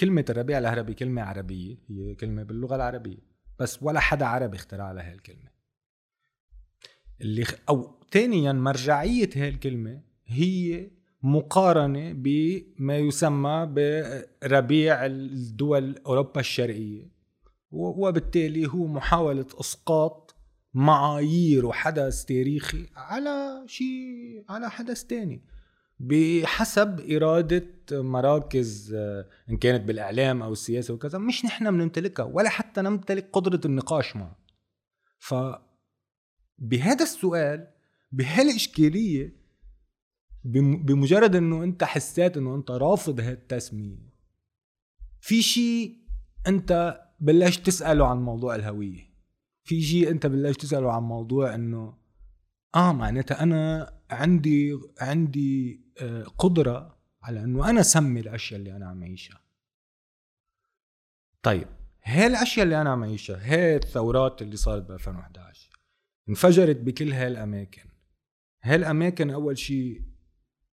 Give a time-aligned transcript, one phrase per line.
[0.00, 3.18] كلمة الربيع العربي كلمة عربية هي كلمة باللغة العربية
[3.58, 5.50] بس ولا حدا عربي اخترع لها الكلمة
[7.20, 7.46] اللي.
[7.68, 10.90] أو ثانيا مرجعية هاي الكلمة هي
[11.22, 17.10] مقارنة بما يسمى بربيع الدول أوروبا الشرقية
[17.70, 20.34] وبالتالي هو محاولة إسقاط
[20.74, 25.42] معايير وحدث تاريخي على شيء على حدث تاني
[25.98, 32.82] بحسب إرادة مراكز آه، إن كانت بالإعلام أو السياسة وكذا مش نحن بنمتلكها ولا حتى
[32.82, 34.38] نمتلك قدرة النقاش معها
[35.18, 35.34] ف
[36.58, 37.68] بهذا السؤال
[38.12, 39.36] بهالإشكالية
[40.84, 44.16] بمجرد إنه أنت حسيت إنه أنت رافض هالتسمية
[45.20, 45.98] في شيء
[46.46, 49.16] أنت بلشت تسأله عن موضوع الهوية.
[49.64, 51.94] في شيء أنت بلشت تسأله عن موضوع إنه
[52.74, 59.02] آه معناتها أنا عندي عندي آه، قدرة على إنه أنا سمي الأشياء اللي أنا عم
[59.02, 59.40] اعيشها
[61.42, 61.68] طيب
[62.02, 65.76] هاي الأشياء اللي أنا عم اعيشها هاي الثورات اللي صارت ب 2011
[66.28, 67.82] انفجرت بكل هاي الأماكن.
[68.62, 70.02] هاي الأماكن أول شيء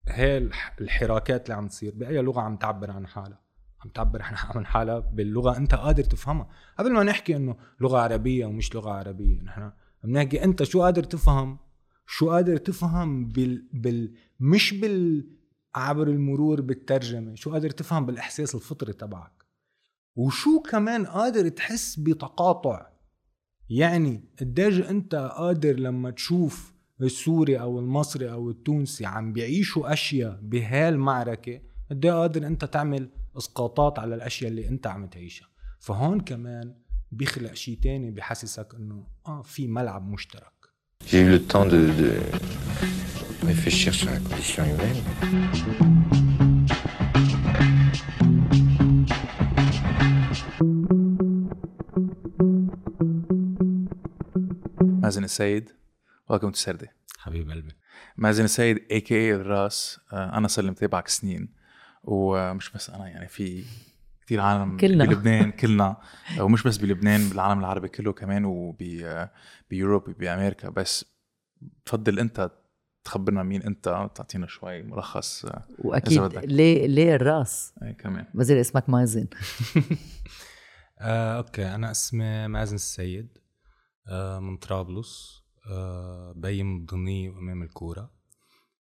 [0.07, 0.49] هاي
[0.81, 3.41] الحراكات اللي عم تصير بأي لغة عم تعبر عن حالها.
[3.85, 4.21] عم تعبر
[4.55, 6.49] عن حالها باللغة أنت قادر تفهمها.
[6.79, 9.71] قبل ما نحكي إنه لغة عربية ومش لغة عربية نحن
[10.03, 11.59] بنحكي أنت شو قادر تفهم
[12.05, 15.27] شو قادر تفهم بال, بال مش بال
[15.75, 19.43] عبر المرور بالترجمة شو قادر تفهم بالإحساس الفطري تبعك.
[20.15, 22.89] وشو كمان قادر تحس بتقاطع.
[23.69, 31.61] يعني قديش أنت قادر لما تشوف السوري أو المصري أو التونسي عم بيعيشوا أشياء بهالمعركه
[31.89, 35.47] قد قادر أنت تعمل إسقاطات على الأشياء اللي أنت عم تعيشها.
[35.79, 36.75] فهون كمان
[37.11, 40.52] بيخلق شيء تاني بحسسك إنه آه في ملعب مشترك.
[41.07, 42.11] J'ai eu le temps de, de
[43.45, 45.01] réfléchir sur la condition humaine.
[55.03, 55.69] مازن السيد
[56.29, 56.87] welcome to سردي
[57.19, 57.71] حبيب قلبي
[58.17, 61.53] مازن السيد AKA الراس آه، أنا صار لي متابعك سنين
[62.03, 63.63] ومش بس أنا يعني في
[64.25, 65.05] كثير عالم كلنا.
[65.05, 65.97] بلبنان كلنا.
[66.39, 71.05] ومش بس بلبنان بالعالم العربي كله كمان وب Europe بامريكا بس
[71.85, 72.51] بفضل أنت
[73.03, 73.83] تخبرنا مين أنت
[74.15, 75.45] تعطينا شوي ملخص
[75.79, 78.25] وأكيد ليه ليه الرأس؟ اي كمان.
[78.33, 79.27] ما زال اسمك مازن.
[80.99, 81.75] آه، okay.
[81.75, 83.37] أنا اسمي مازن السيد
[84.07, 85.43] آه، من طرابلس.
[85.71, 88.11] آه، بيي من الضنية وأمي من الكورة.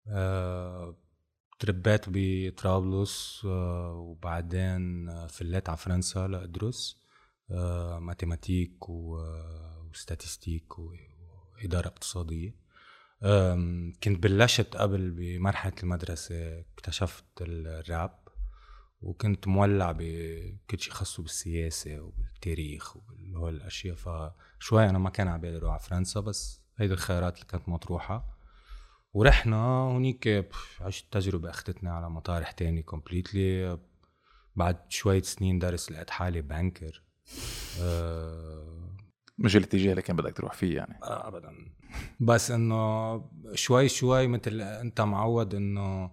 [0.08, 0.96] آه،
[1.62, 7.02] تربيت بطرابلس آه، وبعدين فليت على فرنسا لادرس
[8.00, 12.56] mathématiques و statistiques وإدارة اقتصادية.
[14.04, 18.20] كنت بلشت قبل بمرحلة المدرسة اكتشفت الراب
[19.02, 23.96] وكنت مولع بكل شيء خاصه بالسياسة وبالتاريخ وهول الأشياء.
[23.96, 28.41] فشوي أنا ما كان على بالي أروح على فرنسا بس هيدي الخيارات اللي كانت مطروحة.
[29.14, 30.48] ورحنا هونيك
[30.82, 33.80] عشت تجربة أخذتني على مطارح تاني completely
[34.56, 37.04] بعد شوية سنين درس لقيت حالي banker
[37.82, 38.92] أه
[39.38, 41.52] مش الاتجاه اللي كان بدك تروح فيه يعني؟ آه ابدا.
[42.20, 43.16] بس إنه
[43.54, 46.12] شوي شوي مثل أنت معود إنه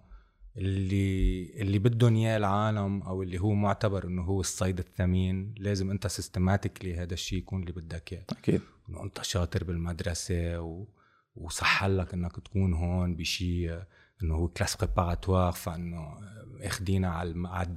[0.57, 6.07] اللي اللي بدهم إياه العالم أو اللي هو معتبر إنه هو الصيد الثمين لازم أنت
[6.07, 8.25] systematically هذا الشيء يكون اللي بدك إياه.
[8.29, 8.61] أكيد.
[8.89, 10.85] إنه أنت شاطر بالمدرسة و...
[11.35, 13.83] وصح لك إنك تكون هون بشيء
[14.23, 16.17] إنه هو classe préparatoire فإنه
[16.61, 17.67] اخدينا على على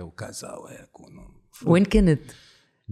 [0.00, 1.00] وكذا وهيك
[1.66, 2.20] وين كنت؟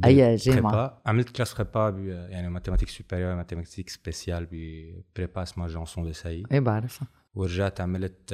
[0.04, 6.44] أي جامعة؟ عملت classe prépa يعني mathématiques supérieures mathématiques spéciales ب prépa اسمها جانسون ساي
[6.52, 7.08] اي بعرفها.
[7.34, 8.32] ورجعت عملت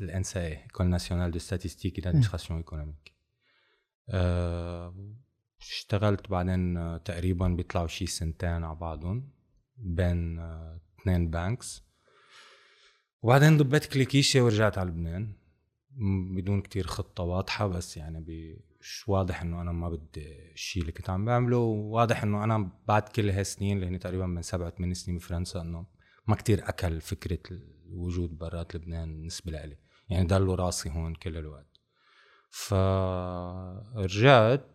[0.00, 3.14] ال ENSAE école nationale de statistique d'administration économique
[5.60, 9.33] اشتغلت بعدين آه، تقريبا بيطلعوا شي سنتين على بعضهم.
[9.76, 11.84] بين آه، اثنين بانكس.
[13.22, 15.36] وبعدين ضبيت كليكيشة ورجعت على لبنان.
[16.34, 18.18] بدون كتير خطة واضحة بس يعني
[18.80, 21.56] مش واضح إنه أنا ما بدي الشيء اللي كنت عم بعمله.
[21.56, 25.86] وواضح إنه أنا بعد كل هالسنين اللي هن تقريبا من سبعة ثمان سنين بفرنسا إنه
[26.26, 29.78] ما كتير أكل فكرة الوجود برات لبنان بالنسبة لإلي
[30.08, 31.80] يعني ضلوا راسي هون كل الوقت.
[32.50, 34.70] فرجعت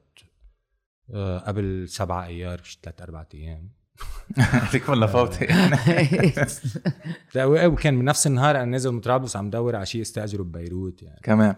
[1.14, 3.72] آه، قبل سبعة أيار ثلاث أربع أيام.
[4.38, 5.46] هذيك ولا فوتي
[7.36, 11.20] لا وكان بنفس النهار أنا نازل من طرابلس عم دور على شيء استاجره ببيروت يعني.
[11.24, 11.56] كمان.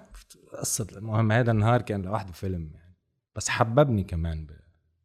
[0.59, 2.97] قصة المهم هذا النهار كان لوحده فيلم يعني.
[3.35, 4.47] بس حببني كمان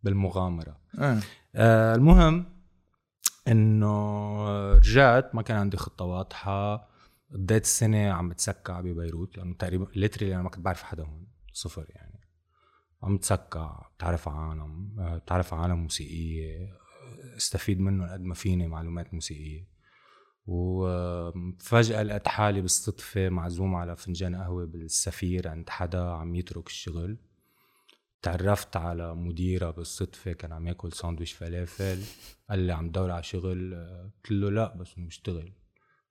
[0.02, 0.78] بالمغامرة.
[0.98, 1.20] آه.
[1.54, 2.44] آه المهم
[3.48, 6.88] إنه رجعت ما كان عندي خطة واضحة.
[7.32, 11.86] قضيت السنة عم بتسكع ببيروت لأنه تقريبا ليتري أنا ما كنت بعرف حدا هون صفر
[11.88, 12.20] يعني.
[13.02, 16.68] عم تسكع بتعرف عالم بتعرف على عالم موسيقية
[17.36, 19.68] استفيد منه قد ما فيني معلومات موسيقية.
[20.46, 27.18] وفجأة لقيت حالي بالصدفة معزوم على فنجان قهوة بالسفير عند حدا عم يترك الشغل.
[28.22, 32.02] تعرفت على مديرة بالصدفة كان عم ياكل ساندويش فلافل.
[32.50, 33.74] قال لي عم دور على شغل.
[34.14, 35.52] قلت له لا بس مشتغل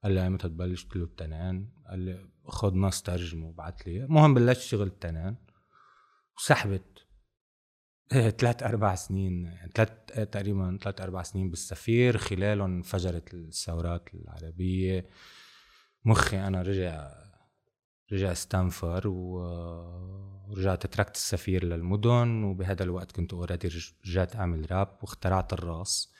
[0.04, 4.33] قال لي ايمتى تبلش؟ قلت له التنان قال لي خذ نص ترجمة وبعت لي المهم
[4.33, 5.36] بلشت شغل التنان
[6.38, 6.94] وسحبت
[8.10, 15.10] ثلاث أربع سنين ثلاث إيه، تقريبا ثلاث أربع سنين بالسفير خلالهم انفجرت الثورات العربية.
[16.06, 17.12] مخي أنا رجع
[18.12, 23.69] رجع استنفر ورجعت تركت السفير للمدن وبهذا الوقت كنت already
[24.06, 26.13] رجعت أعمل راب واخترعت الراس.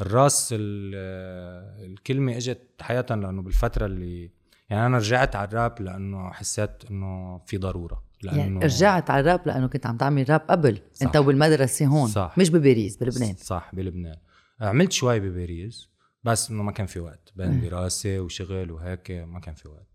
[0.00, 4.32] الراس الكلمة إجت حقيقة لأنه بالفترة اللي
[4.70, 8.09] يعني أنا رجعت على الراب لأنه حسيت إنه في ضرورة.
[8.22, 10.82] لأنه يعني رجعت على الراب لأنه كنت عم تعمل راب قبل.
[10.92, 11.06] صح.
[11.06, 12.34] أنت وبالمدرسة هون صح.
[12.38, 13.34] مش بباريس بلبنان.
[13.34, 14.16] صح بلبنان.
[14.60, 15.88] عملت شوي بباريس
[16.24, 17.32] بس انه ما كان في وقت.
[17.36, 19.88] بين دراسة وشغل وهيك ما كان في وقت.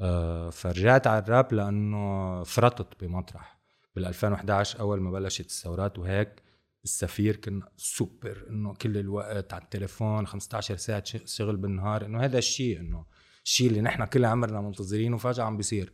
[0.00, 3.58] آه فرجعت على الراب لأنه فرطت بمطرح.
[3.96, 6.42] بال 2011 أول ما بلشت الثورات وهيك
[6.84, 12.80] السفير كنا سوبر إنه كل الوقت على التليفون 15 ساعة شغل بالنهار إنه هذا الشيء
[12.80, 13.04] إنه
[13.44, 15.92] الشيء اللي نحن كل عمرنا منتظرينه فجأة عم بيصير.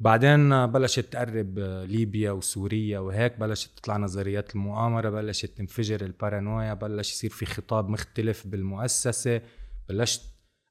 [0.00, 1.58] بعدين بلشت تقرب
[1.88, 8.46] ليبيا وسوريا وهيك بلشت تطلع نظريات المؤامرة بلشت تنفجر البارانويا بلش يصير في خطاب مختلف
[8.46, 9.42] بالمؤسسة.
[9.88, 10.22] بلشت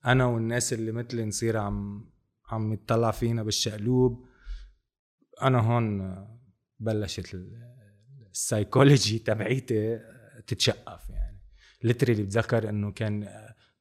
[0.05, 2.09] أنا والناس اللي مثلي نصير عم
[2.49, 4.25] عم يطلع فينا بالشقلوب.
[5.41, 6.15] أنا هون
[6.79, 7.37] بلشت
[8.31, 9.99] السايكولوجي تبعيتي
[10.47, 11.41] تتشقف يعني.
[11.83, 13.29] literally بتذكر إنه كان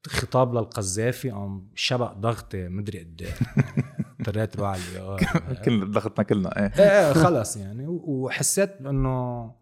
[0.08, 3.34] خطاب للقذافي قام شبق ضغطي مدري قد إيه.
[4.20, 4.80] اضطريت على
[5.64, 6.72] كل ضغطنا كلنا إيه.
[6.78, 7.84] إيه خلص يعني.
[7.88, 9.54] وحسيت إنه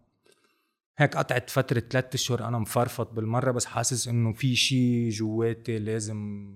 [0.97, 6.51] هيك قطعت فترة ثلاثة أشهر أنا مفرفط بالمرة بس حاسس إنه في شيء جواتي لازم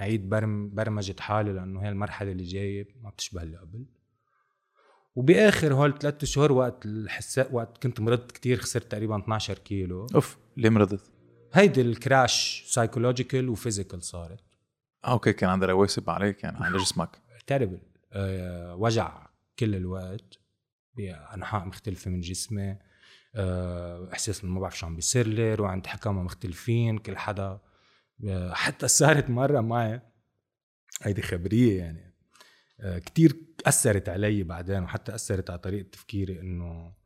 [0.00, 3.86] أعيد برم برمجة حالي لأنه هي المرحلة اللي جاية ما بتشبه اللي قبل.
[5.14, 10.06] وبآخر هول ثلاثة أشهر وقت الحساء وقت كنت مرضت كتير خسرت تقريبا 12 كيلو.
[10.14, 11.09] أوف ليه مرضت؟
[11.52, 14.44] هيدي ال crash psychological و physical صارت.
[15.04, 17.18] okay كان عندها رواسب عليك يعني على جسمك.
[17.46, 17.80] terrible
[18.12, 19.26] أه وجع
[19.58, 20.38] كل الوقت
[20.94, 22.76] بأنحاء مختلفة من جسمي.
[23.34, 27.60] أه إحساس إنه ما بعرف شو عم بيصير لي روح عند حكما مختلفين كل حدا.
[28.28, 30.00] أه حتى صارت مرة معي.
[31.02, 32.14] هيدي خبرية يعني.
[32.80, 33.36] أه كتير
[33.66, 36.99] أثرت علي بعدين وحتى أثرت على طريقة تفكيري إنه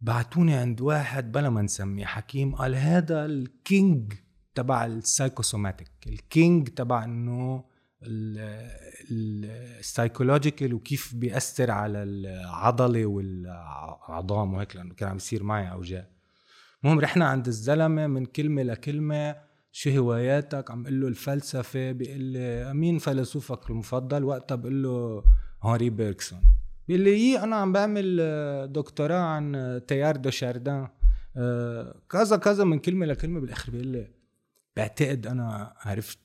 [0.00, 4.12] بعتوني عند واحد بلا ما نسميه حكيم قال هذا ال king
[4.54, 7.64] تبع ال psychosomatic ال king تبع إنه
[9.10, 16.06] ال psychological وكيف بيأثر على العضلة والعظام وهيك لأنه كان عم يصير معي أوجاع.
[16.84, 19.36] المهم رحنا عند الزلمة من كلمة لكلمة
[19.72, 25.24] شو هواياتك؟ عم قل له الفلسفة بيقول لي مين فيلسوفك المفضل؟ وقتها بقول له
[25.62, 26.40] هنري بيركسون.
[26.90, 28.16] بيقول لي إيه أنا عم بعمل
[28.72, 30.88] دكتوراه عن تيار دو شاردان.
[31.36, 34.10] آه، كذا كذا من كلمة لكلمة بالآخر بيقول لي
[34.76, 36.18] بعتقد أنا عرفت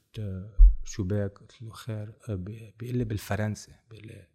[0.84, 2.14] شو بك قلت له خير.
[2.30, 2.36] آه،
[2.80, 3.72] بيقول لي بالفرنسي.
[3.90, 4.28] بيقول لي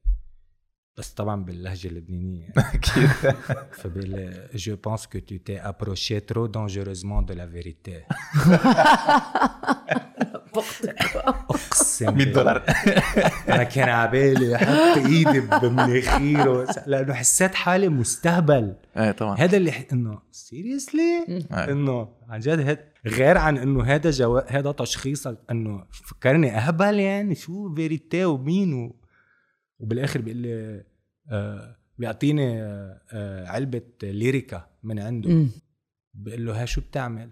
[0.97, 3.09] بس طبعا باللهجة اللبنانية أكيد.
[3.81, 8.05] فبيقول لي je pense que tu t'es approché trop dangereusement de la vérité
[11.51, 12.65] أقسم 100 دولار.
[13.49, 18.75] أنا كان على بالي أحط إيدي بمناخيره لأنه حسيت حالي مستهبل.
[18.97, 19.37] إيه طبعا.
[19.39, 21.73] هذا اللي إنه seriously إيه.
[21.73, 24.39] إنه عن جد غير عن إنه هذا جو...
[24.39, 28.97] هذا تشخيصك إنه فكرني أهبل يعني شو vérité ومين و...
[29.79, 30.85] وبالآخر بيقول لي
[31.31, 35.47] آه بيعطيني آه, علبة ليريكا من عنده.
[36.15, 37.31] بقول له ها شو بتعمل؟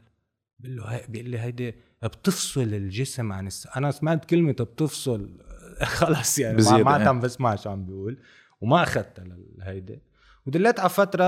[0.59, 3.67] بقول له بيقول لي هيدي بتفصل الجسم عن الس...
[3.77, 5.39] أنا سمعت كلمة بتفصل.
[5.83, 8.19] خلص يعني ما, ما عم بسمع شو عم بيقول.
[8.61, 9.25] وما اخذتها
[9.59, 10.03] لهيدي
[10.47, 11.25] وضليت على فترة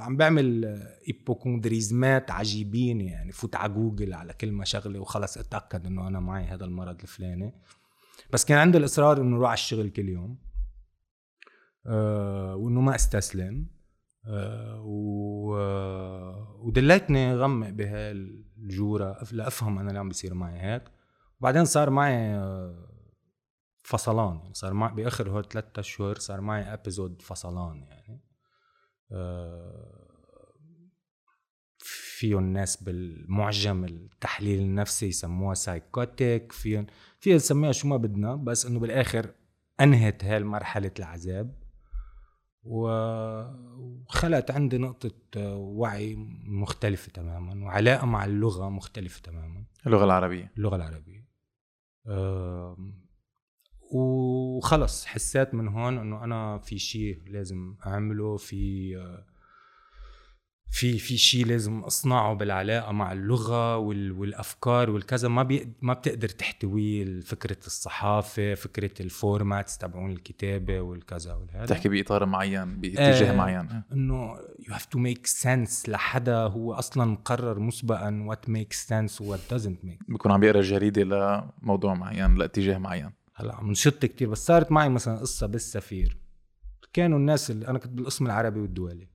[0.00, 0.64] عم بعمل
[1.08, 3.32] hypocondrisme ات عجيبين يعني.
[3.32, 7.54] فوت على جوجل على كلمة شغلة وخلص اتأكد إنه أنا معي هذا المرض الفلاني.
[8.32, 10.38] بس كان عندي الإصرار إنه أروح على الشغل كل يوم.
[11.86, 13.66] أه وإنه ما استسلم.
[14.24, 15.56] أه و...
[16.66, 17.68] وضليتني غمق
[18.56, 20.82] بهالجوره لافهم أنا اللي عم بيصير معي هيك.
[21.40, 22.88] وبعدين صار معي آه،
[23.82, 28.22] فصلان يعني صار معي بآخر هول ثلاثة أشهر صار معي épisode فصلان يعني.
[29.12, 30.06] آه،
[32.16, 36.86] فيهم الناس بالمعجم التحليل النفسي يسموها psychotic فيهم
[37.20, 39.34] فيها نسميها شو ما بدنا بس إنه بالآخر
[39.80, 41.65] أنهت هاي مرحلة العذاب.
[42.66, 42.88] و...
[44.08, 45.12] خلقت عندي نقطة
[45.56, 49.64] وعي مختلفة تماما وعلاقة مع اللغة مختلفة تماما.
[49.86, 50.52] اللغة العربية.
[50.56, 51.26] اللغة العربية.
[53.92, 58.96] وخلص حسيت من هون إنه أنا في شيء لازم أعمله في
[60.70, 65.28] في في شيء لازم أصنعه بالعلاقة مع اللغة والأفكار والكذا.
[65.28, 71.66] ما بي ما بتقدر تحتويه فكرة الصحافة فكرة ال formats تبعون الكتابة والكذا والهذا.
[71.66, 73.82] تحكي بإطار معين باتجاه آه معين.
[73.92, 79.40] إنه you have to make sense لحدا هو أصلا مقرر مسبقا what make sense what
[79.50, 81.02] doesn't make بيكون عم بيقرأ جريدة
[81.62, 83.10] لموضوع معين لاتجاه معين.
[83.34, 86.16] هلأ عم نشط كثير بس صارت معي مثلا قصة بالسفير.
[86.92, 89.08] كانوا الناس اللي أنا كنت بالقسم العربي والدولي.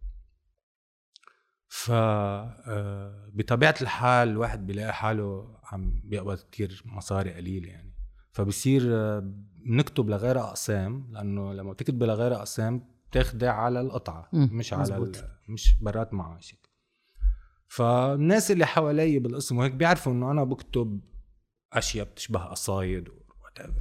[1.73, 7.93] ف آه، بطبيعة الحال الواحد بيلاقي حاله عم بيقبض كتير مصاري قليله يعني.
[8.31, 9.33] فبصير آه،
[9.65, 15.11] نكتب لغير أقسام لأنه لما بتكتب لغير أقسام بتاخدي على القطعة مش على.
[15.49, 16.69] مش برات معاشك.
[17.67, 21.01] فالناس اللي حوالي بالقسم وهيك بيعرفوا إنه أنا بكتب
[21.73, 23.73] أشياء بتشبه قصايد وات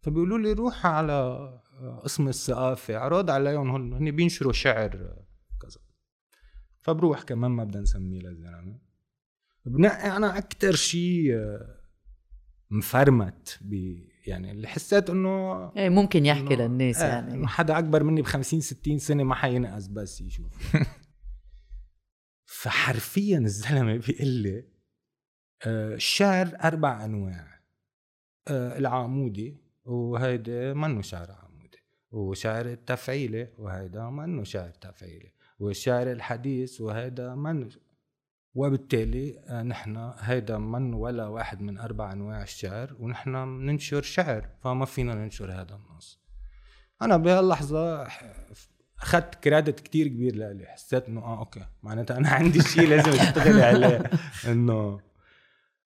[0.00, 5.16] فبيقولوا لي روح على آه، قسم الثقافة عرض عليهم هن بينشروا شعر
[6.80, 8.78] فبروح كمان ما بدنا نسميه للزلمة.
[9.64, 11.78] بنقي أنا أكثر شيء آه،
[12.70, 13.74] مفرمت ب
[14.26, 17.34] يعني اللي حسيت إنه إيه ممكن يحكي للناس آه يعني.
[17.34, 20.76] إنه حدا أكبر مني ب 50 60 سنة ما حينقص بس يشوف.
[22.60, 24.64] فحرفيا الزلمة بيقول لي
[25.66, 27.60] آه الشعر أربع أنواع.
[28.48, 31.78] آه العامودي وهيدا منه شعر عامودي
[32.10, 37.68] وشعر التفعيلي وهيدا منه شعر تفعيلي والشعر الحديث وهذا من
[38.54, 44.84] وبالتالي آه، نحن هيدا من ولا واحد من أربع أنواع الشعر ونحن بننشر شعر فما
[44.84, 46.20] فينا ننشر هذا النص.
[47.02, 48.08] أنا بهاللحظه
[49.02, 50.66] أخذت credit كتير كبير لإلي.
[50.66, 51.66] حسيت إنه آه okay.
[51.82, 54.10] معناتها أنا عندي شيء لازم أشتغل عليه.
[54.46, 55.00] إنه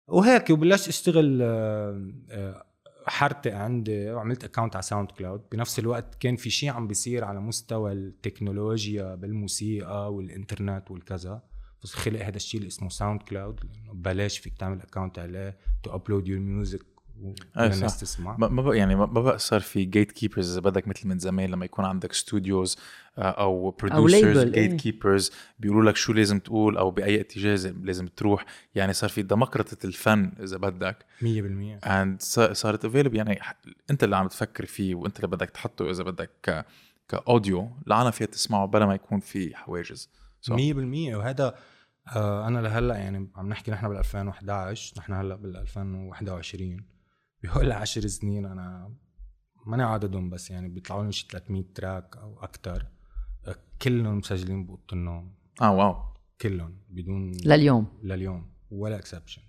[0.08, 2.64] وهيك وبلشت أشتغل آه، آه،
[3.06, 7.92] حرتق عندي وعملت account على SoundCloud بنفس الوقت كان في شيء عم بيصير على مستوى
[7.92, 11.42] التكنولوجيا بالموسيقى والإنترنت والكذا.
[11.82, 16.28] بس خلق هذا الشيء اللي اسمه SoundCloud لأنه ببلاش فيك تعمل account عليه to upload
[16.28, 16.91] your music
[17.56, 18.36] والناس تسمع.
[18.36, 21.84] ما بقى يعني ما بقى صار في gatekeepers إذا بدك مثل من زمان لما يكون
[21.84, 22.78] عندك studios
[23.18, 28.44] آه، أو producers gatekeepers بيقولوا لك شو لازم تقول أو بأي اتجاه لازم تروح.
[28.74, 31.06] يعني صار في ديمقراطه الفن إذا بدك.
[31.20, 31.24] 100%
[31.86, 33.40] and صارت available يعني
[33.90, 36.64] أنت اللي عم تفكر فيه وأنت اللي بدك تحطه إذا بدك ك
[37.08, 40.10] ك audio العالم فيها تسمعه بلا ما يكون في حواجز.
[40.50, 40.52] 100%
[41.14, 41.54] وهذا
[42.16, 46.84] آه أنا لهلأ يعني عم نحكي نحن بال 2011 نحن هلأ بال 2021
[47.42, 48.94] بهول 10 سنين أنا
[49.66, 52.86] ماني عددهم بس يعني بيطلعوا لي شي 300 track أو أكثر
[53.82, 55.34] كلهم مسجلين بأوضة النوم.
[55.60, 56.12] آه wow.
[56.40, 58.00] كلهم بدون لليوم.
[58.02, 59.42] لليوم ولا exception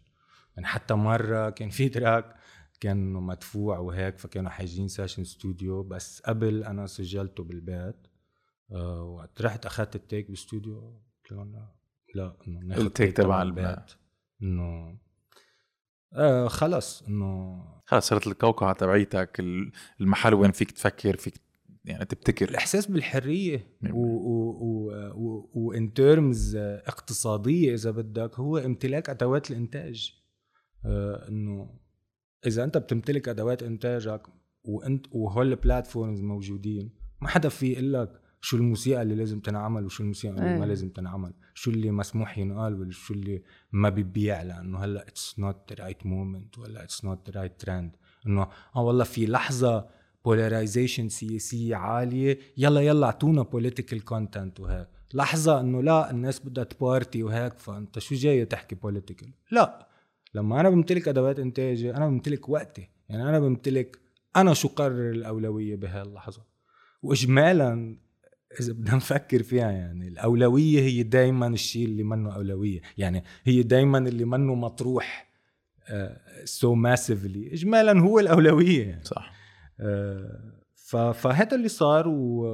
[0.55, 2.35] يعني حتى مرة كان في track
[2.79, 8.07] كان مدفوع وهيك فكانوا حاجزين session studio بس قبل أنا سجلته بالبيت
[8.71, 11.67] آه وقت رحت اخذت ال take بالاستوديو قلت لهم
[12.15, 13.91] لا إنه ناخذ ال take تبع البيت.
[14.41, 14.97] إنه
[16.13, 19.43] آه خلص إنه خلص صارت القوقعه تبعيتك
[20.01, 21.33] المحل وين فيك تفكر فيك
[21.85, 22.49] يعني تبتكر.
[22.49, 23.77] الإحساس بالحرية
[25.53, 30.13] وان تيرمز اقتصادية إذا بدك هو امتلاك أدوات الإنتاج.
[30.85, 31.79] آه إنه
[32.47, 34.21] إذا أنت بتمتلك أدوات إنتاجك
[34.63, 40.03] وانت وهول البلاتفورمز موجودين ما حدا في يقول لك شو الموسيقى اللي لازم تنعمل وشو
[40.03, 40.65] الموسيقى اللي ما إيه.
[40.65, 41.33] لازم تنعمل.
[41.53, 43.41] شو اللي مسموح ينقال وشو اللي
[43.71, 47.95] ما بيبيع لأنه هلأ it's not the right moment ولا it's not the right trend
[48.27, 49.87] إنه آه والله في لحظة
[50.25, 54.87] polarization سياسية عالية يلا يلا أعطونا political content وهيك.
[55.13, 59.87] لحظة إنه لا الناس بدها ت party وهيك فأنت شو جاي تحكي political لا.
[60.33, 62.89] لما أنا بمتلك أدوات انتاجي أنا بمتلك وقتي.
[63.09, 63.99] يعني أنا بمتلك
[64.35, 66.43] أنا شو قرر الأولوية بهاللحظه
[67.01, 67.97] واجمالا
[68.59, 72.81] إذا بدنا نفكر فيها يعني الأولوية هي دائما الشيء اللي منه أولوية.
[72.97, 75.33] يعني هي دائما اللي منه مطروح
[76.43, 79.03] so uh, massively so اجمالا هو الأولوية يعني.
[79.03, 79.33] صح.
[79.79, 80.63] uh,
[81.13, 82.45] فهذا اللي صار و...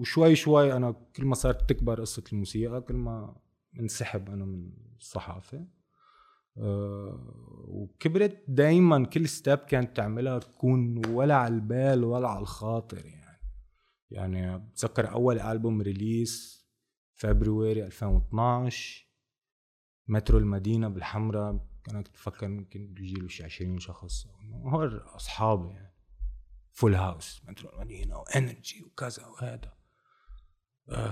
[0.00, 3.36] وشوي شوي أنا كل ما صارت تكبر قصة الموسيقى كل ما
[3.80, 5.64] انسحب أنا من الصحافة.
[6.58, 13.23] أه وكبرت دايما كل step كانت تعملها تكون ولا على البال ولا على الخاطر يعني.
[14.14, 16.64] يعني بتذكر أول album release
[17.14, 19.06] February 2012
[20.08, 21.66] مترو المدينة بالحمراء.
[21.84, 24.26] كنت بفكر ممكن بيجي شي 20 شخص
[24.64, 24.84] هو
[25.16, 25.94] أصحابي يعني.
[26.72, 29.74] full house مترو المدينة و energy وكذا وهذا.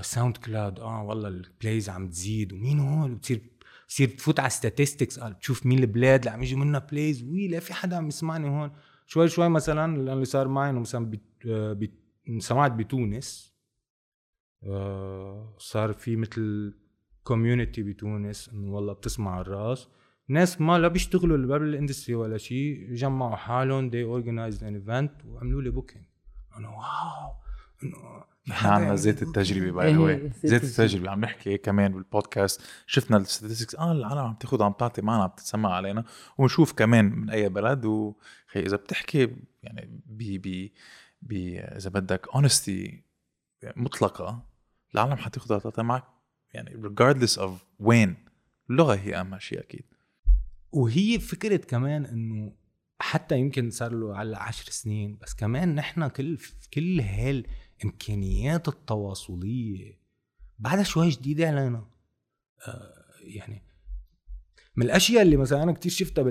[0.02, 2.52] SoundCloud آه والله ال plays عم تزيد.
[2.52, 3.50] ومين هون بتصير
[3.84, 7.60] بتصير تفوت على statistics قال بتشوف مين البلاد اللي عم يجي منها plays وي لا
[7.60, 8.72] في حدا عم يسمعني هون.
[9.06, 11.46] شوي شوي مثلا اللي صار معي إنه مثلا بت...
[11.46, 12.01] بت...
[12.38, 13.52] سمعت بتونس
[14.64, 16.74] آه صار في مثل
[17.24, 19.88] community بتونس إنه والله بتسمع الراس
[20.28, 25.62] ناس ما لا بيشتغلوا بال industry ولا شيء جمعوا حالهم they organize an event وعملوا
[25.62, 26.04] لي booking
[26.56, 27.32] أنا wow!
[27.82, 31.10] إنه نحن عندنا زيت التجربة by the زيت التجربة.
[31.10, 35.30] عم نحكي كمان بالبودكاست شفنا ال statistics آه العالم عم تاخذ عم تعطي معنا عم
[35.30, 36.04] تتسمع علينا.
[36.38, 37.84] ونشوف كمان من أي بلد.
[37.84, 40.70] وخي إذا بتحكي يعني ب ب
[41.30, 43.02] إذا بدك اونستي
[43.76, 44.46] مطلقة
[44.94, 46.04] العالم حتاخذ تعطي معك
[46.54, 48.16] يعني regardless of وين
[48.70, 49.84] اللغة هي أهم شيء أكيد.
[50.72, 52.52] وهي فكرة كمان إنه
[52.98, 56.38] حتى يمكن صار له على عشر سنين بس كمان نحن كل
[56.74, 59.98] كل هالإمكانيات التواصلية
[60.58, 61.86] بعدها شوي جديدة علينا.
[62.68, 63.62] آه يعني
[64.76, 66.22] من الأشياء اللي مثلا أنا كثير شفتها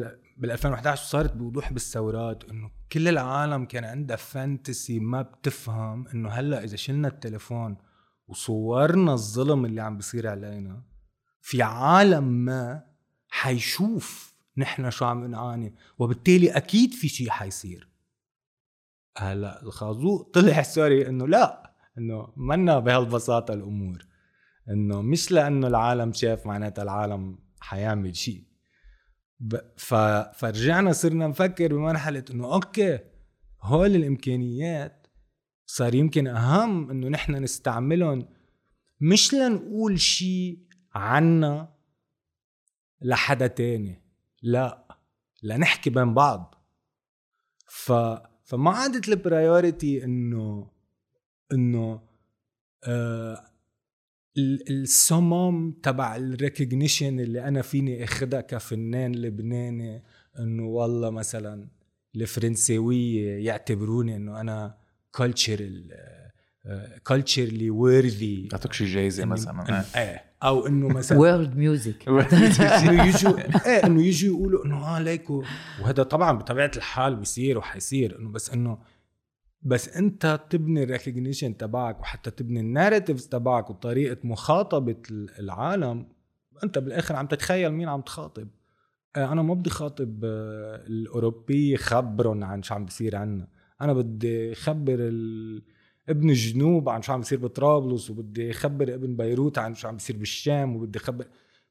[0.42, 6.64] بال 2011 وصارت بوضوح بالثورات إنه كل العالم كان عندها فانتسي ما بتفهم إنه هلأ
[6.64, 7.78] إذا شلنا التليفون
[8.28, 10.84] وصورنا الظلم اللي عم بيصير علينا
[11.42, 12.84] في عالم ما
[13.30, 17.90] حيشوف نحن شو عم نعاني وبالتالي أكيد في شيء حيصير.
[19.18, 24.06] هلأ الخازوق طلع سوري إنه لا إنه منا بهالبساطة الأمور
[24.70, 28.51] إنه مش لأنه العالم شاف معناتها العالم حيعمل شيء
[29.78, 29.94] ف...
[30.36, 33.00] فرجعنا صرنا نفكر بمرحلة إنه okay
[33.62, 35.08] هول الإمكانيات
[35.66, 38.28] صار يمكن أهم إنه نحن نستعملهم
[39.02, 40.60] مش لنقول شيء
[40.94, 41.74] عنا
[43.02, 44.02] لحدا تاني
[44.42, 44.98] لا
[45.44, 46.56] لنحكي بين بعض.
[47.68, 47.92] ف
[48.44, 50.72] فما عادت ال priority انه
[51.52, 52.02] إنه
[52.84, 53.51] آه
[54.38, 60.04] الصمم تبع ال recognition اللي أنا فيني أخدها كفنان لبناني
[60.40, 61.68] إنه والله مثلا
[62.16, 64.78] الفرنساوية يعتبروني إنه أنا
[65.12, 65.92] cultural
[67.04, 69.84] culturally worthy يعطوك شي جايزة مثلا.
[69.96, 70.24] إيه.
[70.44, 75.44] أو إنه مثلا world music إنه يجوا إيه إنه يجوا يقولوا إنه آه ليكو
[75.82, 78.78] وهذا طبعا بطبيعة الحال بيصير وحيصير إنه بس إنه
[79.64, 84.96] بس انت تبني ال recognition تبعك وحتى تبني ال narratives تبعك وطريقة مخاطبة
[85.40, 86.08] العالم
[86.64, 88.48] انت بالآخر عم تتخيل مين عم تخاطب.
[89.16, 93.48] آه، أنا ما بدي خاطب آه، الأوروبي خبرهم عن شو عم بيصير عنا.
[93.82, 95.64] أنا بدي خبر ال...
[96.10, 100.18] ابن الجنوب عن شو عم بيصير بطرابلس وبدي اخبر ابن بيروت عن شو عم بيصير
[100.18, 101.26] بالشام وبدي اخبر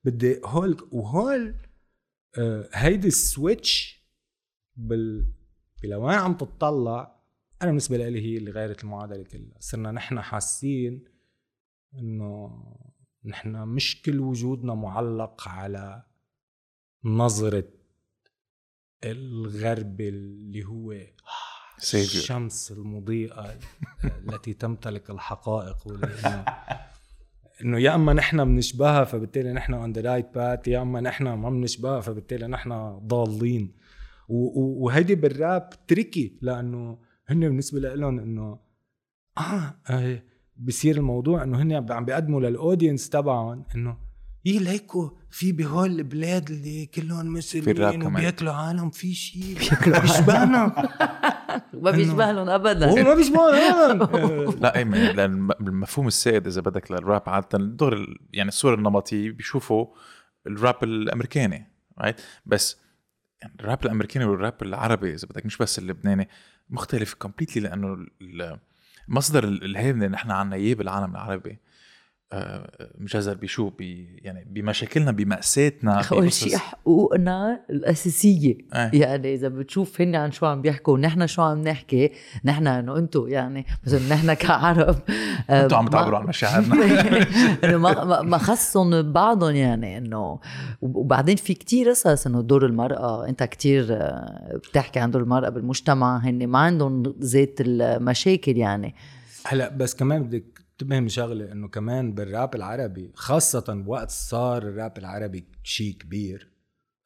[0.05, 1.55] بدي هول وهول
[2.38, 4.05] آه هيدي ال switch
[4.76, 5.26] بال
[5.83, 7.20] بلوين عم تطلع
[7.62, 9.59] أنا بالنسبة لي هي اللي غيرت المعادلة كلها.
[9.59, 11.05] صرنا نحن حاسين
[11.99, 12.51] إنه
[13.25, 16.03] نحن مش كل وجودنا معلق على
[17.05, 17.68] نظرة
[19.05, 20.96] الغرب اللي هو.
[21.94, 23.59] الشمس المضيئة
[24.05, 25.88] التي تمتلك الحقائق
[27.62, 31.51] إنه يا أما نحن بنشبهها فبالتالي نحن on the right path يا أما نحن ما
[31.51, 33.77] بنشبهها فبالتالي نحن ضالين.
[34.29, 36.99] وهيدي بالراب tricky لأنه
[37.31, 38.59] هن بالنسبة لهم إنه
[39.38, 40.23] آه, آه
[40.57, 43.97] بصير الموضوع إنه هن عم بيقدموا لل audience تبعهم إنه
[44.47, 49.59] إيه ليكو في بهول البلاد اللي كلهم مسلمين وبياكلوا عالم في شيء
[50.03, 50.90] بيشبهنا
[51.83, 52.87] ما بيشبه لهم ابدا.
[52.87, 53.51] هو ما بيشبه
[54.62, 59.87] لا أي لأن المفهوم السائد إذا بدك للراب عاده الدور يعني الصورة النمطيه بيشوفوا
[60.47, 62.77] الراب الأمريكاني right بس
[63.42, 66.29] يعني الراب الأمريكاني والراب العربي إذا بدك مش بس اللبناني
[66.70, 68.07] مختلف completely لأنه
[69.09, 71.59] مصدر الهيبه اللي نحن عنا إياه بالعالم العربي.
[72.99, 78.59] مجذر بشو بي يعني بمشاكلنا بمأساتنا أول شيء حقوقنا الأساسية.
[78.75, 78.90] أي.
[78.99, 82.12] يعني إذا بتشوف هن عن شو عم بيحكوا ونحن شو عم نحكي؟
[82.45, 84.97] نحن إنه أنتم يعني مثلا نحن كعرب
[85.51, 86.75] أنتم عم تعبروا عن مشاعرنا.
[87.64, 90.40] إنه ما ما خصهم بعضهم يعني إنه
[90.83, 93.29] وبعدين في كتير قصص إنه دور المرأة.
[93.29, 96.19] أنت كتير آه، بتحكي عن دور المرأة بالمجتمع.
[96.19, 98.95] هن ما عندهم ذات المشاكل يعني.
[99.47, 104.99] هلأ بس كمان بدك انتبه من شغلة إنه كمان بالراب العربي خاصة وقت صار الراب
[104.99, 106.51] العربي شيء كبير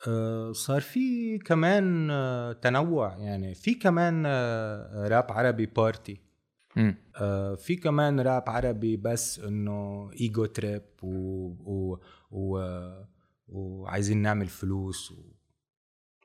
[0.08, 6.20] آه، صار في كمان آه، تنوع يعني في كمان آه، راب عربي party
[7.56, 11.08] في كمان راب عربي بس إنه ego trip و,
[11.64, 11.98] و,
[12.30, 12.60] و
[13.48, 15.16] وعايزين نعمل فلوس و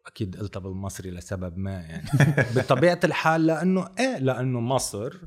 [0.08, 2.10] أكيد قلتها بالمصري لسبب ما يعني.
[2.56, 5.18] بطبيعة الحال لأنه إيه لأنه مصر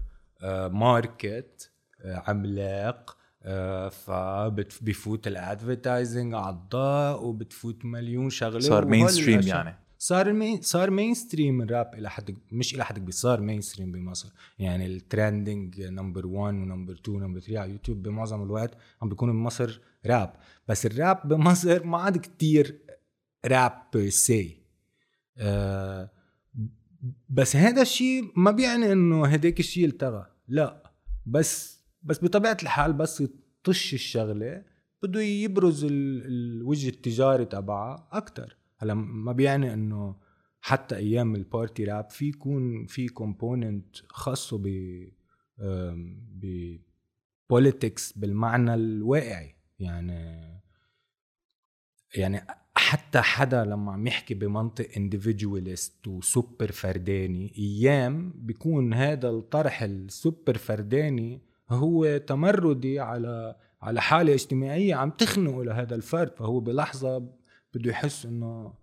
[0.71, 1.72] ماركت
[2.05, 9.79] عملاق آه، فبفوت ال advertising على الضوء وبتفوت مليون شغلة صار mainstream يعني.
[9.99, 14.33] صار main صار mainstream الراب إلى حد مش إلى حد كبير صار mainstream بمصر.
[14.59, 18.77] يعني ال trending number 1 و number 2 و number 3 على يوتيوب بمعظم الوقت
[19.03, 20.33] عم بيكون بمصر راب.
[20.69, 22.79] بس الراب بمصر ما عاد كتير
[23.47, 24.63] راب per se
[25.39, 26.11] آه
[27.29, 30.27] بس هذا الشيء ما بيعني إنه هداك الشيء التغى.
[30.49, 30.83] لا.
[31.27, 31.72] بس
[32.03, 34.65] بس بطبيعة الحال بس تطش الشغلة
[35.03, 40.17] بده يبرز الوجه التجاري تبعها أكثر هلا ما بيعني إنه
[40.61, 44.69] حتى أيام ال party راب في يكون في component خاصه ب
[46.41, 46.77] ب
[47.51, 49.55] politics بالمعنى الواقعي.
[49.79, 50.43] يعني
[52.15, 59.83] يعني حتى حدا لما عم يحكي بمنطق individualist و super فرداني أيام بيكون هذا الطرح
[59.83, 61.43] السوبر فرداني
[61.75, 67.19] هو تمردي على على حالة اجتماعية عم تخنقه لهذا الفرد فهو بلحظة
[67.75, 68.75] بده يحس إنه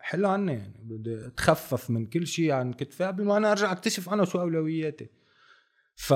[0.00, 4.10] حلوا عني يعني بدي أتخفف من كل شيء عن كتفي قبل ما أنا أرجع أكتشف
[4.10, 5.08] أنا شو أولوياتي.
[5.94, 6.14] ف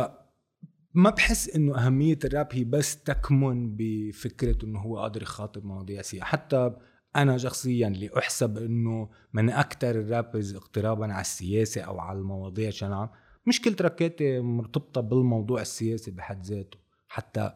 [0.95, 6.23] ما بحس إنه أهمية الراب هي بس تكمن بفكرة إنه هو قادر يخاطب مواضيع سياسيه
[6.23, 6.77] حتى
[7.17, 12.71] أنا شخصيا اللي أحسب إنه من أكثر ال rappers اقترابا على السياسة أو على المواضيع
[12.71, 13.09] بشكل
[13.47, 16.79] عام مش كل trackاتي مرتبطة بالموضوع السياسي بحد ذاته.
[17.09, 17.53] حتى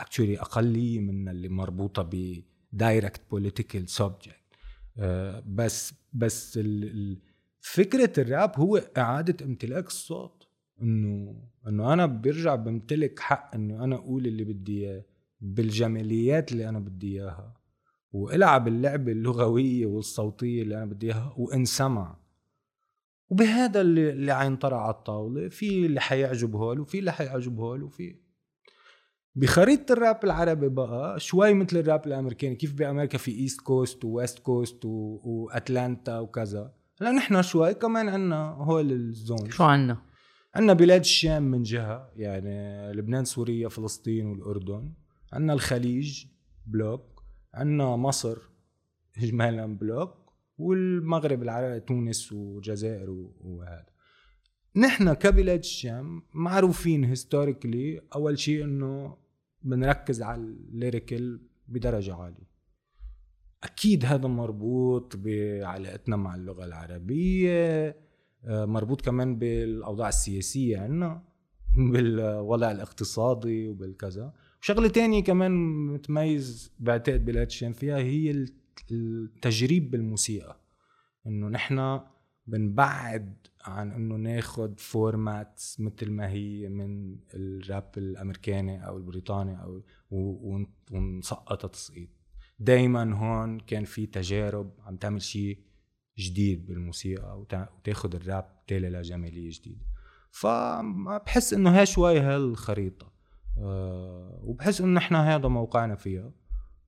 [0.00, 4.44] actually اقليه من اللي مربوطة ب direct political subject
[5.46, 6.58] بس بس
[7.60, 10.48] فكرة الراب هو إعادة امتلاك الصوت.
[10.82, 11.36] إنه
[11.68, 15.04] إنه أنا برجع بمتلك حق إنه أنا أقول اللي بدي إياه
[15.40, 17.54] بالجماليات اللي أنا بدي إياها.
[18.12, 22.16] وإلعب اللعبة اللغوية والصوتية اللي أنا بدي إياها وانسمع
[23.28, 28.16] وبهذا اللي اللي حينطرح على الطاولة في اللي حيعجب هول وفي اللي حيعجب هول وفي
[29.36, 34.38] بخريطة الراب العربي بقى شوي مثل الراب الأمريكاني كيف بأمريكا في East Coast و West
[34.38, 36.72] Coast واتلانتا وكذا.
[37.00, 39.50] هلأ نحن شوي كمان عندنا هول ال zones.
[39.50, 40.02] شو عندنا؟
[40.54, 44.92] عندنا بلاد الشام من جهة يعني لبنان سوريا فلسطين والأردن.
[45.32, 46.26] عندنا الخليج
[46.66, 47.22] block.
[47.54, 48.38] عندنا مصر
[49.18, 50.23] اجمالا block.
[50.58, 53.86] والمغرب العربي تونس والجزائر وهذا.
[54.76, 59.16] نحن كبلاد الشام معروفين historically أول شيء إنه
[59.62, 62.54] بنركز على ال lyrical بدرجة عاليه
[63.64, 67.96] أكيد هذا مربوط بعلاقتنا مع اللغة العربية
[68.44, 71.22] آه، مربوط كمان بالأوضاع السياسية عندنا
[71.92, 74.32] بالوضع الاقتصادي وبالكذا.
[74.62, 75.52] وشغلة تانية كمان
[75.86, 78.46] متميز بعتقد بلاد الشام فيها هي
[78.90, 80.60] التجريب بالموسيقى.
[81.26, 82.00] إنه نحن
[82.46, 89.82] بنبعد عن إنه ناخد فورمات مثل ما هي من الراب الأمريكاني أو البريطاني أو
[90.90, 92.08] ونسقطها تسقيط
[92.58, 95.58] دايما هون كان في تجارب عم تعمل شيء
[96.18, 99.84] جديد بالموسيقى وتاخد الراب تالي لجماليه جديدة.
[100.30, 103.12] فبحس إنه هي شوي هالخريطة.
[103.58, 106.32] أه وبحس إنه نحن هذا موقعنا فيها.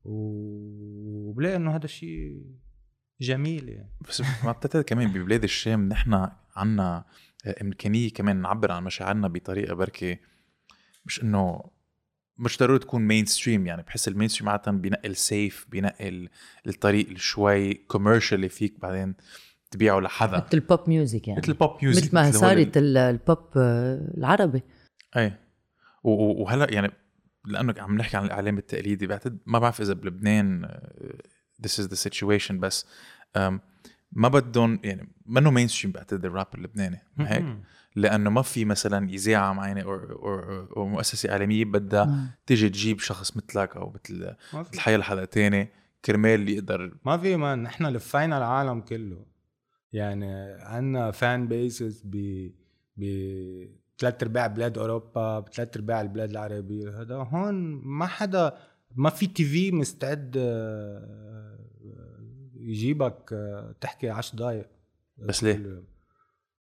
[0.06, 2.42] وبلاقي إنه هذا الشيء
[3.20, 3.90] جميل يعني.
[4.08, 7.04] بس ما بتعتقد كمان ببلاد الشام نحن عنا
[7.62, 10.18] إمكانية كمان نعبر عن مشاعرنا بطريقة بركي
[11.04, 11.70] مش إنه
[12.38, 16.28] مش ضروري تكون mainstream يعني بحس ال mainstream عادة بينقى ال safe بينقي
[16.66, 19.14] الطريق اللي شوي commercial اللي فيك بعدين
[19.70, 20.36] تبيعه لحدا.
[20.36, 21.40] مثل ال pop music يعني.
[21.40, 24.62] مثل ال pop music مثل ما صارت البوب العربي.
[25.16, 25.32] اي
[26.04, 26.92] وهلا يعني
[27.46, 30.68] لأنه عم نحكي عن الإعلام التقليدي بعتقد ما بعرف إذا بلبنان
[31.66, 32.86] this is the situation بس
[34.12, 37.58] ما بدهم يعني منه mainstream بعتقد الراب اللبناني هيك؟
[37.96, 39.94] لأنه ما في مثلا إذاعة معينة أو
[40.76, 45.68] أو مؤسسة إعلامية بدها تيجي تجيب شخص مثلك أو مثل مثل حي حدا تاني
[46.04, 49.26] كرمال يقدر ما في ما نحن لفينا العالم كله.
[49.92, 52.16] يعني عندنا fan bases ب
[52.96, 53.04] ب
[53.98, 57.00] ثلاث أرباع بلاد أوروبا بثلاث أرباع البلاد العربية.
[57.00, 57.54] هذا هون
[57.84, 58.58] ما حدا
[58.96, 61.58] ما في TV مستعد آه،
[62.54, 64.68] يجيبك آه، تحكي 10 دقائق
[65.16, 65.82] بس ليه؟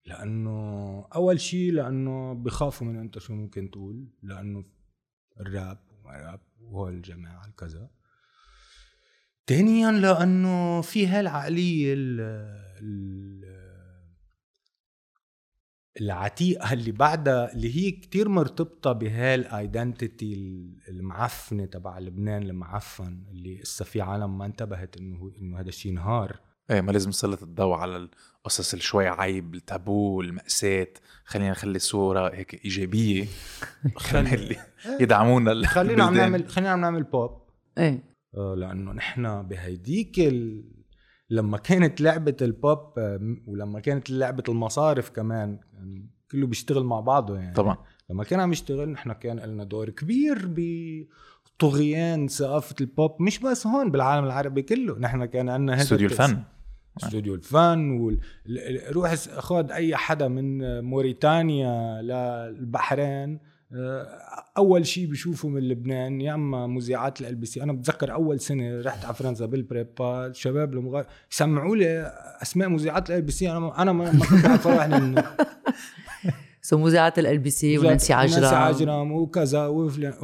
[0.07, 4.65] لأنه أول شيء لأنه بخافوا من أنت شو ممكن تقول؟ لأنه
[5.41, 7.91] الراب وراب وهول الجماعه الكذا.
[9.47, 11.95] ثانيا لأنه في هالعقلية
[16.01, 20.35] العتيقة اللي بعدها اللي هي كتير مرتبطة بهالايدنتيتي
[20.89, 26.41] المعفنة تبع لبنان المعفن اللي لسه في عالم ما انتبهت إنه إنه هذا الشيء نهار
[26.71, 30.89] إيه ما لازم نسلط الضوء على القصص اللي شوي عيب التابو المأساة.
[31.25, 33.27] خلينا نخلي صورة هيك إيجابية.
[33.97, 34.57] خلينا
[35.01, 37.43] يدعمونا خلينا عم نعمل خلينا عم نعمل بوب
[37.79, 38.03] إيه.
[38.37, 40.65] آه، لأنه نحن بهيديك ال...
[41.31, 45.59] لما كانت لعبة البوب آه، ولما كانت لعبة المصارف كمان
[46.31, 47.55] كله بيشتغل مع بعضه يعني.
[47.55, 47.77] طبعا.
[48.11, 53.91] لما كان عم يشتغل نحن كان لنا دور كبير بطغيان ثقافة البوب مش بس هون
[53.91, 54.99] بالعالم العربي كله.
[54.99, 56.43] نحن كان عندنا استوديو الفن.
[57.03, 58.21] استوديو الفن وال...
[58.91, 63.39] روح خذ أي حدا من موريتانيا للبحرين
[64.59, 67.63] أول شيء بشوفه من لبنان يا أما مذيعات LBC.
[67.63, 71.03] أنا بتذكر أول سنة رحت على فرنسا بال prépa الشباب المغ...
[71.31, 73.51] سمعوا لي أسماء مذيعات LBC.
[73.51, 75.23] أنا أنا ما كنت عارف واحد من
[76.63, 78.41] سو مذيعات ال بي سي ونانسي عجرم.
[78.41, 80.15] نانسي عجرم وكذا وفلان.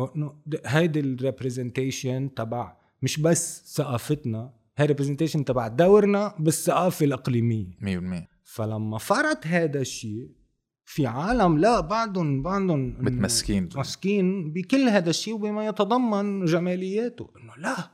[0.67, 7.71] هيدي ال representation تبع مش بس ثقافتنا هي ريبرزنتيشن تبع دورنا بالثقافة الإقليمية.
[7.81, 10.42] 100% فلما فرط هذا الشيء
[10.85, 13.65] في عالم لا بعدهم بعدهم متمسكين.
[13.65, 17.31] متمسكين بكل هذا الشيء وبما يتضمن جمالياته.
[17.37, 17.91] إنه لا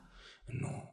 [0.49, 0.83] إنه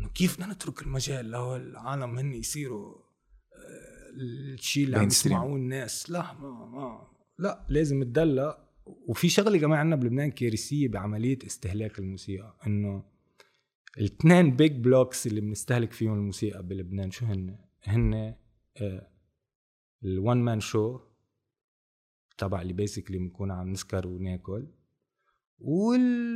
[0.00, 6.10] إنه كيف بدنا نترك المجال لو العالم هن يصيروا آه، الشيء اللي عم يسمعوه الناس.
[6.10, 8.58] لا ما ما لا لازم تدلع
[9.08, 12.56] وفي شغلة كمان عندنا بلبنان كارثية بعملية استهلاك الموسيقى.
[12.66, 13.04] إنه
[13.98, 18.34] الاثنين big blocks اللي بنستهلك فيهم الموسيقى بلبنان شو هن؟ هن
[20.04, 21.00] ال one man show
[22.38, 24.66] تبع اللي بيسكلي بنكون عم نسكر وناكل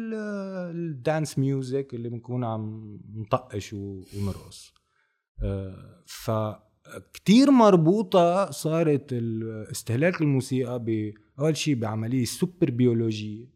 [0.07, 4.75] وال dance music اللي بنكون عم نطقش ونرقص.
[5.43, 6.31] آه، ف
[7.13, 9.13] كتير مربوطة صارت
[9.71, 13.47] استهلاك الموسيقى بأول شيء بعملية سوبر بيولوجية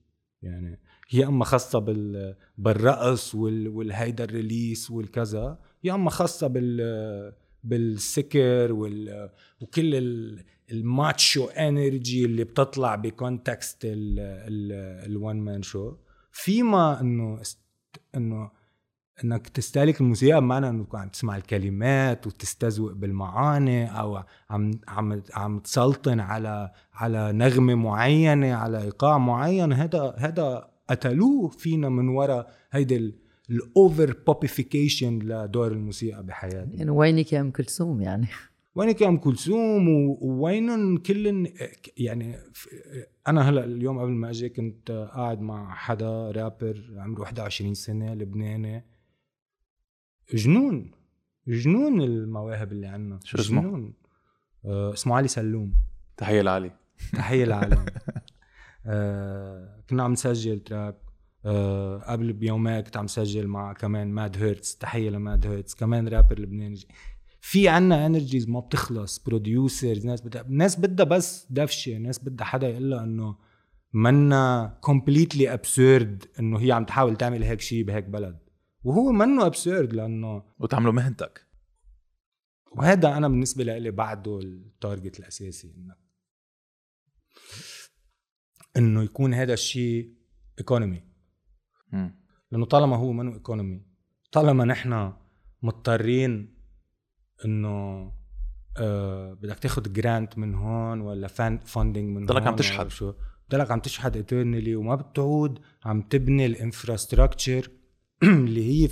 [0.43, 7.33] يعني هي أما خاصة بال بالرقص والهيدا ال release والكذا يا أما خاصة بال
[7.65, 9.95] بالسكر وال وكل
[10.73, 15.95] ال macho energy اللي بتطلع ب context ال one man show
[16.33, 17.41] فيما إنه
[18.17, 18.51] إنه
[19.25, 26.21] إنك تستهلك الموسيقى بمعنى تكون عم تسمع الكلمات وتستذوق بالمعاني أو عم عم عم تسلطن
[26.21, 33.15] على على نغمة معينة على إيقاع معين هذا هذا قتلوه فينا من وراء هيدي
[33.51, 36.75] ال over-popification لدور الموسيقى بحياتنا.
[36.75, 38.27] يعني وينك يا أم كلثوم يعني؟
[38.75, 41.53] وينك يا ام كلثوم ووينن كل
[41.97, 42.37] يعني
[43.29, 48.87] أنا هلأ اليوم قبل ما أجي كنت قاعد مع حدا رابر عمره 21 سنة لبناني.
[50.35, 50.91] جنون
[51.49, 53.95] جنون المواهب اللي عندنا شو اسمه؟ جنون.
[54.65, 55.75] آه اسمه علي سلوم.
[56.17, 56.71] تحية لعلي.
[57.13, 57.85] تحية لعلي.
[58.87, 60.97] آه كنا عم نسجل track.
[61.45, 64.75] آه قبل بيومين كنت عم سجل مع كمان ماد هيرتز.
[64.75, 66.81] تحية لماد هيرتز كمان رابر لبناني.
[67.41, 72.69] في عنا energies ما بتخلص producers ناس بدها ناس بدها بس دفشة ناس بدها حدا
[72.69, 73.37] يقول لها إنه
[73.93, 78.39] منا completely absurd إنه هي عم تحاول تعمل هيك شيء بهيك بلد.
[78.83, 81.47] وهو منه absurd لأنه وتعمله مهنتك.
[82.73, 85.99] وهذا أنا بالنسبة لي بعده ال target الأساسي إنك
[88.77, 90.15] إنه يكون هذا الشيء
[90.59, 91.03] economy
[92.51, 93.87] لأنه طالما هو منه economy
[94.33, 95.13] طالما نحن
[95.63, 96.60] مضطرين
[97.45, 98.13] إنه
[98.77, 101.29] آه بدك تاخذ grant من هون ولا
[101.65, 102.89] funding من ضلك عم تشحد.
[102.89, 103.13] شو؟
[103.49, 107.71] بضلك عم تشحد eternally وما بتعود عم تبني ال infrastructure
[108.23, 108.89] اللي هي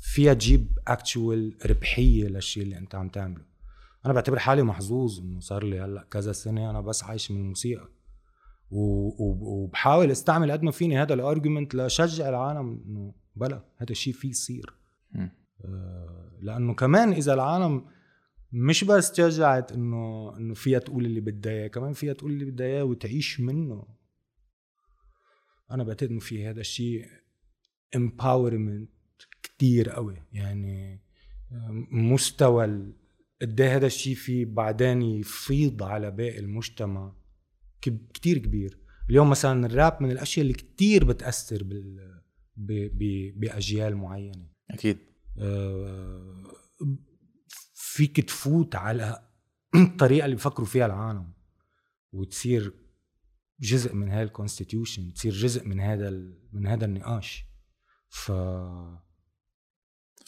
[0.00, 3.44] فيها تجيب actual ربحية للشيء اللي أنت عم تعمله.
[4.06, 7.88] أنا بعتبر حالي محظوظ إنه صار لي هلأ كذا سنة أنا بس عايش من الموسيقى.
[8.70, 14.30] وبحاول أستعمل قد ما فيني هذا ال argument لشجع العالم إنه بلا هذا الشيء فيه
[14.30, 14.74] يصير.
[16.42, 17.84] لأنه كمان إذا العالم
[18.52, 22.66] مش بس تشجعت إنه إنه فيها تقول اللي بدها إياه كمان فيها تقول اللي بدها
[22.66, 23.86] إياه وتعيش منه.
[25.70, 27.06] أنا بعتقد إنه في هذا الشيء
[27.96, 28.90] امباورمنت
[29.42, 30.22] كتير قوي.
[30.32, 31.00] يعني
[31.90, 32.92] مستوى
[33.42, 37.12] قد إيه هذا الشيء في بعدين يفيض على باقي المجتمع
[38.14, 38.78] كتير كبير.
[39.10, 42.20] اليوم مثلا الراب من الأشياء اللي كتير بتأثر بال
[43.36, 44.46] بأجيال معينة.
[44.70, 44.96] أكيد.
[44.96, 45.09] آه،
[47.74, 49.22] فيك تفوت على
[49.74, 51.32] الطريقة اللي بفكروا فيها العالم
[52.12, 52.74] وتصير
[53.60, 56.10] جزء من هاي الكونستيتيوشن تصير جزء من هذا
[56.52, 57.44] من هذا النقاش.
[58.08, 58.30] ف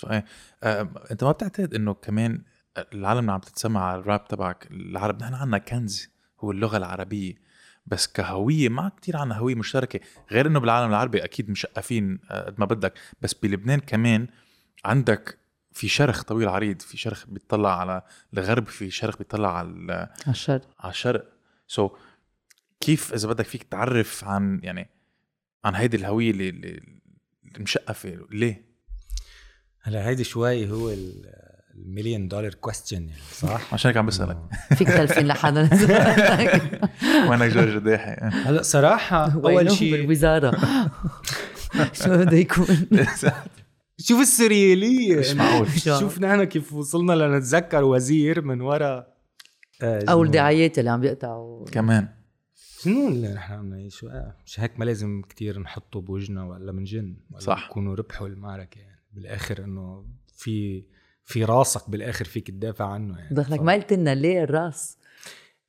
[0.05, 0.25] آه،
[1.11, 2.45] أنت ما بتعتقد إنه كمان
[2.93, 6.09] العالم عم تتسمع على الراب تبعك العرب نحن عندنا كنز
[6.41, 7.35] هو اللغة العربية
[7.87, 12.61] بس كهوية ما كتير عنا هوية مشتركة غير إنه بالعالم العربي أكيد مشقفين آه، قد
[12.61, 14.29] ما بدك بس بلبنان كمان
[14.85, 15.39] عندك
[15.73, 18.03] في شرخ طويل عريض في شرخ بيطلع على
[18.35, 20.69] الغرب في شرخ بيطلع على على الشرق.
[20.81, 21.25] على الشرق.
[21.67, 21.93] so,
[22.81, 24.89] كيف إذا بدك فيك تعرف عن يعني
[25.65, 26.81] عن هيدي الهوية اللي, اللي
[27.59, 28.65] مشقفه ليه؟
[29.83, 30.95] هلا هيدي شوي هو
[31.75, 34.39] ال million dollar question يعني صح؟ عشان هيك عم بسألك.
[34.79, 35.61] فيك تلفين لحدا.
[37.29, 40.51] وينك جورج داحي؟ هلا صراحة أول شيء بالوزارة؟
[41.93, 42.89] شو بده يكون؟
[43.99, 45.69] شوف السرياليه مش معقول.
[46.01, 49.13] شوف نحن كيف وصلنا لنتذكر وزير من وراء
[49.83, 51.65] آه، أو الدعايات اللي عم بيقطعوا.
[51.65, 52.09] كمان.
[52.83, 56.85] شنو اللي نحن عم نعيشه آه مش هيك ما لازم كتير نحطه بوجهنا ولا من
[56.85, 57.67] جن ولا صح.
[57.71, 59.01] يكونوا ربحوا المعركة يعني.
[59.13, 60.85] بالآخر إنه في
[61.25, 63.35] في راسك بالآخر فيك تدافع عنه يعني.
[63.35, 63.61] دخلك.
[63.61, 64.99] ما قلت لنا ليه الراس؟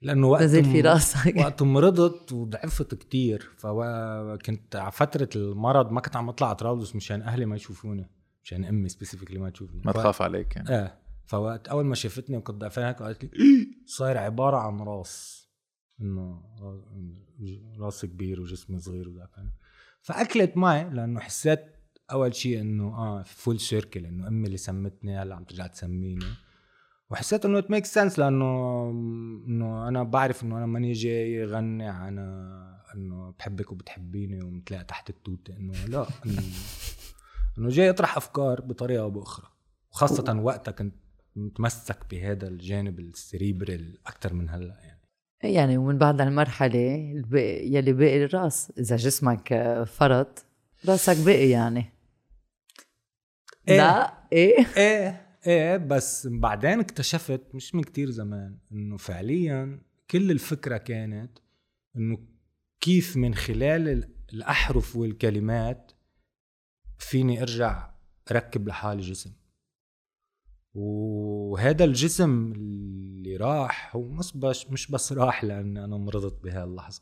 [0.04, 1.36] لأنه وقت في راسك.
[1.38, 7.22] وقت مرضت وضعفت كتير فكنت على فترة المرض ما كنت عم اطلع على طرابلس مشان
[7.22, 8.10] أهلي ما يشوفوني
[8.44, 9.82] مشان أمي specifically ما تشوفني.
[9.86, 10.70] ما تخاف عليك يعني.
[10.70, 15.48] إيه فوقت أول ما شافتني وكنت ضعفان هيك قالت لي إيه صاير عبارة عن راس
[16.02, 16.44] إنه
[17.80, 19.50] راس كبير وجسم صغير وضعفان
[20.02, 21.66] فأكلت معي لأنه حسيت
[22.12, 26.26] أول شيء إنه آه full circle إنه أمي اللي سمتني هلا عم ترجع تسميني.
[27.14, 28.90] وحسيت إنه it make sense لأنه
[29.48, 32.18] إنه أنا بعرف إنه أنا ماني جاي غني عن
[32.96, 36.42] إنه بحبك وبتحبيني ومتلاقى تحت التوته إنه لا إنه
[37.58, 39.48] إنه جاي اطرح أفكار بطريقة أو بأخرى.
[39.92, 40.96] وخاصة وقتها كنت
[41.36, 45.02] متمسك بهذا الجانب السريبرال أكثر من هلأ يعني.
[45.44, 46.80] يعني ومن بعد المرحله
[47.64, 49.54] يلي باقي الراس إذا جسمك
[49.88, 50.46] فرط
[50.88, 51.86] رأسك باقي يعني.
[53.68, 53.78] إيه.
[53.78, 54.68] لا إيه.
[54.78, 55.23] إيه.
[55.48, 61.38] إيه بس بعدين اكتشفت مش من كتير زمان إنه فعليا كل الفكرة كانت
[61.96, 62.18] إنه
[62.82, 65.92] كيف من خلال الأحرف والكلمات
[66.98, 67.94] فيني أرجع
[68.32, 69.34] أركب لحالي جسم
[70.74, 77.02] وهذا الجسم اللي راح هو مش بس مش بس راح لأن أنا مرضت بهاللحظه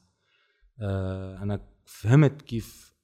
[0.81, 2.95] آه أنا فهمت كيف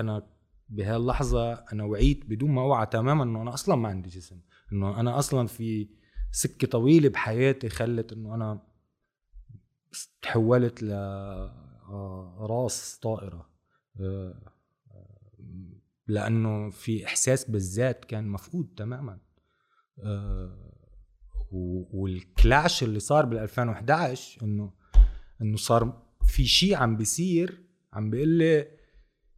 [0.00, 0.26] أنا
[0.68, 4.40] بهاللحظه أنا وعيت بدون ما أوعى تماما إنه أنا أصلا ما عندي جسم.
[4.72, 5.88] إنه أنا أصلا في
[6.32, 8.62] سكة طويلة بحياتي خلت إنه أنا
[10.22, 13.50] تحولت ل آه، راس طائرة.
[14.00, 14.52] آه،
[16.06, 19.18] لأنه في إحساس بالذات كان مفقود تماما.
[19.98, 20.70] آه،
[21.92, 24.72] والكلاش اللي صار بال 2011 إنه
[25.42, 28.68] إنه صار في شيء عم بيصير عم بيقول لي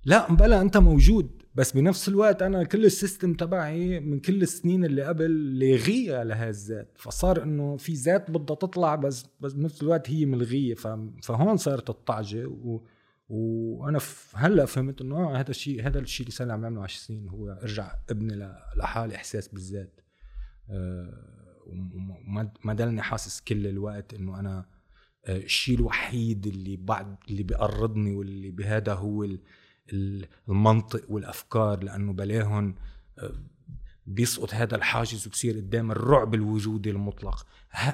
[0.04, 1.41] لا بلا أنت موجود.
[1.54, 6.98] بس بنفس الوقت أنا كل السيستم تبعي من كل السنين اللي قبل لاغيه لهي الذات.
[6.98, 10.74] فصار إنه في ذات بدها تطلع بس بس بنفس الوقت هي ملغيه
[11.22, 12.46] فهون صارت الطعجة.
[12.46, 12.86] و
[13.28, 13.98] وأنا
[14.34, 17.48] هلأ فهمت إنه آه هذا الشيء هذا الشيء اللي صار عم يعمله 10 سنين هو
[17.48, 20.00] ارجع ابني لحالي إحساس بالذات.
[20.70, 21.32] أه
[21.66, 24.66] وما دلني حاسس كل الوقت إنه أنا
[25.24, 29.24] آه، الشيء الوحيد اللي بعد اللي بيقرضني واللي بهذا هو
[30.48, 32.74] المنطق والأفكار لأنه بلاهم
[33.18, 33.32] آه،
[34.06, 37.46] بيسقط هذا الحاجز وبصير قدام الرعب الوجودي المطلق.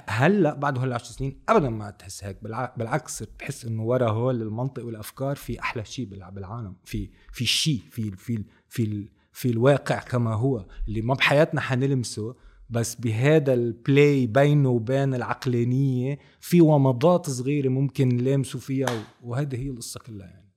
[0.08, 2.42] هلأ بعد هول 10 سنين ابدا ما تحس هيك
[2.76, 8.10] بالعكس بحس إنه ورا هول المنطق والأفكار في أحلى شيء بالعالم في في شيء في
[8.10, 12.34] في في في الواقع كما هو اللي ما بحياتنا حنلمسه
[12.70, 19.70] بس بهذا ال play بينه وبين العقلانية في ومضات صغيرة ممكن نلامسوا فيها وهذه هي
[19.70, 20.52] القصة كلها يعني.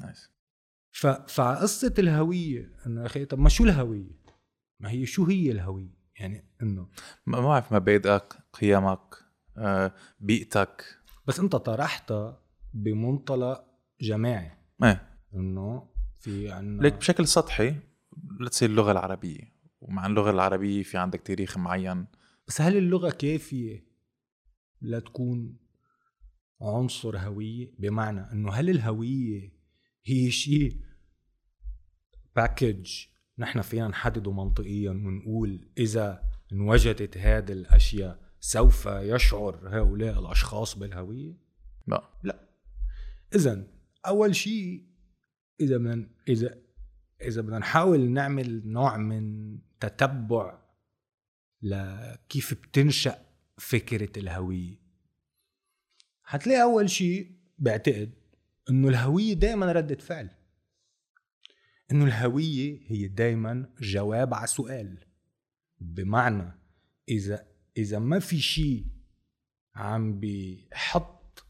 [0.00, 0.30] nice
[0.94, 4.24] فقصه الهوية انه أخي طب ما شو الهوية؟
[4.80, 6.88] ما هي شو هي الهوية؟ يعني إنه
[7.26, 9.14] ما بعرف مبادئك قيمك
[9.56, 10.84] آه، بيئتك.
[11.26, 12.42] بس أنت طرحتها
[12.74, 13.64] بمنطلق
[14.00, 14.50] جماعي.
[14.82, 15.18] إيه.
[15.34, 17.74] إنه في عنا ليك بشكل سطحي
[18.40, 19.54] لتصير اللغة العربية.
[19.80, 22.06] ومع اللغة العربية في عندك تاريخ معين.
[22.48, 23.86] بس هل اللغة كافية
[24.82, 25.58] لتكون
[26.60, 29.53] عنصر هوية؟ بمعنى إنه هل الهوية
[30.06, 30.80] هي شيء
[32.36, 33.06] باكج
[33.38, 41.36] نحن فينا نحدده منطقيا ونقول إذا انوجدت هذه الأشياء سوف يشعر هؤلاء الأشخاص بالهوية؟
[41.86, 42.10] لا.
[42.22, 42.48] لا.
[43.34, 43.66] اذا
[44.06, 44.86] أول شيء
[45.60, 46.58] إذا بدنا اذا
[47.22, 50.58] إذا بدنا نحاول نعمل نوع من تتبع
[51.62, 53.26] لكيف بتنشأ
[53.58, 54.80] فكرة الهوية.
[56.22, 58.23] حتلاقي أول شيء بعتقد
[58.70, 60.30] إنه الهوية دائما ردة فعل.
[61.92, 65.04] إنه الهوية هي دائما جواب على سؤال.
[65.80, 66.52] بمعنى
[67.08, 67.46] إذا
[67.76, 68.86] إذا ما في شيء
[69.74, 71.46] عم بيحط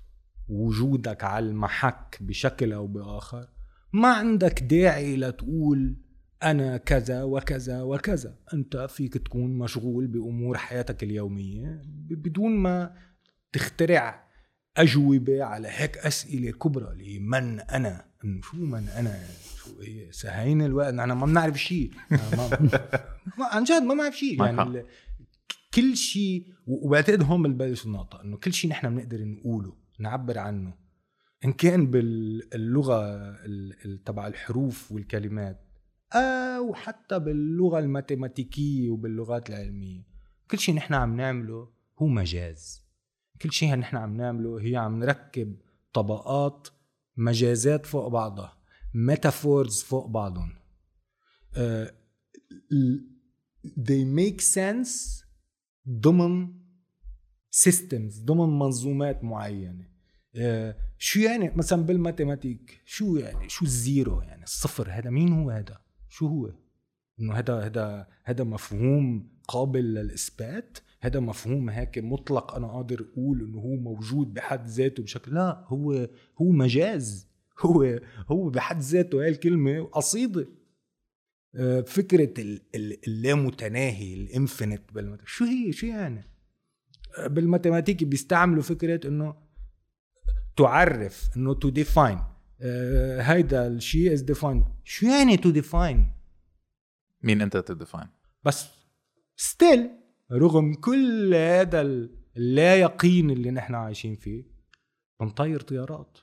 [0.49, 3.49] وجودك على المحك بشكل أو بآخر
[3.93, 5.97] ما عندك داعي لتقول
[6.43, 8.39] أنا كذا وكذا وكذا.
[8.55, 12.97] أنت فيك تكون مشغول بأمور حياتك اليومية بدون ما
[13.53, 14.24] تخترع
[14.77, 18.05] أجوبة على هيك أسئلة كبرى لمن أنا
[18.43, 19.20] شو من أنا؟
[19.57, 20.95] شو هي؟ سهين الوقت.
[20.95, 21.91] أنا ما بنعرف شيء
[23.53, 24.85] عن جد ما بنعرف شيء يعني
[25.75, 30.75] كل شيء وبعتقد هون بلبلش النقطة؟ إنه كل شيء نحن بنقدر نقوله نعبر عنه.
[31.45, 33.35] إن كان باللغة
[34.05, 35.64] تبع الحروف والكلمات
[36.12, 40.03] أو حتى باللغة الماتيماتيكية وباللغات العلمية
[40.51, 41.68] كل شيء نحن عم نعمله
[41.99, 42.84] هو مجاز.
[43.43, 45.57] كل شيء نحن عم نعمله هي عم نركب
[45.93, 46.68] طبقات
[47.16, 48.57] مجازات فوق بعضها
[48.95, 50.53] metaphors فوق بعضهم.
[51.55, 51.91] uh,
[53.76, 55.24] they make sense
[55.89, 56.49] ضمن
[57.66, 59.85] systems ضمن منظومات معينة.
[60.35, 65.32] uh, شو يعني؟ مثلا بال mathematics شو يعني؟ شو ال zero يعني؟ الصفر هذا مين
[65.32, 66.53] هو هذا؟ شو هو؟
[67.20, 73.59] إنه هذا هذا هذا مفهوم قابل للإثبات؟ هذا مفهوم هيك مطلق أنا قادر أقول إنه
[73.59, 76.09] هو موجود بحد ذاته بشكل لا هو
[76.41, 77.29] هو مجاز.
[77.65, 80.49] هو هو بحد ذاته هاي الكلمة قصيده
[81.55, 82.59] آه، فكرة
[83.07, 84.81] اللامتناهي ال infinite
[85.25, 86.25] شو هي؟ شو يعني؟
[87.19, 89.35] آه، بال mathematics بيستعملوا فكرة إنه
[90.57, 92.19] تعرف إنه to define
[93.21, 96.12] هيدا الشيء is defined شو يعني to define
[97.23, 98.09] مين أنت to define
[98.45, 98.67] بس
[99.37, 100.04] still
[100.35, 101.80] رغم كل هذا
[102.37, 104.45] اللا يقين اللي نحن عايشين فيه
[105.20, 106.18] بنطير طيارات.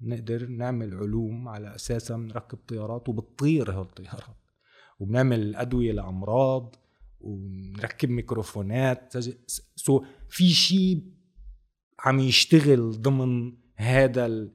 [0.00, 4.36] نقدر نعمل علوم على أساسها بنركب طيارات وبتطير هالطيارات
[4.98, 6.76] وبنعمل أدوية لأمراض
[7.20, 9.16] ونركب ميكروفونات.
[9.76, 11.02] so في شيء
[12.00, 14.50] عم يشتغل ضمن هذا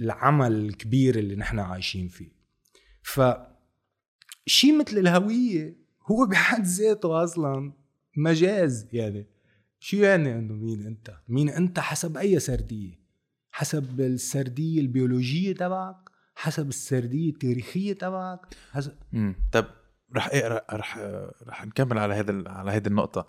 [0.00, 2.32] العمل الكبير اللي نحن عايشين فيه.
[3.02, 3.20] ف
[4.46, 7.72] شيء مثل الهوية هو بحد ذاته أصلا
[8.16, 8.88] مجاز.
[8.92, 9.26] يعني
[9.80, 13.02] شو يعني إنه مين أنت؟ مين أنت حسب أي سردية؟
[13.50, 15.96] حسب السردية البيولوجية تبعك؟
[16.34, 18.40] حسب السردية التاريخية تبعك؟
[18.72, 19.66] حسب امم طب
[20.16, 20.98] رح إيه رح
[21.46, 23.26] رح نكمل على هذا على هذه النقطة.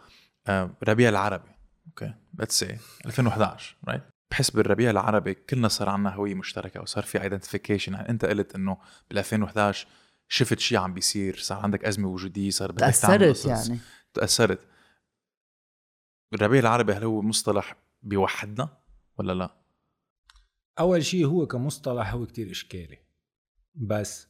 [0.47, 1.49] آه ربيع العربي.
[1.88, 7.21] okay let's say 2011 right بحس بالربيع العربي كلنا صار عندنا هوية مشتركة وصار في
[7.21, 8.78] identification يعني أنت قلت إنه
[9.09, 9.88] بال 2011
[10.34, 13.79] شفت شيء عم بيصير صار عندك أزمة وجودية صار بدك تأثرت يعني.
[14.13, 14.67] تأثرت.
[16.34, 18.77] الربيع العربي هل هو مصطلح بيوحدنا
[19.17, 19.55] ولا لا؟
[20.79, 22.97] أول شيء هو كمصطلح هو كتير إشكالي.
[23.75, 24.27] بس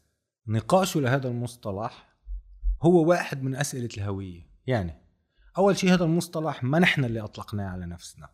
[0.48, 2.16] نقاشه لهذا المصطلح
[2.82, 4.50] هو واحد من أسئلة الهوية.
[4.68, 5.02] يعني
[5.58, 8.30] أول شيء هذا المصطلح ما نحن اللي أطلقناه على نفسنا.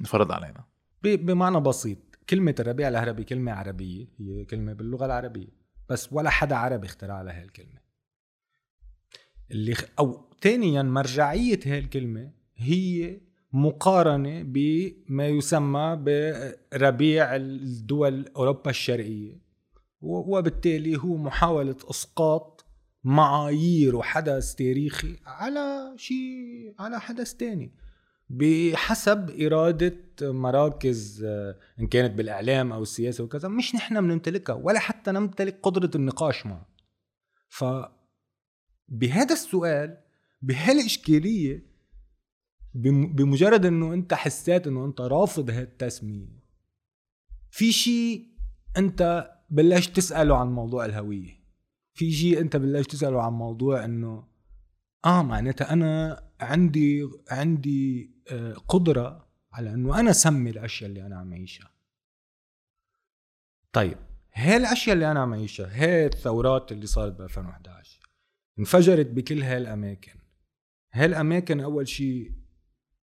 [0.00, 0.64] انفرض علينا.
[1.02, 1.98] بمعنى بسيط
[2.28, 5.57] كلمة الربيع العربي كلمة عربية هي كلمة باللغة العربية.
[5.88, 7.80] بس ولا حدا عربي اخترع لها الكلمة
[9.50, 9.74] اللي.
[9.98, 13.20] أو ثانيا مرجعية هاي الكلمة هي
[13.52, 19.40] مقارنة بما يسمى بربيع الدول أوروبا الشرقية
[20.00, 22.64] وبالتالي هو محاولة إسقاط
[23.04, 27.72] معايير وحدث تاريخي على شيء على حدث تاني
[28.30, 31.24] بحسب إرادة مراكز
[31.80, 36.68] إن كانت بالإعلام أو السياسة وكذا مش نحن بنمتلكها ولا حتى نمتلك قدرة النقاش معه.
[37.48, 37.64] ف
[38.88, 39.96] بهذا السؤال
[40.42, 41.66] بهالإشكالية
[42.74, 46.38] بمجرد إنه أنت حسيت إنه أنت رافض هالتسمية
[47.50, 48.26] في شيء
[48.76, 51.38] أنت بلشت تسأله عن موضوع الهوية.
[51.92, 54.24] في شيء أنت بلشت تسأله عن موضوع إنه
[55.04, 58.17] آه معناتها أنا عندي عندي آه،
[58.68, 61.70] قدرة على أنه أنا سمي الأشياء اللي أنا عم أعيشها.
[63.72, 63.98] طيب
[64.34, 68.00] هاي الأشياء اللي أنا عم أعيشها هاي الثورات اللي صارت ب 2011
[68.58, 70.18] انفجرت بكل هاي الأماكن.
[70.92, 72.32] هاي الأماكن أول شيء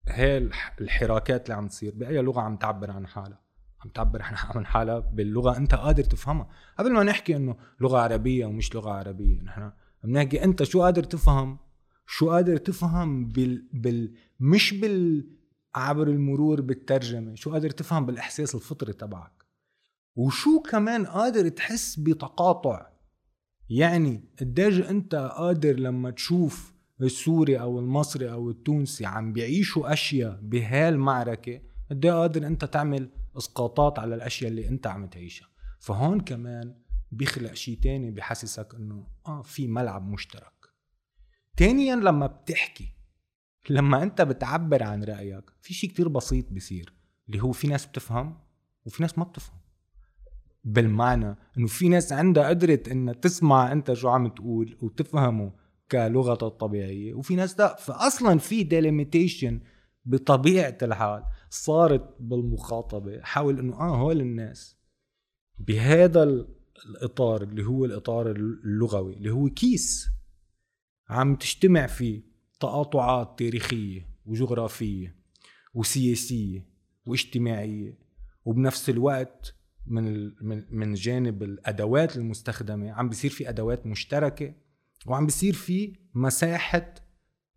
[0.08, 0.50] هاي
[0.82, 3.42] الحراكات اللي عم تصير بأي لغة عم تعبر عن حالها.
[3.86, 6.50] عم تعبر عن حالها باللغة أنت قادر تفهمها.
[6.80, 9.42] قبل ما نحكي إنه لغة عربية ومش لغة عربية.
[9.42, 9.72] نحن
[10.04, 11.65] بنحكي أنت شو قادر تفهم
[12.08, 15.28] شو قادر تفهم بال, بال مش بال
[15.76, 19.46] عبر المرور بالترجمة شو قادر تفهم بالإحساس الفطري تبعك.
[20.16, 22.88] وشو كمان قادر تحس بتقاطع.
[23.70, 31.62] يعني قديش أنت قادر لما تشوف السوري أو المصري أو التونسي عم بيعيشوا أشياء بهالمعركه
[31.90, 35.48] قد قادر أنت تعمل إسقاطات على الأشياء اللي أنت عم تعيشها.
[35.80, 36.76] فهون كمان
[37.12, 40.55] بيخلق شيء تاني بحسسك إنه آه في ملعب مشترك.
[41.58, 42.96] تانيا لما بتحكي
[43.70, 46.94] لما أنت بتعبر عن رأيك في شيء كتير بسيط بيصير
[47.28, 48.38] اللي هو في ناس بتفهم
[48.86, 49.60] وفي ناس ما بتفهم.
[50.64, 55.52] بالمعنى إنه في ناس عندها قدرة إنها تسمع أنت شو عم تقول وتفهمه
[55.92, 57.76] كلغة الطبيعية وفي ناس لا.
[57.76, 59.60] فاصلا في delimitation
[60.06, 63.22] بطبيعة الحال صارت بالمخاطبة.
[63.22, 64.78] حاول إنه آه هول الناس.
[65.60, 66.24] بهذا
[66.86, 70.08] الإطار اللي هو الإطار اللغوي اللي هو كيس
[71.10, 72.22] عم تجتمع فيه
[72.60, 75.16] تقاطعات تاريخية وجغرافية
[75.74, 76.66] وسياسية
[77.06, 77.98] واجتماعية
[78.46, 79.56] وبنفس الوقت
[79.88, 80.32] من
[80.76, 84.54] من جانب الأدوات المستخدمة عم بيصير في أدوات مشتركة
[85.06, 86.94] وعم بيصير في مساحة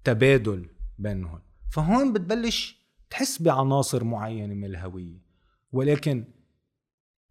[0.04, 1.40] تبادل بينهم.
[1.72, 5.22] فهون بتبلش تحس بعناصر معينة من الهوية.
[5.72, 6.24] ولكن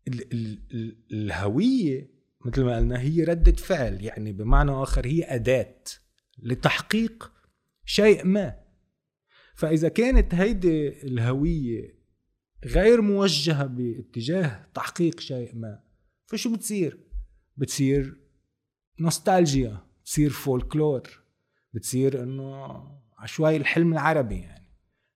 [0.07, 2.09] ال ال ال الهوية
[2.45, 5.75] مثل ما قلنا هي ردة فعل يعني بمعنى آخر هي أداة.
[6.39, 7.31] لتحقيق
[7.85, 8.59] شيء ما.
[9.55, 11.97] فإذا كانت هيدي الهوية
[12.65, 15.79] غير موجهة باتجاه تحقيق شيء ما
[16.25, 16.99] فشو بتصير؟
[17.57, 18.17] بتصير
[18.99, 21.03] نوستالجيا بتصير فولكلور
[21.73, 22.83] بتصير إنه
[23.17, 24.67] عشوائي الحلم العربي يعني.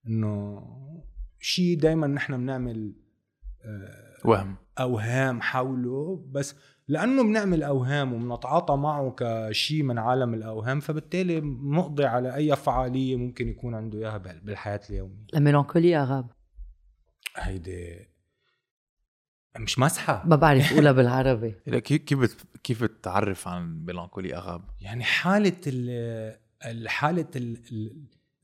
[0.08, 0.62] إنه
[1.40, 2.96] شيء دائما نحن بنعمل
[3.66, 4.56] آه، وهم.
[4.80, 6.56] أوهام حوله بس
[6.88, 13.50] لأنه بنعمل أوهام وبنتعاطى معه كشيء من عالم الأوهام فبالتالي بنقضي على أي فعالية ممكن
[13.50, 15.28] يكون عنده إياها بالحياة اليومية.
[15.36, 16.32] الميلانكوليا غاب
[17.38, 18.12] هيدي
[19.60, 20.24] مش مسحة.
[20.26, 21.52] ما بعرف اقولها بالعربي.
[21.80, 25.58] كيف كيف بتعرف عن ميلانكولي اغاب؟ يعني حالة
[26.66, 27.58] الحالة ال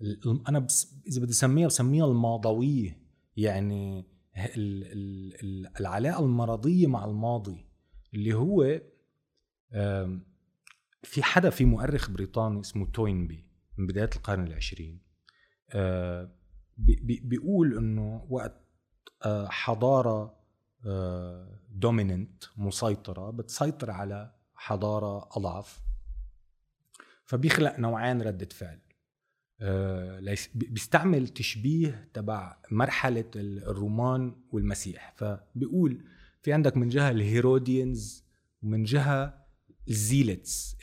[0.02, 2.98] ال أنا بس إذا بدي أسميها بسميها الماضوية.
[3.38, 4.06] يعني
[4.38, 4.84] ال
[5.44, 7.67] ال العلاقة المرضية مع الماضي.
[8.14, 8.82] اللي هو
[11.04, 13.46] في حدا في مؤرخ بريطاني اسمه توينبي
[13.78, 15.00] من بداية القرن العشرين
[16.78, 18.62] بيقول إنه وقت
[19.26, 20.38] آه، حضارة
[21.70, 25.80] dominant آه، مسيطرة بتسيطر على حضارة أضعف
[27.26, 28.80] فبيخلق نوعين ردة فعل
[29.62, 36.06] آه، بيستعمل تشبيه تبع مرحلة الرومان والمسيح فبيقول
[36.48, 38.26] في عندك من جهة ال Herodians
[38.64, 39.46] ومن جهة
[39.90, 40.78] ال Zealots.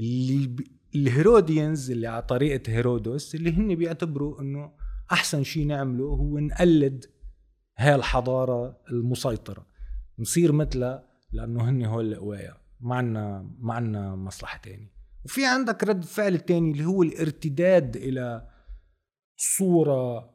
[0.00, 0.56] اللي
[0.94, 4.72] ال Herodians اللي على طريقة هيرودوس اللي هن بيعتبروا إنه
[5.12, 7.04] أحسن شيء نعمله هو نقلد
[7.78, 9.66] هاي الحضارة المسيطرة.
[10.18, 14.92] نصير مثلها لأنه هن هول القوايا ما عنا ما عنا مصلحة تاني.
[15.24, 18.48] وفي عندك رد فعل تاني اللي هو الارتداد إلى
[19.36, 20.32] صورة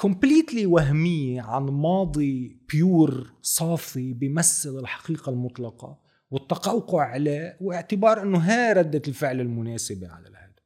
[0.00, 5.98] completely وهمية عن ماضي pure صافي بيمثل الحقيقة المطلقة
[6.30, 10.62] والتقوقع عليه واعتبار إنه هاي ردة الفعل المناسبة على الهدف.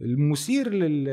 [0.00, 1.04] المثير لل...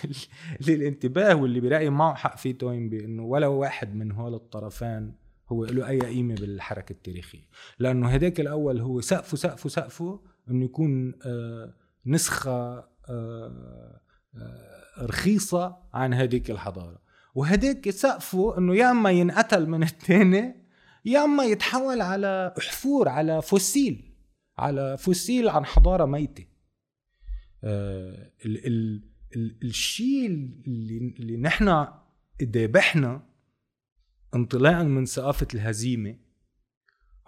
[0.68, 5.14] للانتباه واللي برايي معه حق فيه توينبي انه ولا واحد من هول الطرفين
[5.48, 7.48] هو له أي قيمة بالحركة التاريخية.
[7.78, 10.20] لأنه هداك الأول هو سقفه سقفه سقفه
[10.50, 11.74] إنه يكون آه،
[12.06, 14.00] نسخة آه،
[14.36, 17.02] آه، رخيصة عن هديك الحضارة.
[17.34, 20.66] وهداك سقفه إنه يا إما ينقتل من الثاني
[21.04, 24.12] يا إما يتحول على حفور على فوسيل
[24.58, 26.46] على فوسيل عن حضارة ميتة.
[27.64, 29.02] آه، ال ال
[29.36, 30.26] ال الشيء
[30.66, 31.86] اللي, اللي نحن
[32.42, 33.22] ذابحنا
[34.34, 36.18] انطلاقا من ثقافة الهزيمة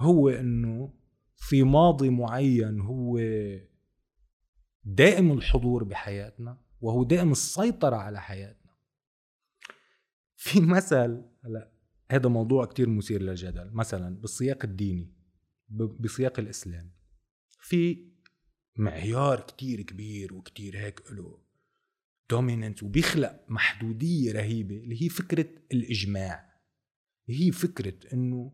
[0.00, 0.94] هو إنه
[1.36, 3.18] في ماضي معين هو
[4.84, 6.58] دائم الحضور بحياتنا.
[6.80, 8.72] وهو دائم السيطرة على حياتنا.
[10.36, 11.72] في مثل هلا
[12.10, 13.70] هذا موضوع كتير مثير للجدل.
[13.72, 15.14] مثلا بالسياق الديني
[16.00, 16.92] بسياق الإسلام
[17.60, 18.08] في
[18.76, 21.42] معيار كتير كبير وكتير هيك له
[22.30, 26.60] دوميننت وبيخلق محدودية رهيبة اللي هي فكرة الإجماع.
[27.28, 28.52] هي فكرة إنه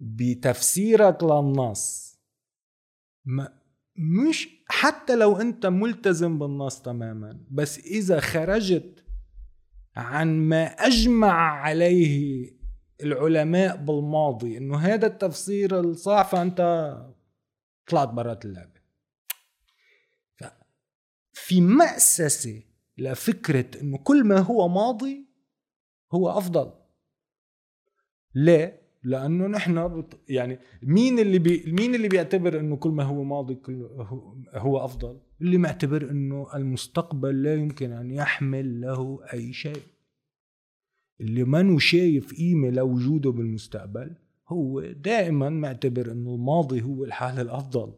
[0.00, 2.16] بتفسيرك للنص
[3.96, 9.04] مش حتى لو أنت ملتزم بالنص تماما بس إذا خرجت
[9.96, 11.32] عن ما أجمع
[11.62, 12.46] عليه
[13.02, 16.60] العلماء بالماضي إنه هذا التفسير الصح فأنت
[17.86, 18.80] طلعت برات اللعبة
[21.32, 22.62] في مأسسة
[22.98, 25.26] لفكرة إنه كل ما هو ماضي
[26.12, 26.72] هو أفضل
[28.34, 33.54] ليه؟ لأنه نحن يعني مين اللي بي مين اللي بيعتبر إنه كل ما هو ماضي
[33.54, 33.88] كل
[34.54, 39.82] هو أفضل؟ اللي معتبر إنه المستقبل لا يمكن أن يحمل له أي شيء.
[41.20, 44.14] اللي ما شايف قيمة لوجوده بالمستقبل
[44.48, 47.92] هو دائما معتبر إنه الماضي هو الحال الأفضل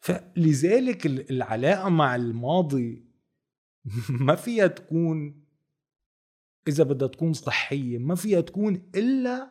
[0.00, 3.04] فلذلك العلاقة مع الماضي
[4.26, 5.47] ما فيها تكون
[6.68, 9.50] إذا بدها تكون صحية ما فيها تكون إلا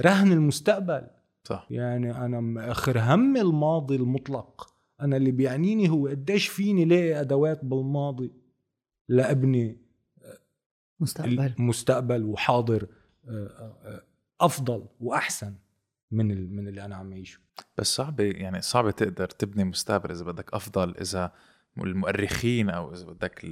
[0.00, 1.06] رهن المستقبل.
[1.44, 1.66] صح.
[1.70, 4.74] يعني أنا آخر هم الماضي المطلق.
[5.00, 8.32] أنا اللي بيعنيني هو قديش فيني لاقي أدوات بالماضي
[9.08, 9.78] لابني
[11.00, 11.54] مستقبل.
[11.58, 12.88] مستقبل وحاضر
[14.40, 15.54] أفضل وأحسن
[16.10, 17.40] من من اللي أنا عم اعيشه
[17.78, 21.32] بس صعبة يعني صعبة تقدر تبني مستقبل إذا بدك أفضل إذا
[21.78, 23.44] المؤرخين أو إذا بدك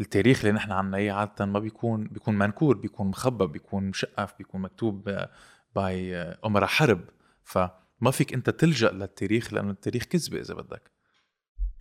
[0.00, 4.60] التاريخ اللي نحن عنا إياه عادة ما بيكون بيكون منكور بيكون مخبى بيكون مشقف بيكون
[4.60, 5.10] مكتوب
[5.76, 7.04] باي أمراء حرب.
[7.44, 10.90] فما فيك أنت تلجأ للتاريخ لأنه التاريخ كذبة إذا بدك.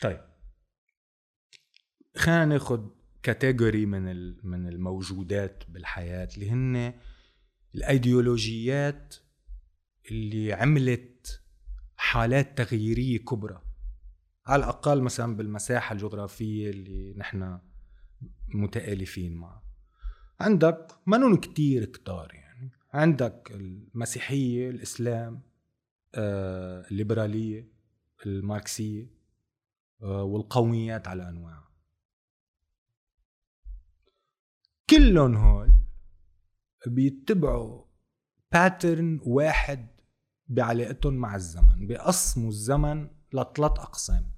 [0.01, 0.21] طيب.
[2.15, 2.87] خلينا ناخذ
[3.23, 6.93] كاتيجوري من من الموجودات بالحياة اللي هن
[7.75, 9.15] الأيديولوجيات
[10.11, 11.41] اللي عملت
[11.97, 13.61] حالات تغييرية كبرى.
[14.45, 17.59] على الأقل مثلا بالمساحة الجغرافية اللي نحن
[18.55, 19.63] متآلفين معها
[20.39, 22.71] عندك منون كتير كتار يعني.
[22.93, 25.41] عندك المسيحية الإسلام
[26.15, 27.71] آه، الليبرالية
[28.25, 29.11] الماركسية
[30.01, 31.63] آه، والقوميات على أنواع
[34.89, 35.73] كلهم هول
[36.87, 37.85] بيتبعوا
[38.51, 39.87] باترن واحد
[40.47, 44.31] بعلاقتهم مع الزمن بيقسموا الزمن لثلاث أقسام.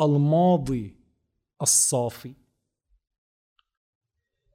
[0.00, 1.00] الماضي
[1.62, 2.34] الصافي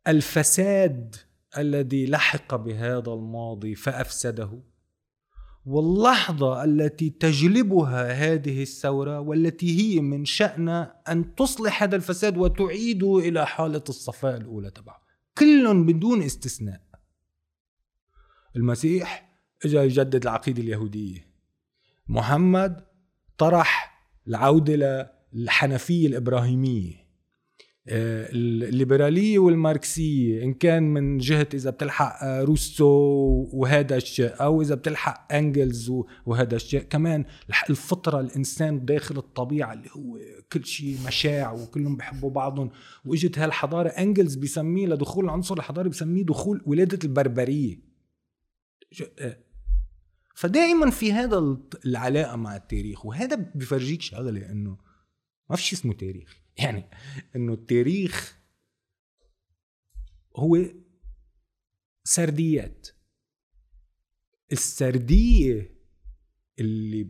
[0.10, 1.16] الفساد
[1.57, 4.62] الذي لحق بهذا الماضي فأفسده.
[5.66, 13.47] واللحظة التي تجلبها هذه الثورة والتي هي من شأنها أن تصلح هذا الفساد وتعيده إلى
[13.47, 15.01] حالة الصفاء الأولى تبعه.
[15.38, 16.82] كل بدون استثناء.
[18.55, 19.30] المسيح
[19.66, 21.28] اجى يجدد العقيدة اليهودية.
[22.07, 22.86] محمد
[23.38, 27.09] طرح العودة للحنفية الإبراهيمية.
[27.91, 32.85] الليبرالية والماركسية إن كان من جهة إذا بتلحق آه، روسو
[33.53, 35.91] وهذا الشيء أو إذا بتلحق أنجلز
[36.25, 37.25] وهذا الشيء كمان
[37.69, 40.19] الفطرة الإنسان داخل الطبيعة اللي هو
[40.53, 42.71] كل شيء مشاع وكلهم بحبوا بعضهم.
[43.05, 47.79] وإجت هالحضارة أنجلز بيسميه لدخول العنصر الحضاري بيسميه دخول ولادة البربرية.
[49.19, 49.37] آه،
[50.35, 54.77] فدائما في هذا العلاقة مع التاريخ وهذا بفرجيك شغلة إنه
[55.49, 56.49] ما في شيء اسمه تاريخ.
[56.64, 56.84] يعني
[57.36, 58.39] إنه التاريخ
[60.36, 60.57] هو
[62.03, 62.88] سرديات.
[64.51, 65.76] السردية
[66.60, 67.10] اللي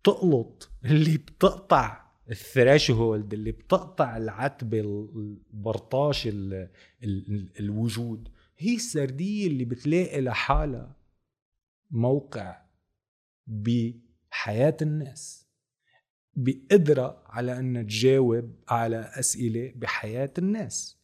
[0.00, 6.28] بتقلط اللي بتقطع الثراش هولد اللي بتقطع العتبة البرطاش
[7.60, 8.28] الوجود
[8.58, 10.96] هي السردية اللي بتلاقي لحالها
[11.90, 12.62] موقع
[13.46, 15.49] بحياة الناس.
[16.34, 21.00] بقدرة على أن تجاوب على أسئلة بحياة الناس.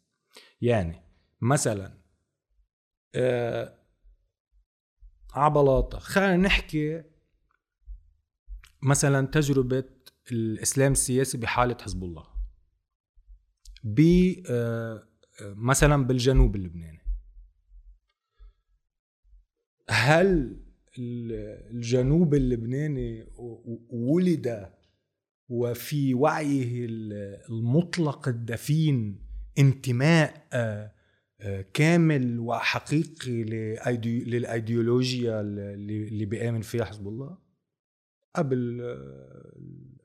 [0.61, 1.03] يعني
[1.41, 1.99] مثلا
[3.15, 3.79] آه
[5.33, 7.03] عبلاطة خلينا نحكي
[8.83, 9.85] مثلا تجربة
[10.33, 12.27] الإسلام السياسي بحالة حزب الله.
[13.85, 14.01] ب
[14.51, 15.09] آه
[15.41, 17.01] مثلا بالجنوب اللبناني.
[19.91, 20.63] هل
[20.99, 23.27] الجنوب اللبناني
[23.91, 24.76] ولد
[25.49, 26.87] وفي وعيه
[27.49, 29.27] المطلق الدفين
[29.59, 30.93] انتماء آه،
[31.41, 33.45] آه، كامل وحقيقي
[34.25, 37.39] للأيديولوجيا اللي بيآمن فيها حزب الله.
[38.37, 39.57] قبل آه،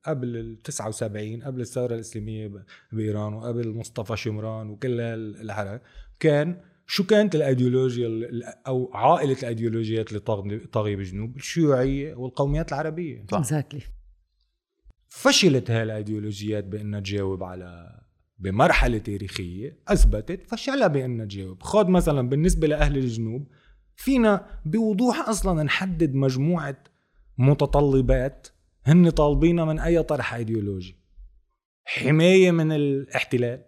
[0.05, 2.51] قبل ال 79 قبل الثورة الإسلامية
[2.91, 5.81] بإيران وقبل مصطفى شمران وكل الحركه
[6.19, 8.29] كان شو كانت الأيديولوجيا
[8.67, 10.19] أو عائلة الأيديولوجيات اللي
[10.71, 13.25] طاغية بالجنوب الشيوعية والقوميات العربية.
[13.31, 13.43] صح.
[13.43, 14.00] Exactly.
[15.11, 18.01] فشلت هاي الأيديولوجيات بأنها تجاوب على
[18.37, 21.63] بمرحلة تاريخية أثبتت فشلها بأنها تجاوب.
[21.63, 23.47] خذ مثلا بالنسبة لأهل الجنوب
[23.95, 26.83] فينا بوضوح أصلا نحدد مجموعة
[27.37, 28.47] متطلبات
[28.85, 30.95] هن طالبينها من أي طرح أيديولوجي.
[31.85, 33.65] حماية من الاحتلال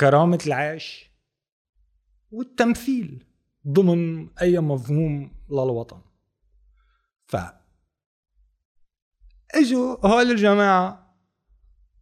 [0.00, 1.10] كرامة العيش
[2.30, 3.24] والتمثيل
[3.68, 6.00] ضمن أي مفهوم للوطن.
[7.26, 7.36] ف
[9.54, 11.16] إجوا هول الجماعة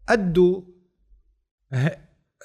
[0.09, 0.63] أدوا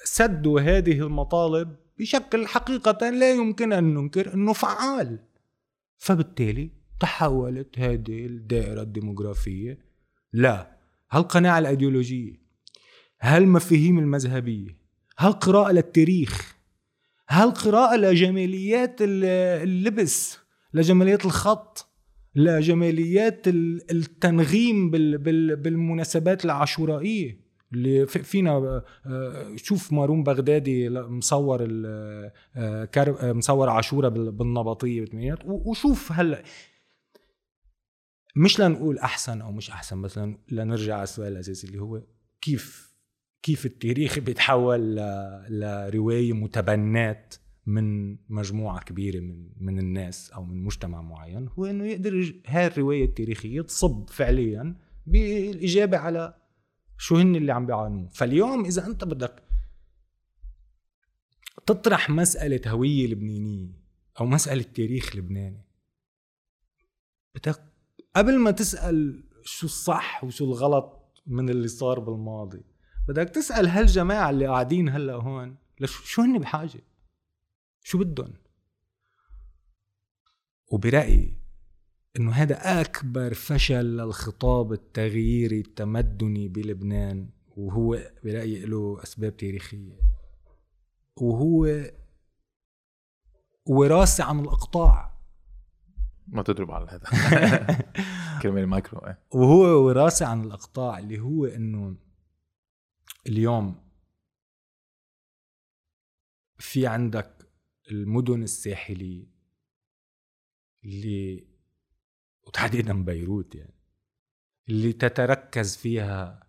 [0.04, 5.18] سدوا هذه المطالب بشكل حقيقة لا يمكن أن ننكر أنه فعال.
[5.98, 9.78] فبالتالي تحولت هذه الدائرة الديموغرافية
[10.32, 10.76] لا.
[11.10, 12.46] هالقناعة الأيديولوجية؟
[13.20, 14.78] هالمفاهيم المذهبية؟
[15.18, 16.56] هالقراءة للتاريخ؟
[17.28, 20.38] هالقراءة لجماليات اللبس؟
[20.74, 21.86] لجماليات الخط؟
[22.36, 27.46] لجماليات التنغيم بالمناسبات العاشورائية.
[27.72, 31.68] اللي فينا آه، شوف مارون بغدادي مصور
[32.56, 35.04] آه، مصور عاشورة بالنبطية
[35.44, 36.42] وشوف هلا
[38.36, 40.20] مش لنقول أحسن أو مش أحسن بس
[40.50, 42.02] لنرجع على السؤال الأساسي اللي هو
[42.40, 42.96] كيف
[43.42, 44.96] كيف التاريخ بيتحول
[45.48, 47.34] لرواية متبنات؟
[47.66, 53.04] من مجموعة كبيرة من من الناس أو من مجتمع معين هو إنه يقدر هاي الرواية
[53.04, 56.34] التاريخية تصب فعليا بالإجابة على
[56.98, 59.42] شو هن اللي عم بيعانوه فاليوم إذا أنت بدك
[61.66, 63.72] تطرح مسألة هوية لبنانية
[64.20, 65.64] أو مسألة تاريخ لبناني
[67.34, 67.62] بدك
[68.16, 72.64] قبل ما تسأل شو الصح وشو الغلط من اللي صار بالماضي
[73.08, 76.80] بدك تسأل هالجماعة اللي قاعدين هلأ هون شو هن بحاجة؟
[77.86, 78.34] شو بدهم؟
[80.72, 81.36] وبرأيي
[82.16, 89.98] إنه هذا أكبر فشل للخطاب التغييري التمدني بلبنان وهو برأيي له أسباب تاريخية.
[91.16, 91.90] وهو
[93.66, 95.18] وراثة عن الإقطاع.
[96.26, 97.06] ما تضرب على هذا.
[98.42, 99.22] كلمة المايكرو إيه.
[99.30, 101.96] وهو وراثة عن الإقطاع اللي هو إنه
[103.26, 103.86] اليوم
[106.58, 107.35] في عندك
[107.90, 109.26] المدن الساحلية
[110.84, 111.48] اللي
[112.42, 113.74] وتحديدا بيروت يعني
[114.68, 116.46] اللي تتركز فيها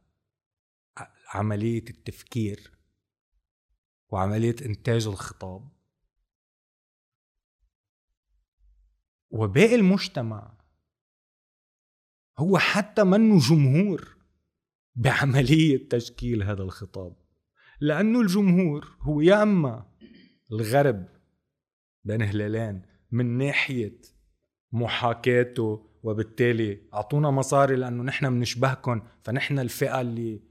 [1.33, 2.71] عملية التفكير
[4.09, 5.69] وعملية إنتاج الخطاب.
[9.29, 10.57] وباقي المجتمع
[12.39, 14.17] هو حتى منه جمهور
[14.95, 17.15] بعملية تشكيل هذا الخطاب
[17.79, 19.91] لأنه الجمهور هو يا أما
[20.51, 21.16] الغرب
[22.07, 22.81] بين هلالين
[23.11, 24.01] من ناحية
[24.71, 30.41] محاكاته وبالتالي أعطونا مصاري لأنه نحن بنشبهكم فنحن الفئة اللي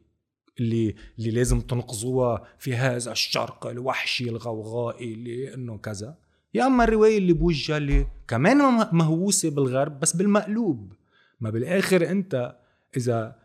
[0.61, 6.19] اللي اللي لازم تنقذوها في هذا الشرق الوحشي الغوغائي اللي انه كذا.
[6.55, 8.59] يا أما الرواية اللي بوجهها اللي كمان
[8.93, 10.93] مهووسة بالغرب بس بالمقلوب.
[11.41, 12.57] ما بالآخر أنت
[12.97, 13.43] إذا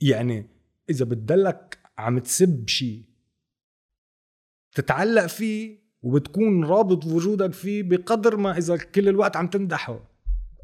[0.00, 0.46] يعني
[0.90, 3.04] إذا بتدلك عم تسب شيء
[4.74, 10.00] تتعلق فيه وبتكون رابط وجودك فيه بقدر ما إذا كل الوقت عم تمدحه.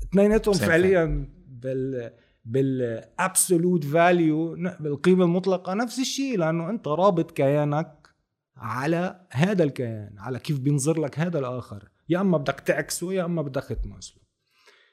[0.03, 2.13] اثنيناتهم فعليا بال
[2.45, 5.75] بال absolute value بالقيمة المطلقة.
[5.75, 8.09] نفس الشيء لأنه أنت رابط كيانك
[8.57, 11.89] على هذا الكيان على كيف بينظر لك هذا الآخر.
[12.09, 14.23] يا أما بدك تعكسه يا أما بدك تماثله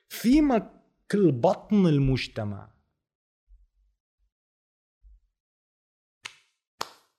[0.08, 0.82] فيما
[1.12, 2.72] كل بطن المجتمع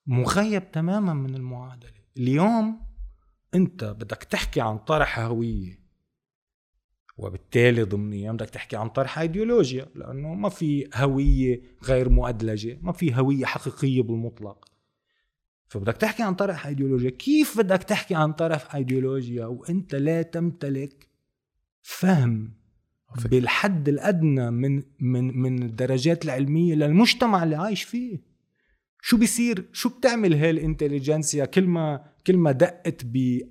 [0.07, 2.05] مغيب تماما من المعادلة.
[2.17, 2.86] اليوم
[3.57, 5.87] انت بدك تحكي عن طرح هوية
[7.19, 13.15] وبالتالي ضمنيا بدك تحكي عن طرح ايديولوجيا لأنه ما في هوية غير مؤدلجة ما في
[13.15, 14.69] هوية حقيقية بالمطلق.
[15.69, 21.09] فبدك تحكي عن طرح ايديولوجيا كيف بدك تحكي عن طرح ايديولوجيا وإنت لا تمتلك
[21.83, 22.53] فهم
[23.25, 28.36] بالحد الأدنى من من من الدرجات العلمية للمجتمع اللي عايش فيه؟
[29.07, 33.05] شو بيصير؟ شو بتعمل هاي الانتليجنسيا كل ما كل ما دقت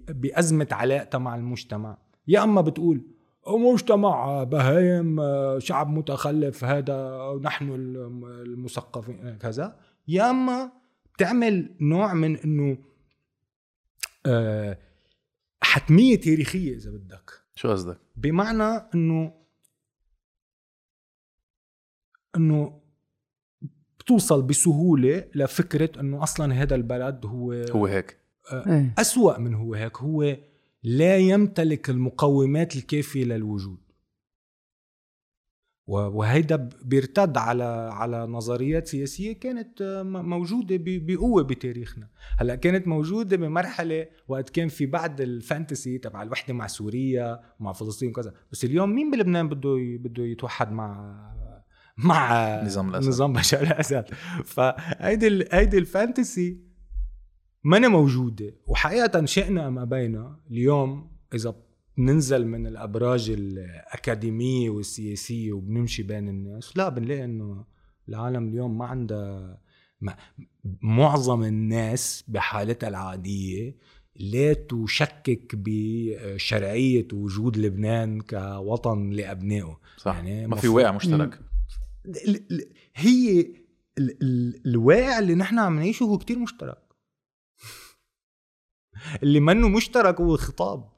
[0.09, 1.97] بأزمة علاقتها مع المجتمع؟
[2.27, 3.05] يا أما بتقول
[3.47, 5.19] مجتمع بهايم
[5.59, 7.69] شعب متخلف هذا نحن
[8.45, 9.37] المثقفين.
[9.37, 9.79] كذا.
[10.07, 10.71] يا أما
[11.17, 12.77] تعمل نوع من إنه
[14.25, 14.77] آه،
[15.61, 17.31] حتمية تاريخية إذا بدك.
[17.55, 19.33] شو قصدك؟ بمعنى انه
[22.35, 22.84] إنه
[24.05, 28.17] بتوصل بسهولة لفكرة إنه أصلا هذا البلد هو هو هيك.
[28.51, 28.93] آه، إيه.
[28.97, 29.97] أسوأ من هو هيك.
[29.97, 30.37] هو
[30.83, 33.77] لا يمتلك المقومات الكافية للوجود.
[35.87, 42.09] وهيدا بيرتد على على نظريات سياسية كانت آه، موجودة بقوة بتاريخنا.
[42.37, 48.09] هلأ كانت موجودة بمرحلة وقت كان في بعد الفانتسي تبع الوحدة مع سوريا ومع فلسطين
[48.09, 48.33] وكذا.
[48.51, 51.34] بس اليوم مين بلبنان بده بده يتوحد مع
[51.97, 53.07] مع نظام الأسد.
[53.07, 54.05] نظام بشار الأسد.
[54.45, 56.59] فهيدي هيدي الفانتسي
[57.63, 58.53] ما موجودة.
[58.67, 61.55] وحقيقة شئنا ما بينا اليوم إذا
[61.97, 67.65] بننزل من الأبراج الأكاديمية والسياسية وبنمشي بين الناس لا بنلاقي إنه
[68.09, 69.61] العالم اليوم ما عندها
[70.01, 70.15] ما
[70.81, 73.75] معظم الناس بحالتها العادية
[74.15, 79.79] لا تشكك بشرعية وجود لبنان كوطن لأبنائه.
[79.97, 80.15] صح.
[80.15, 81.39] يعني ما في واقع مشترك.
[82.95, 83.53] هي
[84.65, 86.83] الواقع اللي نحن عم نعيشه هو كتير مشترك.
[89.23, 90.95] اللي منه مشترك هو الخطاب.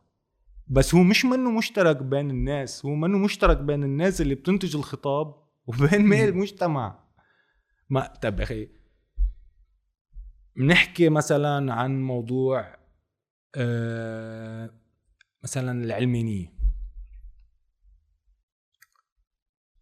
[0.67, 5.35] بس هو مش منه مشترك بين الناس هو منه مشترك بين الناس اللي بتنتج الخطاب
[5.67, 7.03] وبين باقي المجتمع.
[7.89, 8.69] ما طب أخي
[10.55, 12.77] بنحكي مثلا عن موضوع
[13.55, 14.73] آه
[15.43, 16.53] مثلا العلمانية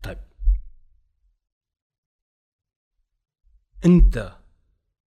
[0.04, 0.18] طيب
[3.86, 4.36] أنت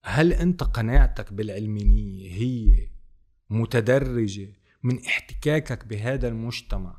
[0.04, 2.88] هل أنت قناعتك بالعلمانيه هي
[3.50, 4.54] متدرجة
[4.84, 6.96] من احتكاكك بهذا المجتمع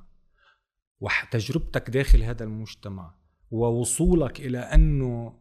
[1.01, 3.15] وتجربتك داخل هذا المجتمع
[3.51, 5.33] ووصولك إلى أنه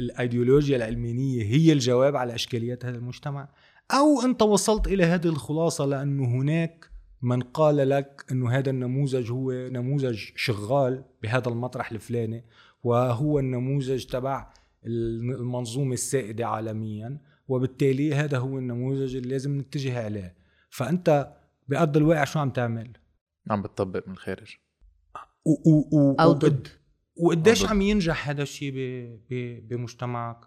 [0.00, 3.48] الأيديولوجيا العلمانيه هي الجواب على إشكاليات هذا المجتمع؟
[3.90, 6.90] أو أنت وصلت إلى هذه الخلاصة لأنه هناك
[7.22, 12.44] من قال لك أنه هذا النموذج هو نموذج شغال بهذا المطرح الفلاني
[12.82, 14.52] وهو النموذج تبع
[14.86, 17.18] المنظومة السائدة عالميا
[17.48, 20.34] وبالتالي هذا هو النموذج اللي لازم نتجه عليه.
[20.70, 21.32] فأنت
[21.68, 22.92] بأرض الواقع شو عم تعمل؟
[23.50, 24.56] عم بتطبق من الخارج
[25.44, 26.68] و و و أو ضد
[27.16, 28.72] وقديش عم ينجح هذا الشيء
[29.68, 30.38] بمجتمعك؟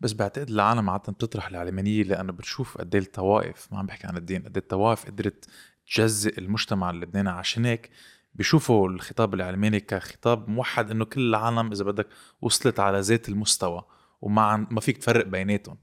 [0.00, 4.16] بس بعتقد العالم عادة بتطرح العلمانية لأنه بتشوف قد إيه الطوائف ما عم بحكي عن
[4.16, 5.48] الدين قد إيه الطوائف قدرت
[5.94, 7.90] تجزئ المجتمع اللبناني عشان هيك
[8.34, 12.08] بيشوفوا الخطاب العلماني كخطاب موحد إنه كل العالم إذا بدك
[12.40, 13.84] وصلت على ذات المستوى
[14.20, 15.78] وما ما فيك تفرق بيناتهم.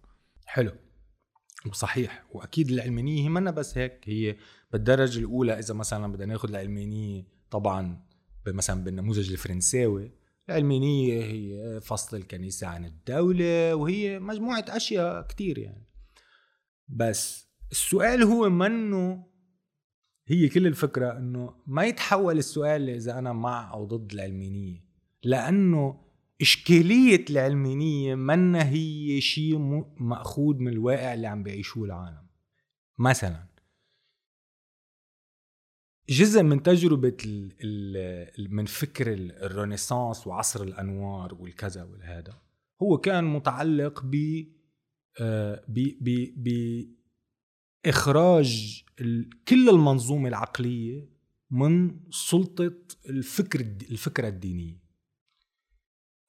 [0.45, 0.71] حلو.
[1.71, 2.25] صحيح.
[2.31, 4.35] وأكيد العلمانية هي منا بس هيك هي
[4.71, 8.05] بالدرجة الأولى إذا مثلا بدنا ناخذ العلمانية طبعا
[8.47, 10.11] مثلا بالنموذج الفرنساوي
[10.49, 15.87] العلمانية هي فصل الكنيسة عن الدولة وهي مجموعة أشياء كتير يعني.
[16.87, 19.27] بس السؤال هو منه
[20.27, 24.85] هي كل الفكرة إنه ما يتحول السؤال إذا أنا مع أو ضد العلمانية
[25.23, 26.05] لأنه
[26.41, 29.57] إشكالية العلمانية منا هي شيء
[29.99, 32.25] مأخوذ من الواقع اللي عم بيعيشوه العالم.
[32.99, 33.45] مثلا
[36.09, 42.41] جزء من تجربة ال ال من فكر الرينيسانس وعصر الأنوار والكذا والهذا
[42.81, 44.43] هو كان متعلق ب
[45.19, 45.63] آه،
[47.85, 48.84] بإخراج
[49.47, 51.09] كل المنظومة العقلية
[51.51, 52.73] من سلطة
[53.09, 54.85] الفكر الفكرة الدينية.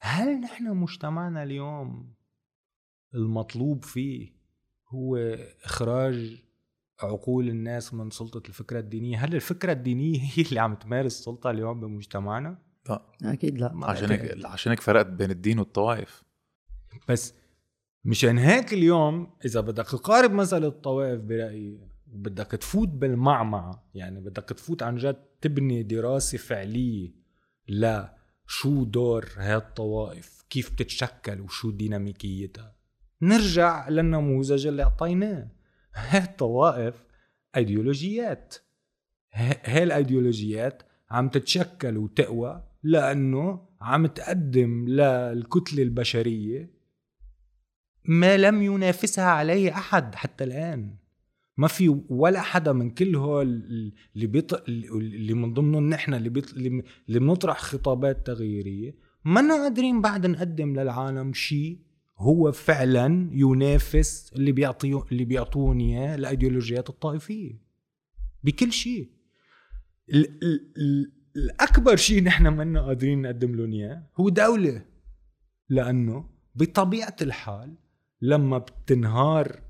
[0.00, 2.14] هل نحن مجتمعنا اليوم
[3.14, 4.36] المطلوب فيه
[4.88, 5.16] هو
[5.64, 6.42] إخراج
[7.00, 11.80] عقول الناس من سلطة الفكرة الدينية؟ هل الفكرة الدينية هي اللي عم تمارس السلطة اليوم
[11.80, 12.58] بمجتمعنا؟
[12.88, 13.02] لا.
[13.22, 13.72] أكيد لا.
[13.82, 16.22] عشان هيك عشان هيك فرقت بين الدين والطوائف.
[17.08, 17.34] بس
[18.04, 23.90] مشان هيك اليوم إذا بدك تقارب مسألة الطوائف برأيي بدك تفوت بالمعمعة.
[23.94, 27.14] يعني بدك تفوت عن جد تبني دراسة فعلية
[27.68, 32.76] لا شو دور هاي الطوائف كيف بتتشكل وشو ديناميكيتها.
[33.22, 35.48] نرجع للنموذج اللي أعطيناه.
[35.94, 37.04] هاي الطوائف
[37.56, 38.54] أيديولوجيات.
[39.32, 46.76] هاي الايديولوجيات عم تتشكل وتقوى لأنه عم تقدم للكتلة البشرية
[48.04, 50.96] ما لم ينافسها عليه أحد حتى الآن.
[51.56, 53.46] ما في ولا حدا من كل هول
[54.14, 54.68] اللي بيط...
[54.68, 56.54] اللي من ضمنهم نحن اللي بيط...
[56.54, 58.94] اللي بنطرح خطابات تغييرية.
[59.24, 61.78] ما قادرين بعد نقدم للعالم شيء
[62.18, 67.60] هو فعلا ينافس اللي بيعطيه اللي بيعطوني إياه الأيديولوجيات الطائفية.
[68.44, 69.10] بكل شيء
[70.12, 70.42] ال...
[70.42, 71.12] ال...
[71.36, 74.84] الأكبر شيء نحن منا قادرين نقدم لهم إياه هو دولة.
[75.68, 77.74] لأنه بطبيعة الحال
[78.22, 79.65] لما بتنهار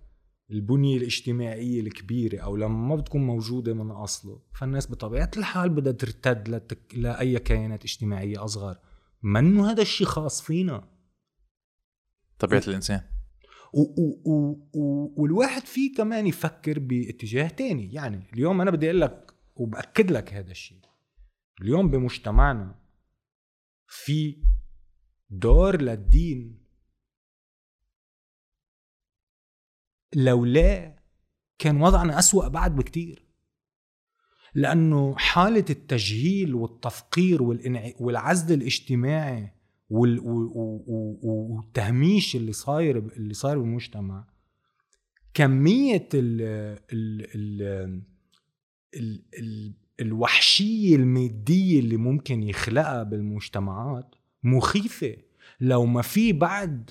[0.51, 4.42] البنية الاجتماعية الكبيرة أو لما ما بتكون موجودة من أصله.
[4.53, 6.94] فالناس بطبيعة الحال بدها ترتد لتك...
[6.94, 8.78] لأي كيانات اجتماعية أصغر.
[9.22, 10.88] منه هذا الشيء خاص فينا؟
[12.38, 12.68] طبيعة و...
[12.70, 13.03] الإنسان.
[13.74, 13.80] و...
[13.80, 14.22] و...
[14.24, 14.51] و...
[14.74, 15.12] و...
[15.22, 17.92] والواحد فيه كمان يفكر باتجاه تاني.
[17.92, 20.78] يعني اليوم أنا بدي أقول لك وبأكد لك هذا الشيء
[21.62, 22.74] اليوم بمجتمعنا
[23.86, 24.42] في
[25.30, 26.66] دور للدين
[30.15, 30.97] لولا
[31.59, 33.27] كان وضعنا أسوأ بعد بكتير.
[34.55, 37.43] لأنه حالة التجهيل والتفقير
[38.01, 39.53] والعزل الاجتماعي
[41.23, 44.29] والتهميش اللي صاير اللي صاير بالمجتمع
[45.35, 46.43] كمية ال
[46.93, 47.63] ال ال
[48.95, 55.17] ال ال الوحشية المادية اللي ممكن يخلقها بالمجتمعات مخيفة.
[55.61, 56.91] لو ما في بعد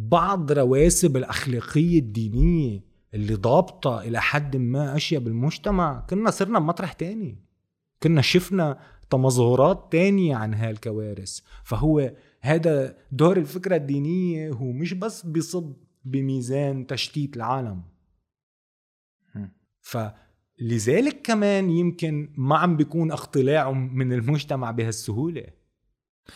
[0.00, 2.80] بعض رواسب الأخلاقية الدينية
[3.14, 6.06] اللي ضابطة إلى حد ما أشياء بالمجتمع.
[6.10, 7.38] كنا صرنا بمطرح تاني.
[8.02, 8.80] كنا شفنا
[9.10, 11.40] تمظهرات تانية عن هالكوارث.
[11.64, 17.82] فهو هذا دور الفكرة الدينية هو مش بس بيصب بميزان تشتيت العالم.
[19.80, 25.57] فلذلك كمان يمكن ما عم بيكون اقتلاعهم من المجتمع بهالسهولة.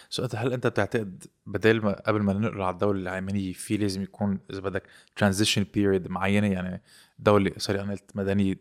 [0.08, 4.38] سؤال هل أنت بتعتقد بدل ما قبل ما ننقل على الدولة العلمانيه في لازم يكون
[4.50, 4.82] إذا بدك
[5.16, 6.82] transition period معينة؟ يعني
[7.18, 8.54] دولة sorry أنا قلت مدنيه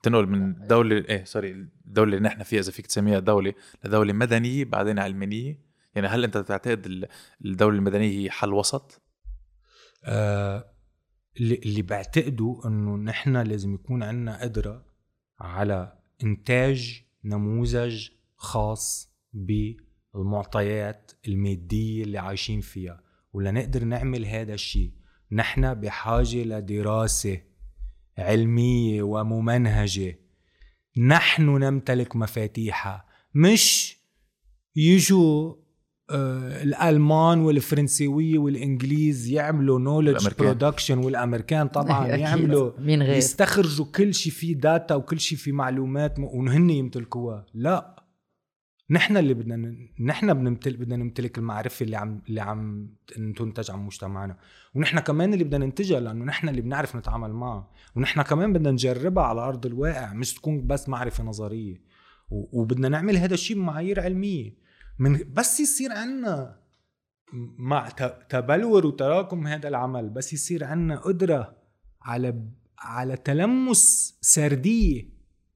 [0.00, 3.52] بتنقل من دولة إيه sorry الدولة اللي نحن فيها إذا فيك تسميها دولة
[3.84, 5.66] لدولة مدنية بعدين علمانية.
[5.94, 7.08] يعني هل أنت بتعتقد
[7.44, 9.02] الدولة المدنية هي حل وسط؟
[10.04, 10.76] آه
[11.40, 14.84] اللي, اللي بعتقده إنه نحن لازم يكون عندنا قدرة
[15.40, 19.12] على إنتاج نموذج خاص
[20.16, 23.00] بالمعطيات المادية اللي عايشين فيها
[23.32, 24.90] ولنقدر نعمل هذا الشيء.
[25.32, 27.40] نحن بحاجة لدراسة
[28.18, 30.18] علمية وممنهجة.
[30.98, 33.06] نحن نمتلك مفاتيحها.
[33.34, 33.96] مش
[34.76, 35.54] يجوا
[36.10, 44.32] آه الألمان والفرنسيوية والإنجليز يعملوا knowledge production والأمريكان طبعا يعملوا مين غير؟ يستخرجوا كل شيء
[44.32, 47.46] فيه data وكل شيء فيه معلومات وهن يمتلكوها.
[47.54, 47.95] لا.
[48.90, 52.90] نحن اللي بدنا نحن بنمتلك بدنا نمتلك المعرفة اللي عم اللي عم
[53.36, 54.36] تنتج عن مجتمعنا.
[54.74, 57.70] ونحن كمان اللي بدنا ننتجها لأنه نحن اللي بنعرف نتعامل معها.
[57.96, 61.82] ونحن كمان بدنا نجربها على أرض الواقع مش تكون بس معرفة نظرية.
[62.30, 64.56] وبدنا نعمل هذا الشيء بمعايير علمية.
[64.98, 66.60] من بس يصير عنا
[67.58, 67.88] مع
[68.28, 71.56] تبلور وتراكم هذا العمل بس يصير عنا قدرة
[72.02, 75.08] على على تلمس سردية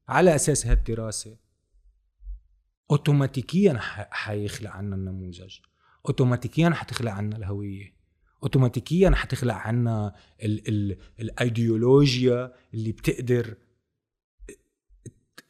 [0.09, 1.50] على أساس هالدراسة.
[2.91, 3.79] اوتوماتيكيا
[4.11, 5.59] حيخلق عنا النموذج.
[6.07, 7.95] اوتوماتيكيا حتخلق عنا الهوية.
[8.43, 13.55] اوتوماتيكيا حتخلق عنا ال ال الأيديولوجيا اللي بتقدر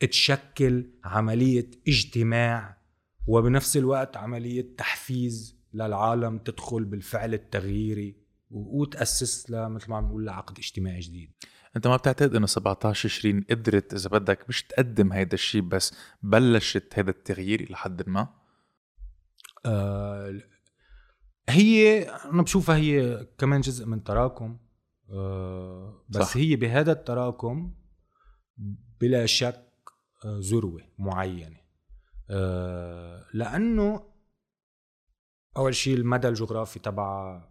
[0.00, 2.76] تشكل عملية اجتماع
[3.26, 8.16] وبنفس الوقت عملية تحفيز للعالم تدخل بالفعل التغييري
[8.50, 11.32] وتأسس مثل ما عم نقول لعقد اجتماعي جديد.
[11.76, 16.98] انت ما بتعتقد إنه 17 20 قدرت إذا بدك مش تقدم هيدا الشيء بس بلشت
[16.98, 18.28] هذا التغيير إلى حد ما؟
[19.66, 20.40] آه
[21.48, 24.58] هي أنا بشوفها هي كمان جزء من تراكم
[25.10, 26.36] آه بس صح.
[26.36, 27.74] هي بهذا التراكم
[29.00, 29.66] بلا شك
[30.24, 31.60] آه ذروة معينة
[32.30, 34.10] آه، لأنه
[35.56, 37.42] أول شيء المدى الجغرافي تبع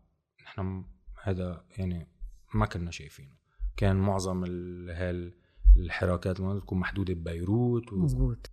[0.44, 0.86] نحن
[1.24, 2.08] هذا يعني
[2.54, 3.39] ما كنا شايفينه
[3.80, 4.46] كان معظم
[5.78, 7.96] الحراكات تكون محدودة ببيروت و...
[7.96, 8.50] مزبوط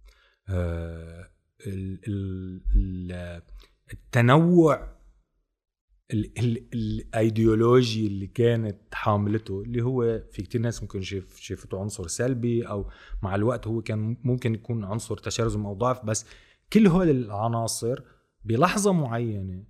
[0.49, 1.31] آه
[1.67, 3.43] ال ال
[3.93, 4.97] التنوع
[6.75, 12.91] الأيديولوجي اللي كانت حاملته اللي هو في كتير ناس ممكن شاف شافته عنصر سلبي أو
[13.23, 16.27] مع الوقت هو كان ممكن يكون عنصر تشرذم أو ضعف بس
[16.73, 18.03] كل هول العناصر
[18.45, 19.65] بلحظة معينة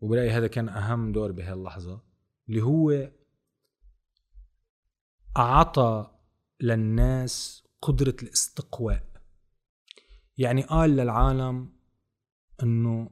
[0.00, 2.02] وبلاقي هذا كان أهم دور بهاللحظة
[2.48, 3.10] اللي هو
[5.36, 6.10] أعطى
[6.60, 9.12] للناس قدرة الاستقواء.
[10.38, 11.72] يعني قال للعالم
[12.62, 13.10] إنه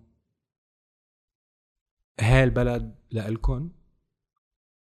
[2.21, 3.71] هاي البلد لإلكن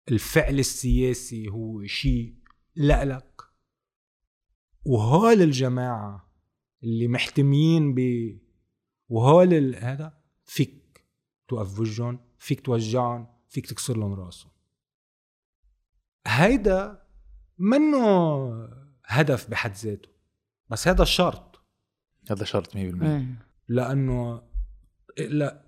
[0.09, 2.37] الفعل السياسي هو شيء
[2.75, 3.43] لإلك.
[4.85, 6.33] وهول الجماعة
[6.83, 8.01] اللي محتميين ب
[9.09, 11.05] وهول هذا فيك
[11.49, 11.81] توقف
[12.39, 14.53] فيك توجعهم فيك تكسر لهم راسهم.
[16.27, 17.02] هيدا
[17.59, 18.49] منه
[19.07, 20.09] هدف بحد ذاته.
[20.69, 21.61] بس هذا الشرط.
[22.31, 22.79] هذا شرط 100%
[23.69, 24.43] لأنه
[25.19, 25.65] لا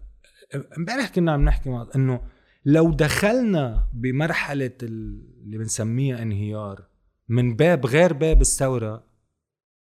[0.79, 2.21] امبارح كنا عم نحكي إنه
[2.65, 6.87] لو دخلنا بمرحلة اللي بنسميها انهيار
[7.29, 9.05] من باب غير باب الثورة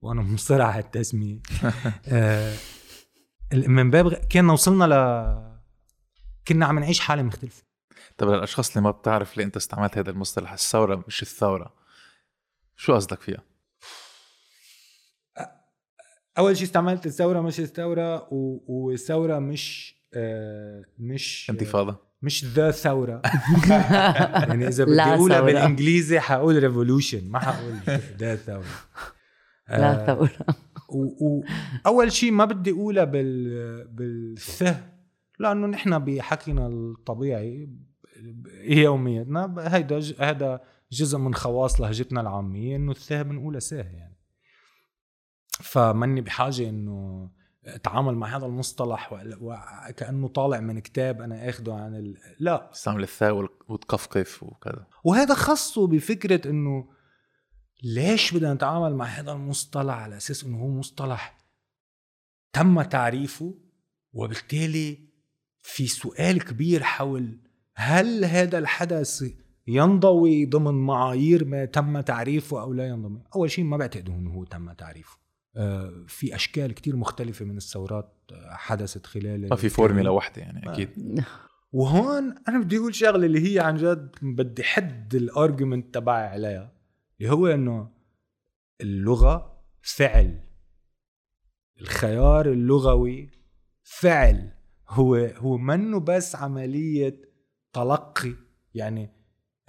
[0.03, 1.39] وأنا مصر على التسمية.
[2.09, 2.55] آه
[3.53, 4.15] من باب غ...
[4.15, 4.95] كنا وصلنا ل
[6.49, 7.63] كنا عم نعيش حالة مختلفة.
[8.19, 11.75] طب للأشخاص اللي ما بتعرف ليه أنت استعملت هذا المصطلح الثورة مش الثورة.
[12.77, 13.43] شو قصدك فيها؟
[16.39, 18.29] أول شيء استعملت الثورة مش الثورة.
[18.69, 23.23] والثورة مش آه، مش انتفاضة مش the ثورة
[24.49, 27.75] يعني إذا بدي أقولها بالإنجليزي حقول revolution ما حقول
[28.19, 28.65] the revolution
[29.69, 30.31] لا ثورة
[30.89, 34.81] واول شيء ما بدي أقولها بال بالثه
[35.39, 37.69] لأنه نحن بحكينا الطبيعي
[38.63, 40.61] يومياتنا هيدا هذا
[40.95, 44.17] جزء من خواص لهجتنا العامية إنه الثه بنقولها سه يعني.
[45.51, 47.31] فماني بحاجة إنه
[47.65, 52.17] أتعامل مع هذا المصطلح وكانه طالع من كتاب أنا آخده عن ال...
[52.39, 52.71] لا.
[52.73, 54.87] استعمل الثاء وتقفقف وكذا.
[55.05, 56.89] وهذا خصه بفكرة إنه
[57.83, 61.39] ليش بدنا نتعامل مع هذا المصطلح على أساس إنه هو مصطلح
[62.53, 63.55] تم تعريفه؟
[64.13, 64.99] وبالتالي
[65.63, 67.39] في سؤال كبير حول
[67.75, 69.25] هل هذا الحدث
[69.67, 74.45] ينضوي ضمن معايير ما تم تعريفه أو لا ينضوي أول شيء ما بعتقد إنه هو
[74.45, 75.19] تم تعريفه.
[75.57, 78.15] آه، في أشكال كتير مختلفة من الثورات
[78.49, 80.91] حدثت خلال ما في فورمولا واحدة يعني أكيد.
[81.73, 86.73] وهون أنا بدي أقول شغلة اللي هي عن جد بدي حد الارجيومنت تبعي عليها
[87.21, 87.91] اللي هو إنه
[88.81, 90.41] اللغة فعل.
[91.81, 93.31] الخيار اللغوي
[93.83, 94.51] فعل.
[94.89, 97.23] هو هو منه بس عملية
[97.73, 98.35] تلقي.
[98.75, 99.11] يعني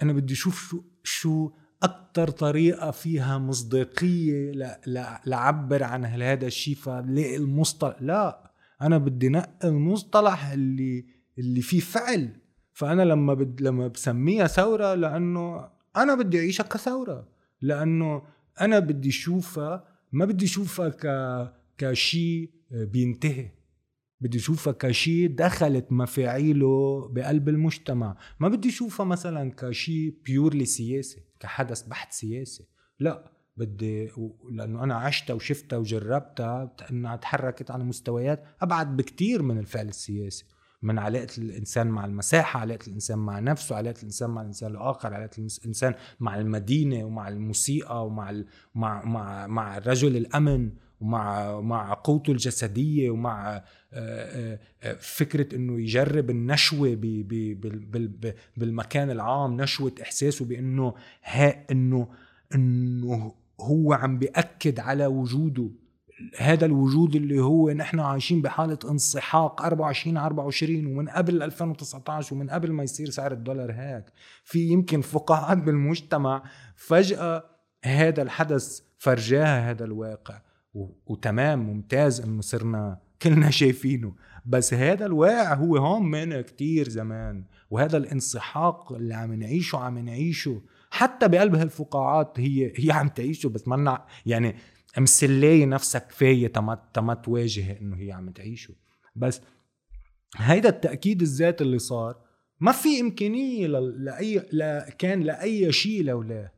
[0.02, 1.50] أنا بدي أشوف شو شو
[1.82, 4.52] أكثر طريقة فيها مصداقية
[5.26, 7.96] لعبر عن هذا الشيء فلاقي المصطلح.
[8.00, 11.06] لا أنا بدي نقي المصطلح اللي
[11.38, 12.36] اللي فيه فعل.
[12.72, 17.28] فأنا لما بد لما بسميها ثورة لأنه أنا بدي أعيشها كثورة.
[17.62, 18.22] لأنه
[18.60, 21.06] أنا بدي اشوفها ما بدي أشوفها ك
[21.78, 23.50] كشيء بينتهي.
[24.20, 28.16] بدي أشوفها كشيء دخلت مفاعيله بقلب المجتمع.
[28.40, 32.64] ما بدي أشوفها مثلا كشيء بيورلي سياسي كحدث بحت سياسي.
[33.00, 34.10] لا بدي
[34.50, 40.44] لأنه أنا عشتها وشفتها وجربتها إنها تحركت على مستويات أبعد بكتير من الفعل السياسي.
[40.82, 45.36] من علاقة الإنسان مع المساحة علاقة الإنسان مع نفسه علاقة الإنسان مع الإنسان الآخر علاقة
[45.38, 48.42] الإنسان مع المدينة ومع الموسيقى ومع
[48.74, 50.70] مع مع مع رجل الأمن.
[51.00, 56.94] ومع مع قوته الجسدية ومع آه، آه، آه، فكرة إنه يجرب النشوة
[58.56, 60.94] بالمكان العام نشوة إحساسه بإنه
[61.24, 62.08] ها إنه
[62.54, 65.70] إنه هو عم بيأكد على وجوده.
[66.36, 72.72] هذا الوجود اللي هو نحن عايشين بحالة انسحاق 24 24 ومن قبل 2019 ومن قبل
[72.72, 74.04] ما يصير سعر الدولار هيك.
[74.44, 76.42] في يمكن فقاعات بالمجتمع
[76.76, 77.44] فجأة
[77.84, 80.45] هذا الحدث فرجاها هذا الواقع.
[81.06, 84.14] وتمام ممتاز انه صرنا كلنا شايفينه.
[84.46, 90.62] بس هذا الواقع هو هون من كتير زمان وهذا الانسحاق اللي عم نعيشه عم نعيشه
[90.90, 93.48] حتى بقلب هالفقاعات هي هي عم تعيشه.
[93.48, 94.56] بس منا يعني
[94.98, 98.74] مسلاية نفسها كفاية تما تما تواجه إنه هي عم تعيشه.
[99.16, 99.40] بس
[100.36, 102.16] هيدا التأكيد الذاتي اللي صار
[102.60, 106.55] ما في إمكانية لأي لا كان لأي شيء لولاه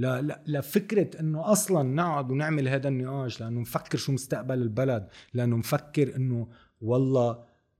[0.00, 5.56] لا لا لفكرة إنه أصلا نقعد ونعمل هذا النقاش لأنه نفكر شو مستقبل البلد لأنه
[5.56, 6.48] نفكر إنه
[6.80, 7.38] والله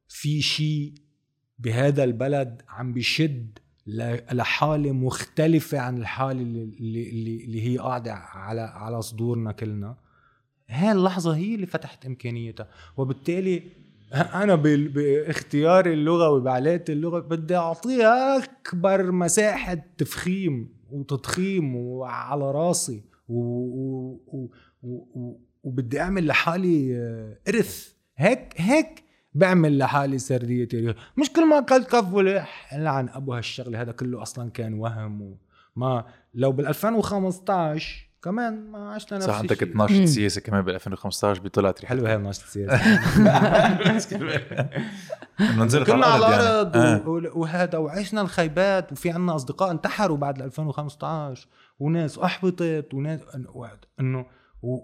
[0.09, 0.95] في شيء
[1.59, 3.59] بهذا البلد عم بيشد
[4.33, 9.97] لحالة مختلفة عن الحالة اللي, اللي, اللي هي قاعدة على على صدورنا كلنا.
[10.69, 12.69] هاي اللحظة هي اللي فتحت إمكانيتها.
[12.97, 13.63] وبالتالي
[14.15, 20.80] أنا باختياري اللغوي بعلاقتي اللغة بدي أعطيها أكبر مساحة تفخيم.
[20.93, 23.39] وتضخيم وعلى راسي و...
[24.33, 24.51] و...
[24.83, 25.37] و...
[25.63, 26.97] وبدي أعمل لحالي
[27.49, 27.93] إرث.
[28.17, 32.75] هيك هيك بعمل لحالي سرديه تاريخ مش كل ما أكلت كف ولح.
[32.75, 35.37] لعن أبو هالشغلة هذا كله أصلا كان وهم
[35.77, 41.43] وما لو بال 2015 كمان ما عشنا نفس صح عندك 12 سياسة كمان بال 2015
[41.43, 42.79] بطلعت حلوة هي 12 سياسة.
[45.85, 46.89] كنا على الأرض يعني.
[46.89, 47.03] آه.
[47.35, 51.49] وهذا وعشنا الخيبات وفي عنا أصدقاء انتحروا بعد 2015
[51.79, 53.21] وناس أحبطت وناس
[54.01, 54.27] إنه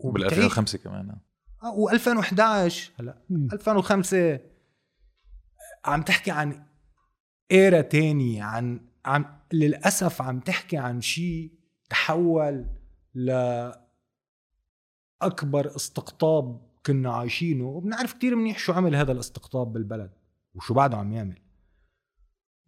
[0.05, 1.17] بال 2005 كمان
[1.63, 3.19] و2011 هلا
[3.53, 4.41] 2005
[5.85, 6.63] عم تحكي عن
[7.53, 11.53] إيرا تانية عن عم للأسف عم تحكي عن شيء
[11.91, 12.67] تحول
[13.17, 13.77] لأكبر
[15.77, 20.11] استقطاب كنا عايشينه وبنعرف كتير منيح شو عمل هذا الاستقطاب بالبلد
[20.55, 21.39] وشو بعده عم يعمل.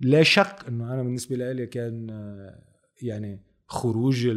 [0.01, 2.09] لا شك إنه أنا بالنسبة لي كان
[3.03, 4.29] يعني خروج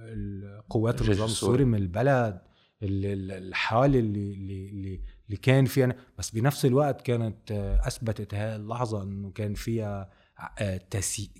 [0.00, 1.64] القوات النظام السوري.
[1.64, 2.40] من البلد
[2.82, 5.96] الحاله اللي اللي اللي كان فيها.
[6.18, 7.52] بس بنفس الوقت كانت
[7.86, 10.10] أثبتت هذه اللحظة إنه كان فيها
[10.58, 11.30] آه، تسي...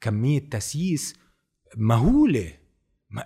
[0.00, 1.14] كمية تسييس
[1.76, 2.52] مهولة.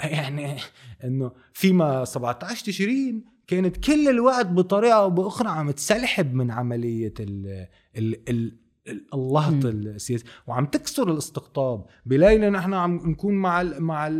[0.00, 0.56] يعني
[1.04, 8.61] إنه فيما 17 تشرين كانت كل الوقت بطريقة أو بأخرى عم تسلحب من عملية ال
[8.88, 10.24] اللهط السياسي.
[10.46, 14.10] وعم تكسر الاستقطاب بليله نحن عم نكون مع ال مع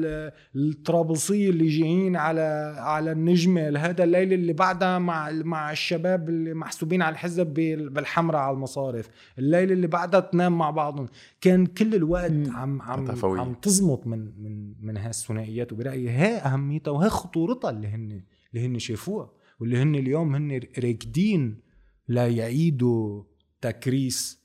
[0.56, 3.78] الطرابلسيه اللي جايين على على النجمة.
[3.78, 7.54] هذا الليلة اللي بعدها مع مع الشباب اللي محسوبين على الحزب
[7.92, 9.08] بالحمراء على المصارف.
[9.38, 11.08] الليلة اللي بعدها تنام مع بعضهم.
[11.40, 15.72] كان كل الوقت عم عم عم تزمط من من من هالثنائيات.
[15.72, 18.22] وبرأيي هي أهميتها وهي خطورتها اللي هن
[18.54, 19.30] اللي هن شافوها.
[19.60, 21.60] واللي هن اليوم هن راكدين
[22.08, 23.22] ليعيدوا
[23.60, 24.41] تكريس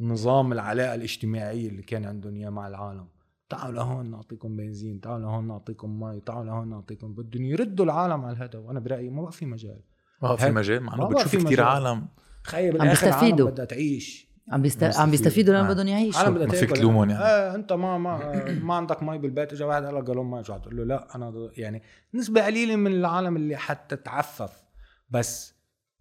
[0.00, 3.08] النظام العلاقة الاجتماعيه اللي كان عندهم إياه مع العالم.
[3.48, 8.36] تعالوا لهون نعطيكم بنزين تعالوا لهون نعطيكم مي تعالوا لهون نعطيكم بدهم يردوا العالم على
[8.36, 9.80] هذا وأنا برأيي ما بقى في مجال.
[10.22, 12.08] ما بقى في مجال؟ مع إنه بتشوف كثير عالم.
[12.44, 14.34] تخيل بالآخر عالم بدها تعيش.
[14.48, 14.84] عم بيست...
[14.84, 16.20] عم بيستفيدوا لما بدهم يعيشوا.
[16.20, 17.24] عالم بدها فيك تلومهم يعني.
[17.24, 20.56] آه أنت ما ما ما عندك مي بالبيت اجى واحد قال لك قالوا مي شو
[20.56, 21.82] تقول له لا أنا يعني
[22.14, 24.64] نسبة قليلة من العالم اللي حتى تعفف.
[25.10, 25.53] بس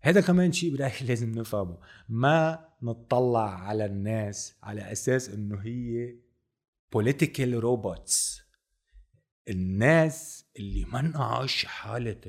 [0.03, 1.77] هذا كمان شيء برايي لازم نفهمه.
[2.09, 6.15] ما نطلع على الناس على أساس إنه هي
[6.95, 8.43] political robots.
[9.49, 12.21] الناس اللي ما عايشه حالة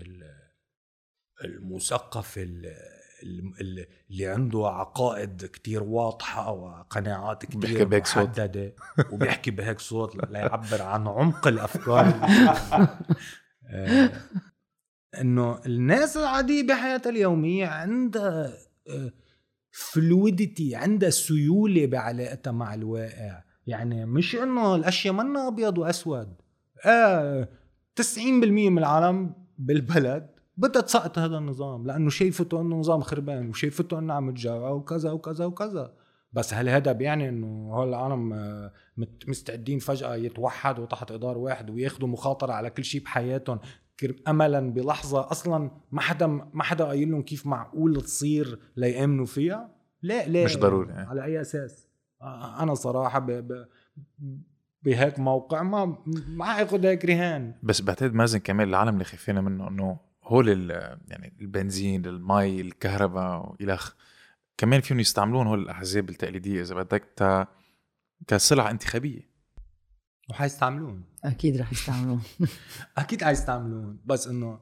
[1.44, 8.74] المثقف اللي عنده عقائد كتير واضحة وقناعات كتير محددة
[9.12, 12.06] وبيحكي بهيك صوت ليعبر عن عمق الأفكار.
[13.70, 14.12] آه،
[15.20, 18.52] إنه الناس العادية بحياتها اليومية عندها
[19.70, 23.42] فلويديتي عندها سيولة بعلاقتها مع الواقع.
[23.66, 26.34] يعني مش إنه الأشياء منا أبيض وأسود.
[26.86, 27.48] آه
[27.96, 34.14] 90% من العالم بالبلد بدها تسقط هذا النظام لأنه شايفته إنه نظام خربان وشايفته إنه
[34.14, 35.92] عم تجوع وكذا وكذا وكذا.
[36.32, 38.72] بس هل هذا بيعني إنه هول العالم آه،
[39.28, 43.58] مستعدين فجأة يتوحدوا تحت اطار واحد وياخذوا مخاطرة على كل شيء بحياتهم
[44.28, 49.70] املا بلحظة أصلا ما حدا ما حدا قايل لهم كيف معقول تصير ليامنوا فيها؟
[50.02, 50.44] لا لا.
[50.44, 51.88] مش ضروري على أي أساس؟
[52.60, 53.30] أنا صراحة ب...
[53.30, 53.68] ب...
[54.82, 55.98] بهيك موقع ما
[56.28, 57.54] ما اخذ هيك رهان.
[57.62, 60.70] بس بعتقد مازن كمان العالم اللي خايفين منه إنه هول
[61.08, 63.78] يعني البنزين المي الكهرباء وإلى
[64.58, 67.46] كمان فيهم يستعملون هول الأحزاب التقليدية إذا بدك تا
[68.26, 69.33] كسلعة انتخابية.
[70.30, 71.04] وحيستعملون.
[71.24, 72.22] أكيد رح يستعملون.
[72.98, 74.60] أكيد حيستعملون بس إنه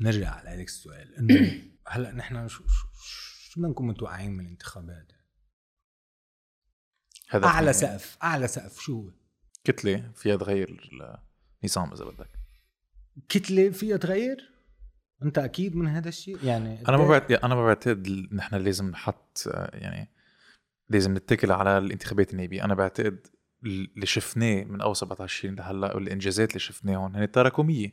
[0.00, 1.14] نرجع على هذاك السؤال.
[1.14, 5.12] إنه هلأ نحن شو شو, شو بدنا نكون متوقعين من الانتخابات؟
[7.28, 9.10] هذا أعلى سقف أعلى سقف شو هو؟
[9.64, 10.90] كتلة فيها تغير
[11.64, 12.30] النظام إذا بدك.
[13.28, 14.56] كتلة فيها تغير؟
[15.22, 19.42] أنت أكيد من هذا الشيء؟ يعني أنا ما بعتقد أنا ما بعتقد نحن لازم نحط
[19.72, 20.10] يعني
[20.88, 23.26] لازم نتكل على الانتخابات النيابيه أنا بعتقد
[23.66, 27.92] اللي شفناه من أول 17 لهلأ والإنجازات اللي شفناهم هي تراكمية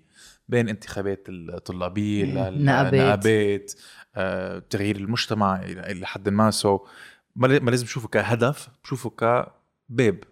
[0.50, 3.74] بين انتخابات الطلابية للنقابات
[4.16, 6.52] آه، تغيير المجتمع إلى حد ما.
[6.52, 6.80] سو
[7.36, 10.24] ما لازم تشوفه كهدف بشوفه كباب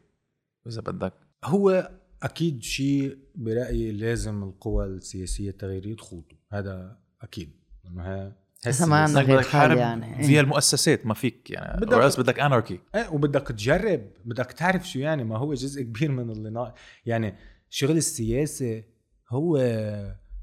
[0.67, 1.13] إذا بدك.
[1.43, 1.91] هو
[2.23, 7.51] أكيد شيء برأيي لازم القوى السياسية التغييرية تخوضه هذا أكيد
[7.87, 8.33] انه
[8.67, 10.23] هسه ما عندك غير حل يعني.
[10.23, 11.81] فيها المؤسسات ما فيك يعني.
[11.81, 14.01] بدك بدك اناركي إيه وبدك تجرب.
[14.25, 15.23] بدك تعرف شو يعني.
[15.23, 16.73] ما هو جزء كبير من اللي نا...
[17.05, 17.35] يعني
[17.69, 18.83] شغل السياسة
[19.29, 19.57] هو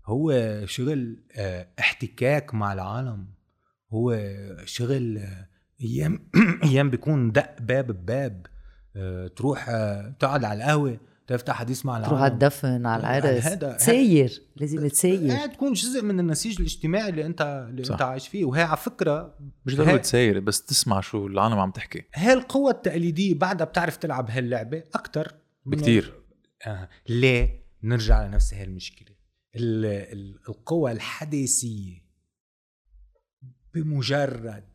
[0.06, 0.32] هو
[0.64, 3.26] شغل آه احتكاك مع العالم.
[3.92, 4.18] هو
[4.64, 5.48] شغل آه
[5.80, 6.30] أيام
[6.64, 8.46] أيام بيكون دق باب بباب.
[8.96, 10.98] آه تروح آه تقعد على القهوة.
[11.28, 16.02] تفتح حديث مع العالم تروح على الدفن على العرس تسير لازم تسير قاعد تكون جزء
[16.02, 17.92] من النسيج الاجتماعي اللي انت اللي صح.
[17.92, 22.04] انت عايش فيه وهي على فكرة مش ضروري تسير بس تسمع شو العالم عم تحكي
[22.14, 25.34] هي القوة التقليدية بعدها بتعرف تلعب هاللعبة أكتر
[25.66, 26.14] بكتير
[26.66, 26.88] آه.
[27.08, 29.16] ليه؟ نرجع لنفس هاي المشكلة
[30.48, 32.08] القوى الحداثية
[33.74, 34.68] بمجرد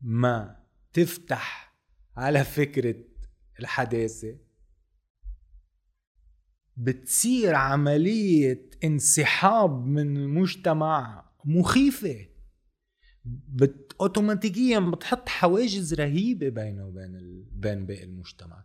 [0.00, 0.56] ما
[0.92, 1.74] تفتح
[2.16, 2.94] على فكرة
[3.60, 4.43] الحداثة
[6.76, 12.26] بتصير عملية انسحاب من المجتمع مخيفة.
[14.00, 17.44] اوتوماتيكيا بتحط حواجز رهيبة بينه وبين ال...
[17.52, 18.64] بين باقي المجتمع.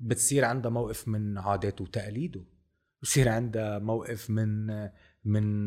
[0.00, 2.44] بتصير عندها موقف من عاداته وتقاليده.
[3.02, 4.66] بصير عندها موقف من
[5.24, 5.66] من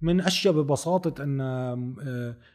[0.00, 1.40] من أشياء ببساطة ان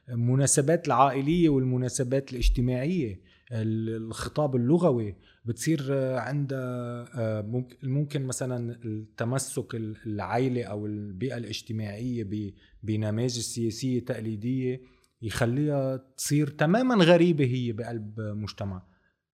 [0.10, 3.22] المناسبات العائلية والمناسبات الاجتماعية.
[3.54, 5.16] الخطاب اللغوي
[5.46, 12.54] بتصير عندها ممكن ممكن مثلا التمسك العائلي أو البيئة الاجتماعية
[12.84, 14.82] بنماذج سياسية تقليدية
[15.22, 18.88] يخليها تصير تماما غريبة هي بقلب مجتمع.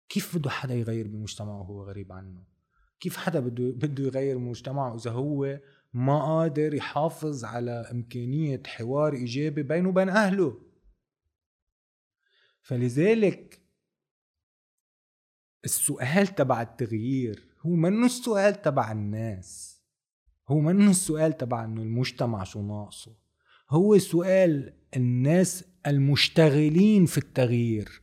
[0.10, 2.44] كيف بده حدا يغير بمجتمعه وهو غريب عنه؟
[3.00, 5.60] كيف حدا بده بده يغير مجتمعه إذا هو
[5.94, 10.62] ما قادر يحافظ على إمكانية حوار إيجابي بينه وبين أهله؟
[12.62, 13.59] فلذلك
[15.65, 19.80] السؤال تبع التغيير هو منه السؤال تبع الناس.
[20.49, 23.15] هو منه السؤال تبع إنه المجتمع شو ناقصه.
[23.69, 28.02] هو سؤال الناس المشتغلين في التغيير.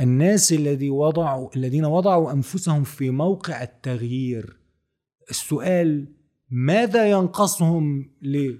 [0.00, 4.60] الناس الذي وضعوا الذين وضعوا أنفسهم في موقع التغيير.
[5.30, 6.14] السؤال
[6.50, 8.58] ماذا ينقصهم ليه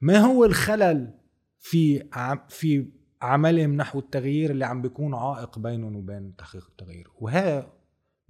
[0.00, 1.14] ما هو الخلل
[1.58, 2.08] في
[2.48, 2.92] في
[3.24, 7.10] عملهم نحو التغيير اللي عم بيكون عائق بينهم وبين تحقيق التغيير.
[7.20, 7.72] وها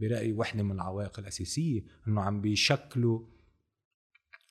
[0.01, 3.21] برأيي وحدة من العوائق الأساسية أنه عم بيشكلوا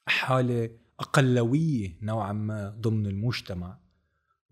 [0.06, 3.80] حالة أقلوية نوعا ما ضمن المجتمع.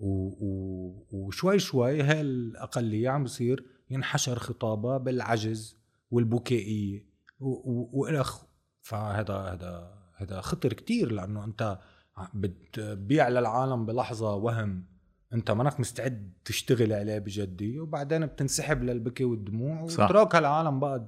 [0.02, 5.78] وشوي شوي هاي الاقليه عم بصير ينحشر خطابها بالعجز
[6.12, 7.06] والبكائية
[7.40, 8.44] والخ
[8.82, 11.80] فهذا هذا هذا خطر كتير لأنه أنت
[12.34, 14.86] بتبيع للعالم بلحظة وهم
[15.34, 21.08] انت منك مستعد تشتغل عليه بجدية وبعدين بتنسحب للبكي والدموع وتترك العالم بقى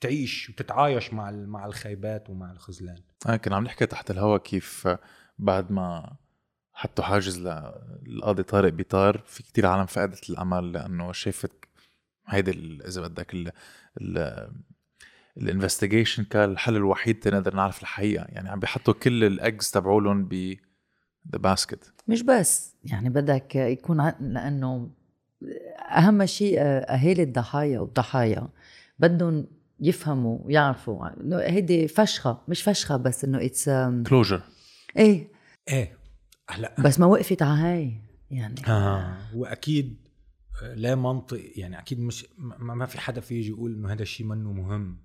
[0.00, 4.88] تعيش وتتعايش مع مع الخيبات ومع الخذلان آه كنا عم نحكي تحت الهواء كيف
[5.38, 6.16] بعد ما
[6.72, 7.38] حطوا حاجز
[8.02, 11.52] للقاضي طارق بيطار في كتير عالم فقدت الأمل لأنه شافت
[12.26, 13.52] هيدي إذا بدك
[15.36, 18.24] ال investigation كالحل الوحيد تنقدر نعرف الحقيقة.
[18.28, 20.56] يعني عم بيحطوا كل ال eggs تبعولهم ب
[21.32, 24.90] the basket مش بس يعني بدك يكون لأنه
[25.90, 28.48] أهم شيء أهالي الضحايا والضحايا
[28.98, 29.46] بدهم
[29.80, 31.20] يفهموا يعرفوا.
[31.20, 33.70] إنه هيدي فشخة مش فشخة بس إنه it's
[34.06, 34.42] كلوجر
[34.96, 35.28] إيه.
[35.68, 35.98] إيه.
[36.50, 38.66] هلأ بس ما وقفت على هاي يعني.
[38.68, 39.16] آه.
[39.34, 39.96] وأكيد
[40.74, 42.26] لا منطق يعني أكيد مش
[42.58, 44.98] ما في حدا في يجي يقول إنه هذا الشيء منه مهم.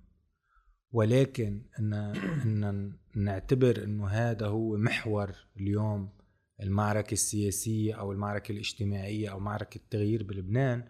[0.96, 6.10] ولكن ان إن نعتبر إنه هذا هو محور اليوم
[6.62, 10.84] المعركة السياسية أو المعركة الاجتماعية أو معركة التغيير بلبنان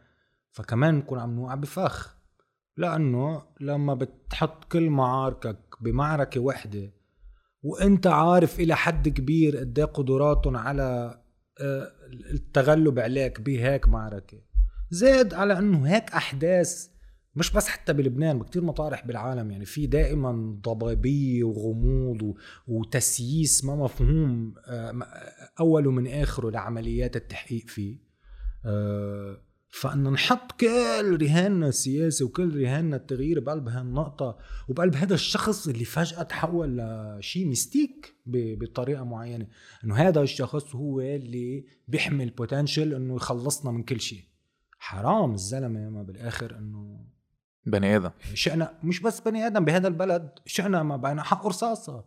[0.52, 2.18] فكمان نكون عم نوقع بفخ.
[2.78, 6.94] لأنه لما بتحط كل معاركك بمعركة واحدة
[7.62, 11.22] وإنت عارف إلى حد كبير قد إيه قدراتهم على
[11.62, 11.92] آه،
[12.32, 14.38] التغلب عليك بهيك معركة
[14.90, 16.95] زاد على إنه هيك أحداث
[17.36, 19.52] مش بس حتى بلبنان بكتير مطارح بالعالم.
[19.52, 22.36] يعني في دائما ضبابية وغموض
[22.68, 24.94] وتسييس ما مفهوم آه،
[25.60, 27.98] أوله من آخره لعمليات التحقيق فيه.
[28.66, 29.38] آه،
[29.70, 34.38] فأن نحط كل رهاننا السياسي وكل رهاننا التغيير بقلب هالنقطة
[34.68, 39.48] وبقلب هذا الشخص اللي فجأة تحول لشيء ميستيك بطريقة معينة.
[39.84, 44.24] إنه هذا الشخص هو اللي بيحمل بوتنشل إنه يخلصنا من كل شيء.
[44.80, 47.06] حرام الزلمة ما بالآخر إنه
[47.66, 48.12] بني آدم.
[48.34, 52.06] شئنا مش بس بني آدم بهذا البلد شئنا ما بين حق رصاصة.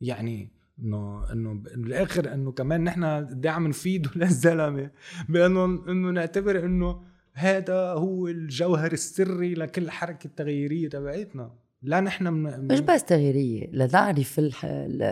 [0.00, 0.48] يعني
[0.78, 4.90] إنه إنه بالاخر إنه كمان نحن قد عم نفيده للزلمه
[5.28, 7.02] بأنه إنه نعتبر إنه
[7.32, 11.52] هذا هو الجوهر السري لكل حركة تغييريه تبعتنا
[11.82, 14.64] لا نحن من مش بس تغييرية لنعرف الح...
[14.66, 15.02] ل...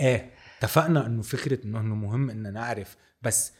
[0.00, 3.52] إيه اتفقنا إنه فكرة إنه إنه مهم ان نعرف بس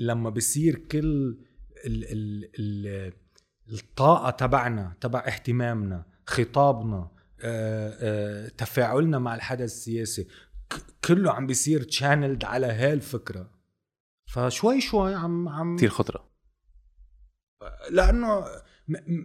[0.00, 1.38] لما بصير كل
[1.86, 3.12] ال ال ال
[3.72, 7.10] الطاقة تبعنا تبع اهتمامنا خطابنا
[7.44, 10.26] آه، آه، تفاعلنا مع الحدث السياسي
[11.04, 13.50] كله عم بيصير تشانلد على هالفكرة.
[14.26, 16.28] فشوي شوي عم عم كثير خطرة.
[17.90, 18.44] لأنه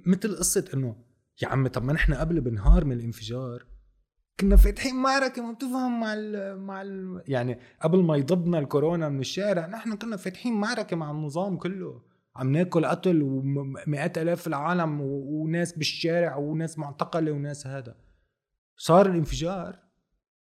[0.06, 0.96] مثل قصة إنه
[1.42, 3.66] يا عمي طب ما نحن قبل بنهار من الانفجار
[4.40, 9.20] كنا فاتحين معركة ما بتفهم مع ال مع ال يعني قبل ما يضبنا الكورونا من
[9.20, 12.02] الشارع نحن كنا فاتحين معركة مع النظام كله.
[12.38, 17.96] عم ناكل قتل ومئات آلاف في العالم وناس بالشارع وناس معتقلة وناس هذا.
[18.78, 19.80] صار الانفجار.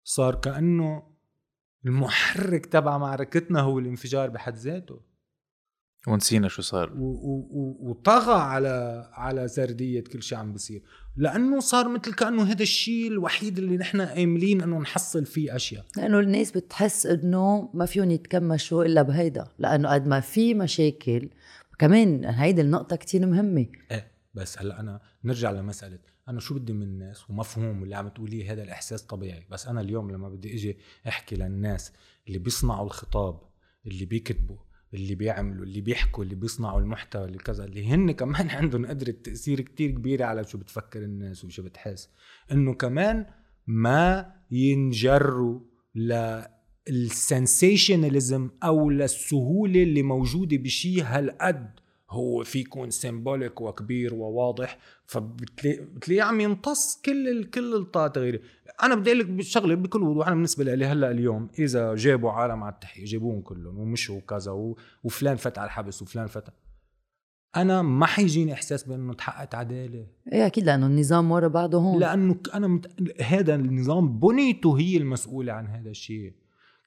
[0.04, 1.02] صار كأنه
[1.86, 5.00] المحرك تبع معركتنا هو الانفجار بحد ذاته.
[6.08, 6.92] ونسينا شو صار.
[6.96, 10.82] وطغى على على سرديه كل شيء عم بيصير
[11.16, 15.84] لأنه صار مثل كأنه هذا الشيء الوحيد اللي نحن آملين إنه نحصل فيه أشياء.
[15.96, 19.48] لأنه الناس بتحس إنه ما فيهم يتكمشوا إلا بهيدا.
[19.58, 21.30] لأنه قد ما في مشاكل
[21.78, 23.66] كمان هيدي النقطة كتير مهمة.
[23.90, 25.98] إيه بس هلا أنا نرجع لمسألة
[26.28, 30.10] أنا شو بدي من الناس ومفهوم اللي عم تقوليه هذا الإحساس طبيعي بس أنا اليوم
[30.10, 30.78] لما بدي إجي
[31.08, 31.92] أحكي للناس
[32.28, 33.40] اللي بيصنعوا الخطاب
[33.86, 34.56] اللي بيكتبوا
[34.94, 39.60] اللي بيعملوا اللي بيحكوا اللي بيصنعوا المحتوى اللي كذا اللي هن كمان عندهم قدرة تأثير
[39.60, 42.08] كتير كبيرة على شو بتفكر الناس وشو بتحس
[42.52, 43.26] إنه كمان
[43.66, 45.60] ما ينجروا
[46.88, 51.70] للسنسيشناليزم أو للسهولة اللي موجودة بشيء هالقد
[52.10, 54.78] هو في يكون symbolic وكبير وواضح.
[55.06, 58.42] فبتلاقيه عم يمتص كل ال كل التغيير
[58.82, 62.62] أنا بدي أقول لك شغله بكل وضوح أنا بالنسبة لي هلأ اليوم إذا جابوا عالم
[62.62, 66.44] على التحقيق جابوهم كلهم ومشوا كذا وفلان فت على الحبس وفلان فت
[67.56, 70.06] أنا ما حيجيني إحساس بإنه تحققت عدالة.
[70.32, 72.00] إيه أكيد لأنه النظام ورا بعضه هون.
[72.00, 73.12] لأنه أنا مت...
[73.22, 76.32] هذا النظام بنيته هي المسؤولة عن هذا الشيء.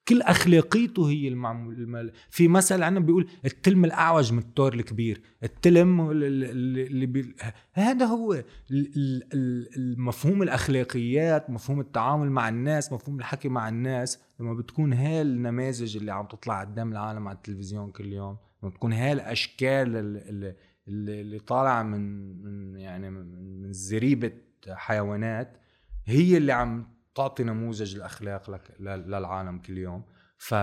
[0.09, 7.05] كل أخلاقيته هي المعمول في مثل عنا بيقول التلم الأعوج من التور الكبير التلم اللي
[7.05, 7.35] بي...
[7.73, 14.19] هذا هو المفهوم الأخلاقيات مفهوم التعامل مع الناس مفهوم الحكي مع الناس.
[14.39, 18.93] لما بتكون هاي النماذج اللي عم تطلع قدام العالم على التلفزيون كل يوم لما بتكون
[18.93, 20.55] هاي الاشكال اللي,
[20.87, 24.31] اللي طالعة من من يعني من زريبة
[24.69, 25.57] حيوانات
[26.05, 30.03] هي اللي عم تعطي نموذج الأخلاق لك للعالم كل يوم.
[30.37, 30.55] ف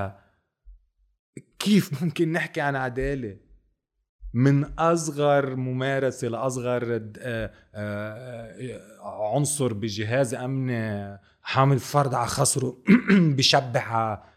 [1.59, 3.36] كيف ممكن نحكي عن عدالة؟
[4.35, 12.77] من أصغر ممارسة لأصغر آه، آه، عنصر بجهاز امني حامل فرد على خصره
[13.36, 13.93] بشبح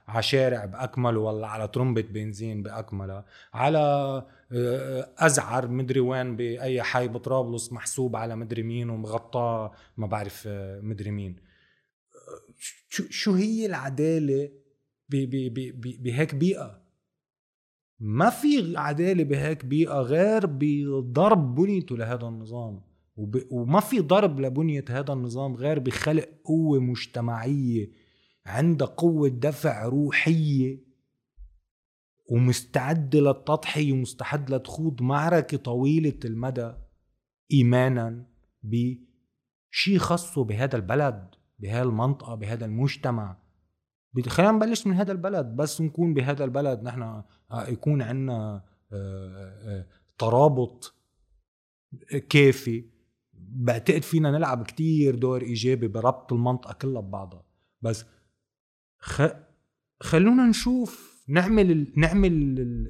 [0.07, 3.79] على شارع باكمله ولا على ترمبه بنزين باكملها على
[4.51, 10.47] آه، أزعر مدري وين بأي حي بطرابلس محسوب على مدري مين ومغطاه ما بعرف
[10.81, 11.48] مدري مين.
[12.89, 14.51] شو هي العدالة
[15.09, 16.81] بهيك بيئة؟
[17.99, 22.81] ما في عدالة بهيك بيئة غير بضرب بنيته لهذا النظام
[23.15, 23.41] وب...
[23.51, 27.91] وما في ضرب لبنية هذا النظام غير بخلق قوة مجتمعية
[28.45, 30.89] عندها قوة دفع روحية
[32.29, 36.73] ومستعدة للتضحية ومستعد لتخوض معركة طويلة المدى
[37.51, 38.25] ايمانا
[38.63, 41.35] بشيء خاصه بهذا البلد.
[41.59, 43.37] بهذه المنطقة بهذا المجتمع.
[44.27, 46.83] خلينا نبلش من هذا البلد بس نكون بهذا البلد.
[46.83, 47.23] نحن آه،
[47.67, 48.63] يكون عندنا
[48.93, 49.85] آه، آه،
[50.17, 50.95] ترابط
[52.29, 52.85] كافي.
[53.33, 57.43] بعتقد فينا نلعب كتير دور إيجابي بربط المنطقة كلها ببعضها.
[57.81, 58.05] بس
[58.99, 59.21] خ...
[59.99, 61.93] خلونا نشوف نعمل ال...
[61.95, 62.33] نعمل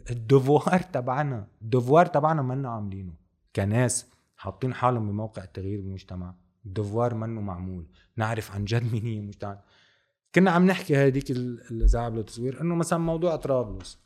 [0.09, 1.47] الدوفوار تبعنا.
[1.61, 3.13] الدوفوار تبعنا منا عاملينه.
[3.55, 6.35] كناس حاطين حالهم بموقع التغيير بالمجتمع
[6.65, 7.87] ال devoir منه معمول.
[8.15, 9.61] نعرف عن جد مين هي المجتمع
[10.35, 13.99] كنا عم نحكي هذيك الاذاعه بالتصوير إنه مثلا موضوع طرابلس.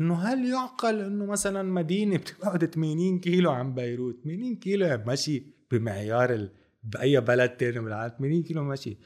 [0.00, 6.34] إنه هل يعقل إنه مثلا مدينة بتبعد 80 كيلو عن بيروت؟ 80 كيلو مشي بمعيار
[6.34, 6.50] ال...
[6.82, 8.14] بأي بلد تاني بالعالم.
[8.18, 8.98] 80 كيلو مشي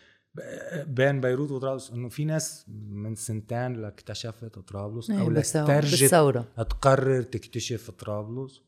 [0.86, 1.90] بين بيروت وطرابلس.
[1.90, 6.14] إنه في ناس من سنتين اكتشفت طرابلس أو إيه، لاسترجت
[6.56, 8.62] تقرر تكتشف طرابلس.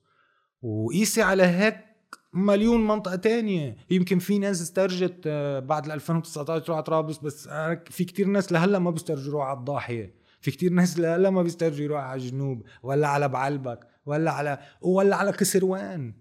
[0.63, 1.90] وقيسي على هيك
[2.33, 3.77] مليون منطقة تانية.
[3.91, 7.49] يمكن في ناس استرجت آه، بعد 2019 تروح على طرابلس بس
[7.91, 10.15] في كتير ناس لهلا ما بيسترجوا يروحوا على الضاحية.
[10.41, 15.17] في كتير ناس لهلا ما بيسترجوا يروحوا على الجنوب ولا على بعلبك ولا على ولا
[15.17, 16.15] على كسروان.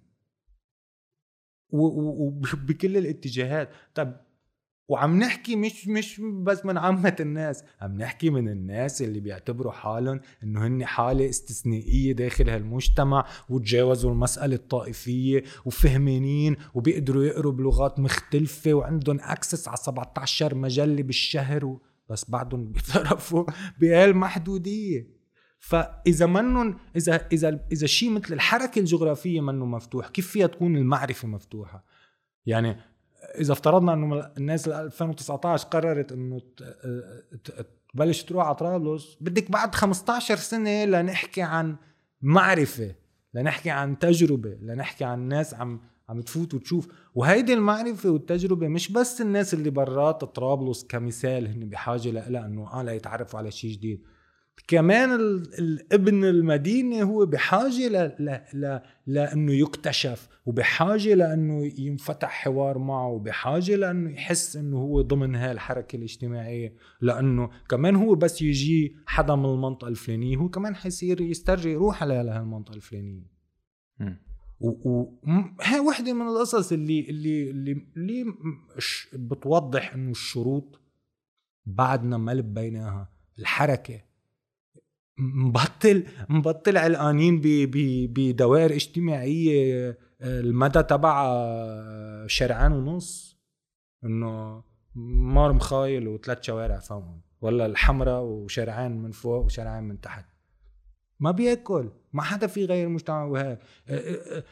[1.72, 3.70] وبكل الاتجاهات.
[3.96, 4.16] طب
[4.90, 10.20] وعم نحكي مش مش بس من عامة الناس عم نحكي من الناس اللي بيعتبروا حالهم
[10.44, 19.20] إنه هن حالة استثنائية داخل هالمجتمع وتجاوزوا المسألة الطائفية وفهمانين وبيقدروا يقروا بلغات مختلفة وعندهم
[19.22, 21.78] access على 17 مجلة بالشهر
[22.10, 23.46] بس بعدهم بيتصرفوا
[23.80, 25.20] بهالمحدودية
[25.60, 31.28] فإذا منن إذا إذا إذا شيء مثل الحركة الجغرافية منه مفتوح كيف فيها تكون المعرفة
[31.28, 31.86] مفتوحة؟
[32.46, 32.78] يعني
[33.40, 36.42] إذا افترضنا إنه الناس 2019 قررت إنه
[37.94, 41.76] تبلش تروح على طرابلس بدك بعد 15 سنة لنحكي عن
[42.22, 42.96] معرفة
[43.34, 46.88] لنحكي عن تجربة لنحكي عن ناس عم عم تفوت وتشوف.
[47.16, 52.84] وهيدي المعرفة والتجربة مش بس الناس اللي برات طرابلس كمثال هن بحاجة لها إنه آه
[52.84, 54.04] ليتعرفوا على شيء جديد.
[54.68, 55.14] كمان
[55.60, 58.16] الابن المدينة هو بحاجة ل...
[58.20, 58.42] ل...
[58.54, 58.80] ل...
[59.08, 65.96] لأنه يكتشف وبحاجة لأنه ينفتح حوار معه وبحاجة لأنه يحس أنه هو ضمن هاي الحركة
[65.96, 66.74] الاجتماعية.
[67.02, 72.14] لأنه كمان هو بس يجي حدا من المنطقة الفلانية هو كمان حيصير يسترجي يروح على
[72.14, 73.40] هالمنطقة الفلانية.
[74.60, 78.26] وهي وحدة من القصص اللي اللي اللي, اللي
[79.14, 80.82] بتوضح إنه الشروط
[81.66, 83.10] بعدنا ما لبيناها.
[83.40, 84.09] الحركة
[85.20, 87.42] مبطل مبطل علقانين
[88.14, 93.40] بدوائر اجتماعية آه، المدى تبع آه، شارعين ونص.
[94.04, 94.64] إنه
[94.96, 100.26] مار مخايل وثلاث شوارع فوقهم ولا الحمراء وشارعين من فوق وشارعين من تحت.
[101.20, 103.60] ما بياكل ما حدا في غير المجتمع وهيك.
[103.88, 104.44] آه،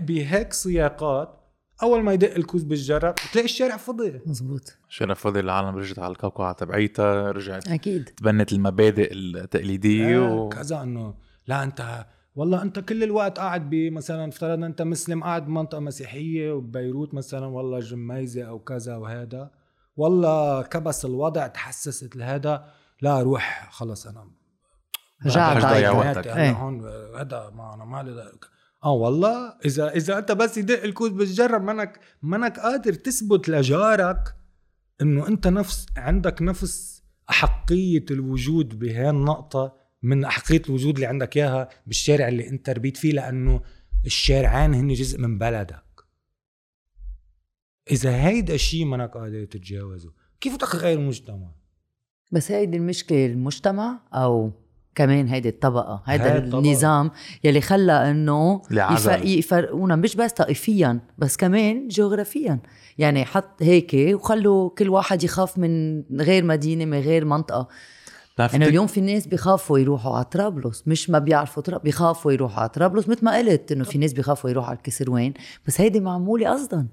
[0.00, 1.37] بهيك سياقات
[1.82, 4.20] أول ما يدق الكوز بالجرة بتلاقي الشارع فضي.
[4.26, 7.68] مزبوط الشارع فضي العالم رجعت على القوقعة تبعيتها رجعت.
[7.68, 8.04] أكيد.
[8.04, 10.48] تبنت المبادئ التقليدية آه و...
[10.48, 11.14] كذا إنه
[11.46, 12.06] لا أنت
[12.36, 17.78] والله أنت كل الوقت قاعد بمثلا افترضنا أنت مسلم قاعد بمنطقة مسيحية وببيروت مثلا والله
[17.78, 19.50] جميزة أو كذا وهذا
[19.96, 24.30] والله كبس الوضع تحسست لهذا لا روح خلص أنا
[25.26, 26.26] رجعت ضيع وقتك.
[26.28, 26.80] أنا هون
[27.18, 28.32] هذا ما أنا مالي
[28.84, 34.34] آه والله إذا إذا أنت بس يدق الكود بتجرب منك منك قادر تثبت لجارك
[35.02, 41.68] إنه أنت نفس عندك نفس أحقية الوجود بهي النقطة من أحقية الوجود اللي عندك إياها
[41.86, 43.62] بالشارع اللي أنت ربيت فيه لأنه
[44.06, 45.84] الشارعين هن جزء من بلدك.
[47.90, 51.50] إذا هيدا الشيء منك قادر تتجاوزه كيف بدك تغير المجتمع
[52.32, 54.52] بس هيدي المشكلة المجتمع أو
[54.94, 57.10] كمان هيدي الطبقة هيدا النظام
[57.44, 58.62] يلي خلى إنه
[59.24, 62.60] يفرقونا مش بس طائفيا بس كمان جغرافيا.
[62.98, 67.68] يعني حط هيك وخلوا كل واحد يخاف من غير مدينة من غير منطقة.
[68.54, 72.68] إنه اليوم في ناس بيخافوا يروحوا على طرابلس مش ما بيعرفوا طرابلس بيخافوا يروحوا على
[72.68, 75.34] طرابلس مثل ما قلت إنه في ناس بيخافوا يروحوا على الكسروين
[75.66, 76.86] بس هيدي معمولة قصدا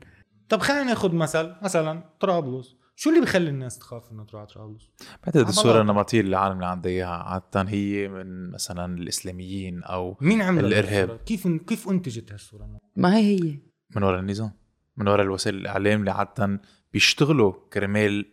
[0.49, 2.75] طب خلينا ناخذ مثل مثلا طرابلس.
[2.95, 4.91] شو اللي بخلي الناس تخاف إنه تروح على طرابلس؟
[5.23, 10.41] بعتقد الصورة النمطية اللي العالم اللي عندها إياها عادة هي من مثلا الإسلاميين أو مين
[10.41, 11.19] عمل الإرهاب.
[11.25, 13.59] كيف كيف أنتجت هالصوره؟ ما هي هي.
[13.95, 14.51] من وراء النظام
[14.97, 16.61] من وراء الوسائل الإعلام اللي عادة
[16.93, 18.25] بيشتغلوا كرمال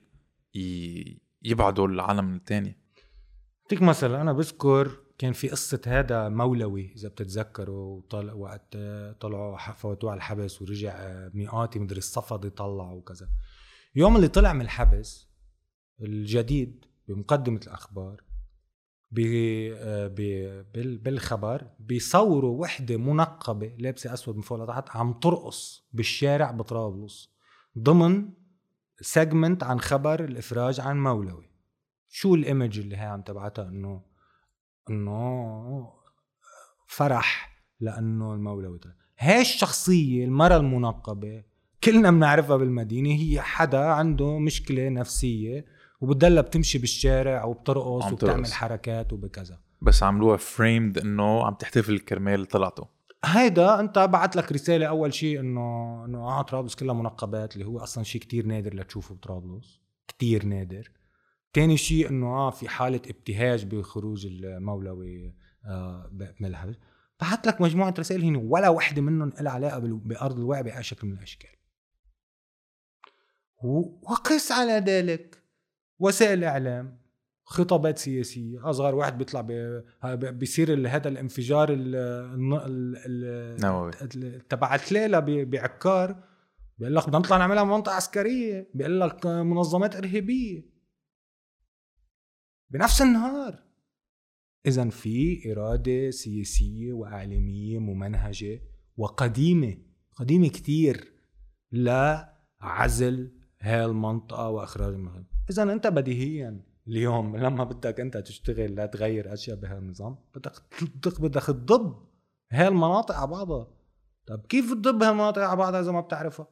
[1.43, 2.78] يبعدوا العالم الثاني
[3.62, 8.76] أعطيك مثلا أنا بذكر كان في قصة هذا مولوي إذا بتتذكروا طلع وقت
[9.20, 10.94] طلعوا فوتوه على الحبس ورجع
[11.34, 13.28] مئاتي مدري الصفد يطلع وكذا.
[13.94, 15.28] يوم اللي طلع من الحبس
[16.01, 18.23] الجديد بمقدمة الأخبار
[21.02, 27.32] بالخبر بيصوروا وحدة منقبة لابسة أسود من فوق لتحت عم ترقص بالشارع بطرابلس
[27.78, 28.28] ضمن
[29.00, 31.51] segment عن خبر الإفراج عن مولوي.
[32.09, 34.02] شو ال image اللي هي عم تبعتها؟ إنه
[34.90, 35.93] إنه
[36.86, 38.81] فرح لأنه المولوي
[39.19, 41.44] هاي الشخصية المرأة المنقبة
[41.84, 45.64] كلنا بنعرفها بالمدينة هي حدا عنده مشكلة نفسية
[46.00, 49.60] وبتضلها بتمشي بالشارع وبترقص وبتعمل حركات وبكذا.
[49.82, 52.88] بس عملوها فريمد إنه عم تحتفل كرمال طلعته.
[53.24, 57.78] هيدا أنت بعت لك رسالة أول شيء إنه إنه آه طرابلس كلها منقبات اللي هو
[57.78, 60.90] أصلا شيء كتير نادر لتشوفه بطرابلس كتير نادر.
[61.52, 65.34] تاني شيء إنه آه في حالة ابتهاج بخروج المولوي
[65.66, 66.10] آه
[66.40, 66.74] من الحبس
[67.20, 71.12] بعت لك مجموعة رسائل هنا ولا وحدة منهم لها علاقة بأرض الواقع بأي شكل من
[71.12, 71.50] الأشكال.
[73.62, 75.43] وقس على ذلك.
[75.98, 77.02] وسائل الإعلام
[77.44, 79.40] خطابات سياسية أصغر واحد بيطلع
[80.14, 81.68] بيصير هذا الانفجار
[84.48, 86.24] تبع تلاله بعكار
[86.78, 90.72] بيقول لك بدنا نطلع نعملها منطقه عسكرية بيقول لك منظمات إرهابية.
[92.70, 93.62] بنفس النهار.
[94.66, 98.60] اذا في إرادة سياسية وإعلامية ممنهجة
[98.97, 99.76] وقديمة
[100.16, 101.12] قديمة كتير
[101.72, 105.24] لعزل هاي المنطقة وأخراج المغرب.
[105.51, 110.52] اذا أنت بديهيا اليوم لما بدك أنت تشتغل لتغير أشياء بهالنظام بدك
[111.20, 111.97] بدك تضب
[112.51, 113.66] هاي المناطق على بعضها.
[114.26, 116.47] طب كيف تضب هالمناطق على بعضها إذا ما بتعرفها؟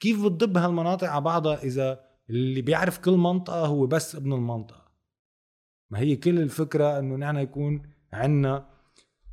[0.00, 4.86] كيف بتضب هالمناطق على بعضها إذا اللي بيعرف كل منطقة هو بس ابن المنطقة؟
[5.90, 7.82] ما هي كل الفكرة إنه نحن يكون
[8.12, 8.75] عندنا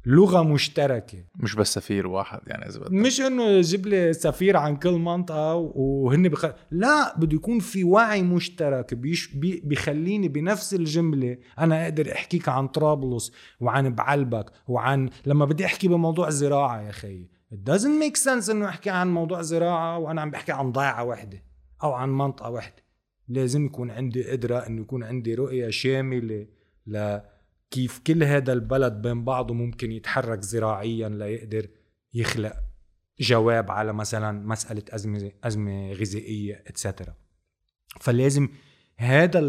[0.06, 1.26] لغة مشتركة.
[1.36, 6.30] مش بس سفير واحد يعني إذا مش إنه يجيب لي سفير عن كل منطقة وهن
[6.30, 6.46] بخ...
[6.72, 8.94] لا بده يكون في وعي مشترك.
[8.94, 9.36] بيش...
[9.36, 9.62] بي...
[9.66, 16.30] بيخليني بنفس الجملة أنا أقدر أحكيك عن طرابلس وعن بعلبك وعن لما بدي أحكي بموضوع
[16.30, 20.52] زراعه يا خيي it doesn't make sense إنه أحكي عن موضوع زراعة وأنا عم بحكي
[20.52, 21.44] عن ضيعة واحدة
[21.84, 22.84] أو عن منطقة واحدة
[23.28, 26.48] لازم يكون عندي قدرة إنه يكون عندي رؤية شاملة
[26.88, 27.20] ل
[27.74, 31.68] كيف كل هذا البلد بين بعضه ممكن يتحرك زراعيا ليقدر
[32.14, 32.54] يخلق
[33.20, 37.16] جواب على مثلا مسألة أزمة أزمة غذائية اتسترا
[38.02, 38.50] فلازم
[38.98, 39.40] هذا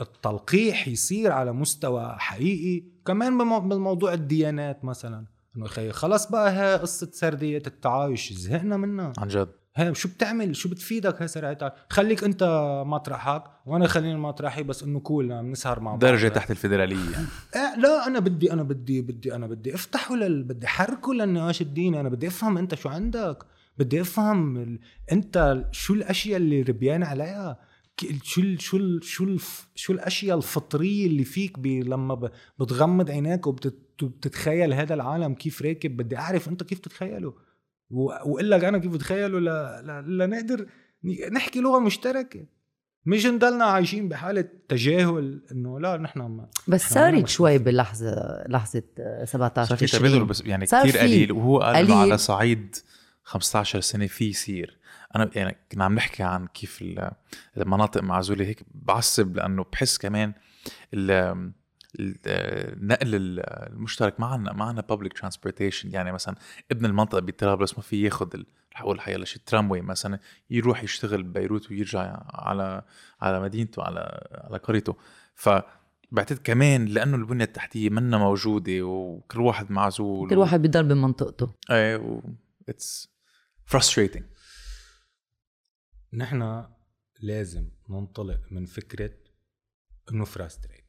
[0.00, 5.26] التلقيح يصير على مستوى حقيقي كمان بموضوع الديانات مثلا.
[5.56, 9.12] إنه خلص بقى ها قصة سردية التعايش زهقنا منها.
[9.18, 9.52] عن جد.
[9.76, 12.44] هي شو بتعمل؟ شو بتفيدك؟ هي سرعتك خليك أنت
[12.86, 16.00] مطرحك وأنا خليني مطرحي بس إنه كول بنسهر مع بعض.
[16.00, 17.10] درجة تحت الفيدرالية.
[17.12, 17.26] يعني.
[17.56, 22.00] إيه لا أنا بدي أنا بدي بدي أنا بدي أفتحه لل بدي حركه للنقاش الديني.
[22.00, 23.38] أنا بدي أفهم أنت شو عندك.
[23.78, 24.80] بدي أفهم ال...
[25.12, 27.58] أنت شو الأشياء اللي ربيان عليها؟
[28.22, 29.40] شو ال شو ال شو ال
[29.74, 35.96] شو الأشياء الفطرية اللي فيك لما بتغمض عينيك وبتتخيل هذا العالم كيف راكب.
[35.96, 37.34] بدي أعرف أنت كيف تتخيله.
[38.40, 39.40] لك أنا كيف بتخيلوا
[40.02, 40.66] لنقدر
[41.32, 42.46] نحكي لغة مشتركة.
[43.06, 48.82] مش نضلنا عايشين بحالة تجاهل إنه لا نحن ما بس صارت شوي بلحظه لحظة
[49.24, 52.76] 17 صار في تبادل بس يعني كثير قليل وهو قال إنه على صعيد
[53.22, 54.78] 15 سنة في يصير.
[55.16, 56.84] أنا يعني كنا عم نحكي عن كيف
[57.56, 60.32] المناطق معزولة هيك بعصب لأنه بحس كمان
[62.00, 63.08] النقل
[63.40, 66.34] المشترك ما عندنا ما عندنا بابليك ترانسبورتيشن يعني مثلا
[66.70, 68.42] ابن المنطقة بطرابلس ما في ياخذ
[68.74, 70.18] رح أقول حيلا شي تراموي مثلا
[70.50, 72.82] يروح يشتغل ببيروت ويرجع على
[73.20, 74.96] على مدينته على على قريته.
[75.34, 75.48] ف
[76.12, 81.54] بعتقد كمان لأنه البنية التحتية منا موجودة وكل واحد معزول كل واحد بيضل بمنطقته.
[81.70, 82.20] إيه و
[82.68, 83.14] it's
[83.74, 84.22] frustrating.
[86.12, 86.64] نحن
[87.20, 89.14] لازم ننطلق من فكرة
[90.10, 90.83] إنه frustrated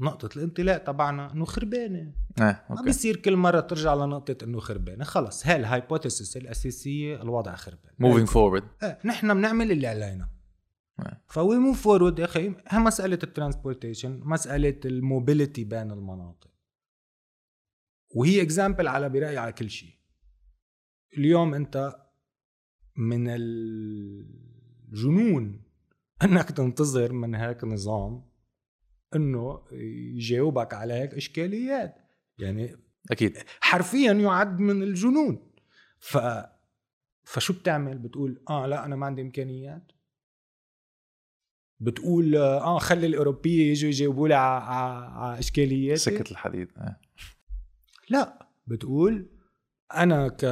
[0.00, 2.12] نقطة الانطلاق تبعنا إنه خربانة.
[2.40, 5.04] آه ما بيصير كل مرة ترجع لنقطة إنه خربانة.
[5.04, 7.92] خلص هاي ال hypothesis الأساسية الوضع خربان.
[7.98, 10.28] moving forward إيه نحن بنعمل اللي علينا.
[11.26, 12.54] ف we move forward يا أخي.
[12.72, 16.50] مسألة ال transportation مسألة ال mobility بين المناطق.
[18.14, 19.98] وهي example على برايي على كل شيء.
[21.18, 21.96] اليوم أنت
[22.96, 23.28] من
[24.88, 25.62] الجنون
[26.24, 28.27] إنك تنتظر من هيك نظام
[29.16, 31.94] إنه يجاوبك على هيك إشكاليات.
[32.38, 32.76] يعني
[33.10, 33.38] أكيد.
[33.60, 35.52] حرفيا يعد من الجنون.
[35.98, 36.18] ف
[37.24, 39.92] فشو بتعمل؟ بتقول آه لا أنا ما عندي إمكانيات.
[41.80, 46.00] بتقول آه خلي الأوروبية يجوا يجاوبوا لي على إشكالياتي.
[46.00, 46.68] سكت الحديد.
[46.76, 47.00] آه.
[48.10, 48.48] لا.
[48.66, 49.30] بتقول
[49.94, 50.44] أنا ك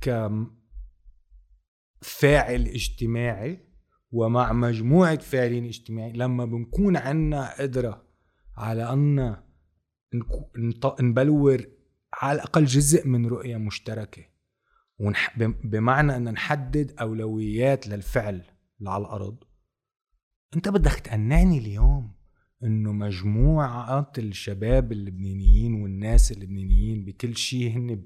[0.00, 0.30] ك
[2.02, 3.69] فاعل اجتماعي
[4.12, 8.02] ومع مجموعة فاعلين اجتماعي لما بنكون عنا قدرة
[8.56, 9.36] على أن
[11.00, 11.66] نبلور
[12.14, 14.22] على الأقل جزء من رؤية مشتركة.
[15.64, 18.42] بمعنى أن نحدد أولويات للفعل
[18.78, 19.44] اللي على الأرض
[20.56, 22.14] أنت بدك تقنعني اليوم
[22.64, 28.04] إنه مجموعات الشباب اللبنانيين والناس اللبنانيين بكل شيء هن.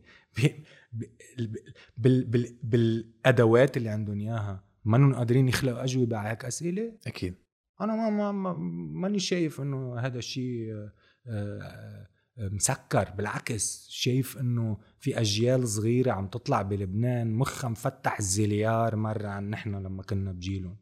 [2.62, 7.34] بالأدوات اللي عندهم إياها ما قادرين يخلقوا أجوبة على هيك أسئلة؟ أكيد.
[7.80, 8.52] أنا ما ما, ما
[9.00, 10.92] ماني شايف إنه هذا الشيء آه،
[11.26, 12.08] آه،
[12.38, 13.10] مسكر.
[13.10, 19.74] بالعكس شايف إنه في أجيال صغيرة عم تطلع بلبنان مخها مفتح الزليار مرة عن نحن
[19.74, 20.76] لما كنا بجيلهم.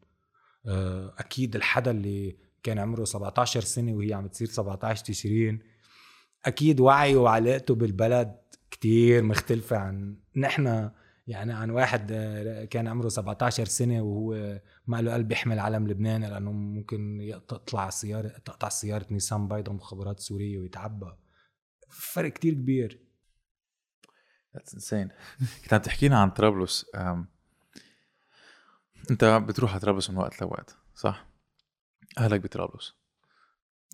[0.67, 5.59] آه، أكيد الحدا اللي كان عمره 17 سنة وهي عم تصير 17 تشرين
[6.45, 8.37] أكيد وعيه وعلاقته بالبلد
[8.71, 10.91] كتير مختلفة عن نحن.
[11.27, 12.13] يعني عن واحد
[12.71, 18.29] كان عمره 17 سنة وهو ما له قلب يحمل علم لبنان لأنه ممكن تطلع سيارة
[18.29, 21.13] تقطع سيارة نيسان بيضاء مخابرات سورية ويتعبى
[21.89, 23.13] فرق كتير كبير
[24.57, 25.09] That's insane
[25.63, 26.87] كنت عم تحكينا عن طرابلس
[29.11, 31.27] انت بتروح على طرابلس من وقت لوقت صح؟
[32.19, 32.95] أهلك بطرابلس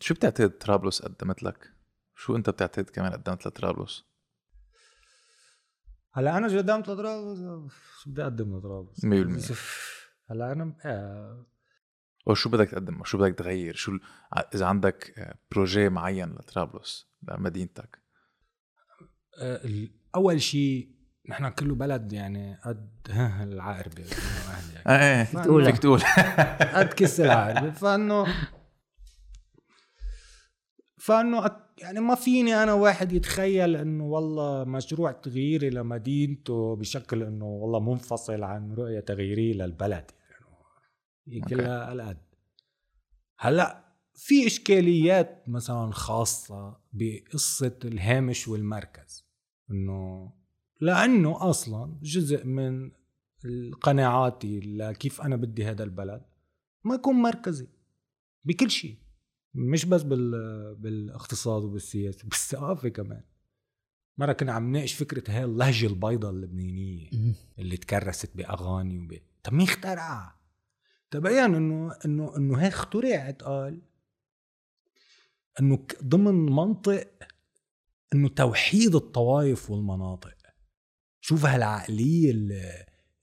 [0.00, 1.72] شو بتعتقد طرابلس قدمت لك؟
[2.14, 4.04] شو أنت بتعتقد كمان قدمت لطرابلس؟
[6.12, 7.38] هلا أنا قدمت لطرابلس
[8.02, 9.56] شو بدي أقدم لطرابلس؟ 100%
[10.30, 11.46] هلا أنا آه.
[12.26, 13.98] وشو بدك تقدم؟ شو بدك تغير؟ شو
[14.54, 15.14] إذا عندك
[15.50, 17.98] بروجي معين لطرابلس لمدينتك.
[19.40, 19.60] آه،
[20.14, 20.98] أول شيء
[21.28, 22.90] نحن كله بلد يعني قد
[23.52, 24.04] العقربة
[24.88, 26.02] إيه إيه فيك تقول.
[26.74, 27.70] قد كس العقربة.
[27.70, 28.26] فإنه
[30.98, 37.80] فانه يعني ما فيني أنا واحد يتخيل إنه والله مشروع تغييري لمدينته بشكل إنه والله
[37.80, 40.10] منفصل عن رؤية تغييريه للبلد
[41.26, 42.18] يعني كلها القد
[43.38, 49.26] هلأ في إشكاليات مثلا خاصة بقصة الهامش والمركز
[49.70, 50.32] إنه
[50.80, 52.90] لأنه أصلا جزء من
[53.80, 56.22] قناعاتي لكيف أنا بدي هذا البلد
[56.84, 57.68] ما يكون مركزي
[58.44, 58.96] بكل شيء.
[59.58, 60.74] مش بس بال...
[60.74, 63.22] بالاقتصاد وبالسياسة بالثقافة كمان.
[64.18, 67.10] مرة كنا عم نناقش فكرة هاي اللهجة البيضاء اللبنانية
[67.58, 70.38] اللي تكرست بأغاني وب طب مين اخترعها؟
[71.10, 73.82] تبين إنه إنه إنه هي اخترعت قال
[75.60, 77.10] إنه ضمن منطق
[78.14, 80.34] إنه توحيد الطوائف والمناطق.
[81.20, 82.32] شوف هالعقلية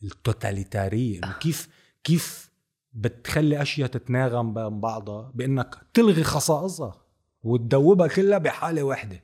[0.03, 1.69] التوتاليتارية إنه كيف
[2.03, 2.49] كيف
[2.95, 6.95] بتخلي أشياء تتناغم بين بعضها بإنك تلغي خصائصها
[7.43, 9.23] وتدوبها كلها بحالة واحدة.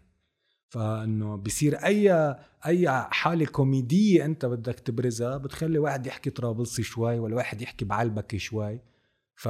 [0.69, 2.35] فإنه بصير أي
[2.65, 8.39] أي حالة كوميدية أنت بدك تبرزها بتخلي واحد يحكي طرابلسي شوي ولا واحد يحكي بعلبكي
[8.39, 8.79] شوي.
[9.35, 9.49] ف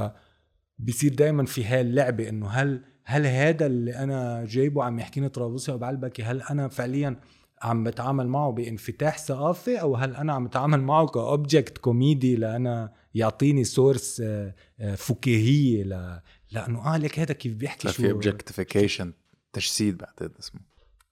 [0.78, 5.72] بصير دائما في هاي اللعبه إنه هل هل هذا اللي أنا جايبه عم يحكيني طرابلسي
[5.72, 7.20] وبعلبكي هل أنا فعليا
[7.62, 12.92] عم بتعامل معه بانفتاح ثقافي أو هل أنا عم بتعامل معه ك object كوميدي لأنا
[13.14, 16.20] يعطيني source آه، آه، فكاهية ل...
[16.50, 19.12] لأنه آه لك هذا كيف بيحكي شو في objectification
[19.52, 20.60] تجسيد بعتقد اسمه.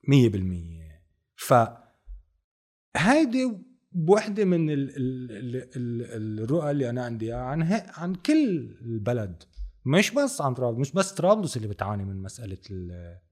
[0.08, 1.00] 100%
[1.36, 1.54] ف
[2.96, 3.52] هيدي
[3.92, 9.42] بوحدة من ال ال ال الرؤى اللي أنا عندي عن عن كل البلد.
[9.86, 12.58] مش بس عن طرابلس مش بس طرابلس اللي بتعاني من مسألة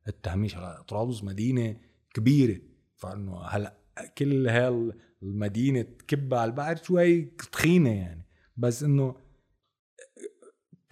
[0.08, 0.56] التهميش.
[0.88, 1.76] طرابلس مدينة
[2.14, 2.60] كبيرة.
[2.96, 3.78] فإنه هلا
[4.18, 4.92] كل هاي
[5.22, 7.22] المدينة تكبها على البحر شوي
[7.52, 8.27] تخينة يعني.
[8.58, 9.16] بس إنه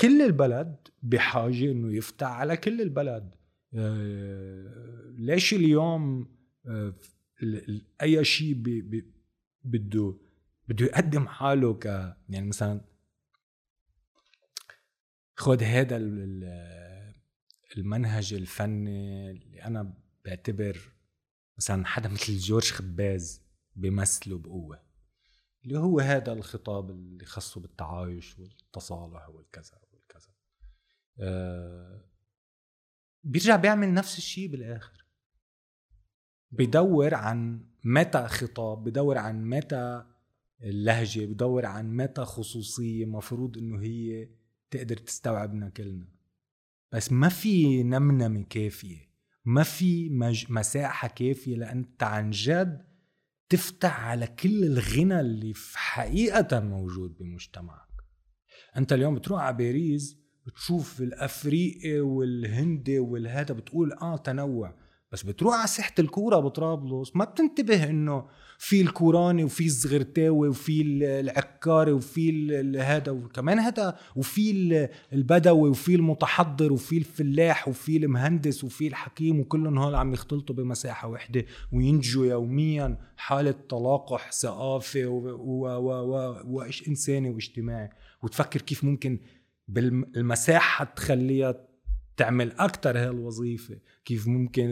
[0.01, 3.35] كل البلد بحاجة إنه يفتح على كل البلد.
[3.75, 6.29] آه، ليش اليوم
[6.67, 6.95] آه،
[8.03, 8.55] أي شيء
[9.65, 10.15] بده
[10.69, 11.85] بده يقدم حاله ك
[12.29, 12.81] يعني مثلا
[15.35, 15.97] خد هذا
[17.77, 19.95] المنهج الفني اللي أنا
[20.25, 20.93] بعتبر
[21.59, 23.43] مثلا حدا مثل جورج خباز
[23.77, 24.86] بيمثله بقوة.
[25.67, 30.29] اللي هو هذا الخطاب اللي خصه بالتعايش والتصالح والكذا والكذا.
[31.21, 32.05] آه
[33.25, 35.07] بيرجع بيعمل نفس الشيء بالآخر.
[36.51, 40.05] بدور عن متى خطاب بدور عن متى
[40.63, 44.29] اللهجة بدور عن متى خصوصية مفروض إنه هي
[44.71, 46.09] تقدر تستوعبنا كلنا
[46.93, 49.07] بس ما في نمنمة كافية
[49.45, 50.53] ما في مج...
[50.53, 52.96] مساحة كافية لأنت عن جد
[53.49, 57.89] تفتح على كل الغنى اللي في حقيقة موجود بمجتمعك.
[58.77, 60.17] أنت اليوم بتروح على باريس
[60.47, 64.86] بتشوف الأفريقي والهندي والهذا بتقول آه تنوع.
[65.17, 68.25] بس بتروح على ساحة الكورة بطرابلس ما بتنتبه إنه
[68.59, 70.83] في الكوراني وفي الزغرتاوي وفي
[71.21, 79.41] العكاري وفي هذا وكمان هذا وفي البدوي وفي المتحضر وفي الفلاح وفي المهندس وفي الحكيم
[79.41, 81.45] وكلهم هول عم يختلطوا بمساحة وحدة.
[81.73, 85.07] وينجوا يوميا حالة تلاقح ثقافي
[86.45, 87.91] وايش إنساني واجتماعي.
[88.23, 89.19] وتفكر كيف ممكن
[89.69, 91.66] بالمساحه تخليها
[92.17, 94.65] تعمل أكثر هالوظيفة كيف ممكن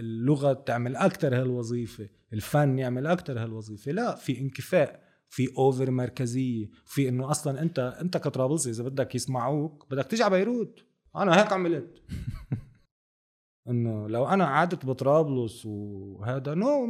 [0.00, 3.92] اللغة تعمل أكثر هالوظيفة الفن يعمل أكثر هالوظيفة.
[3.92, 9.86] لا في انكفاء في أوفر مركزية في إنه أصلا أنت أنت كطرابلسي إذا بدك يسمعوك
[9.90, 10.84] بدك تيجي على بيروت.
[11.16, 12.02] أنا هيك عملت.
[13.68, 16.86] إنه لو أنا قعدت بطرابلس وهذا نو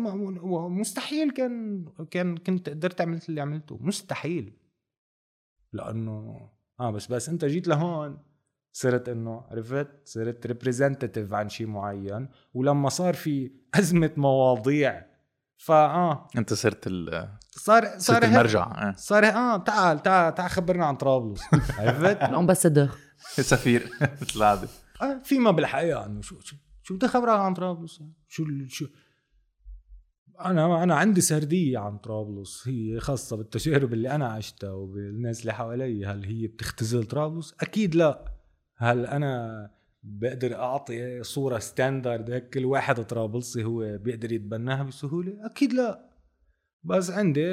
[0.68, 3.78] مستحيل كان كان كنت قدرت عملت اللي عملته.
[3.80, 4.52] مستحيل.
[5.72, 6.48] لأنه
[6.80, 8.29] آه بس بس أنت جيت لهون.
[8.72, 12.28] صرت إنه عرفت؟ صرت representative عن شيء معين.
[12.54, 15.06] ولما صار في أزمة مواضيع
[15.56, 18.94] فاه أنت صرت ال صار صار صرت المرجع آه.
[18.96, 21.42] صار آه تعال تعال تعال خبرنا عن طرابلس.
[21.78, 22.88] عرفت؟ ال ambassador.
[23.40, 24.68] سفير مثل العاده
[25.02, 28.86] آه فيما بالحقيقة إنه شو شو شو بدي خبرك عن طرابلس؟ شو شو؟
[30.44, 32.68] أنا أنا عندي سردية عن طرابلس.
[32.68, 38.39] هي خاصة بالتجارب اللي أنا عشتها وبالناس اللي حوالي هل هي بتختزل طرابلس؟ أكيد لا.
[38.80, 39.70] هل أنا
[40.02, 46.10] بقدر أعطي صورة ستاندرد هيك كل واحد طرابلسي هو بيقدر يتبناها بسهولة؟ أكيد لا.
[46.84, 47.44] بس عندي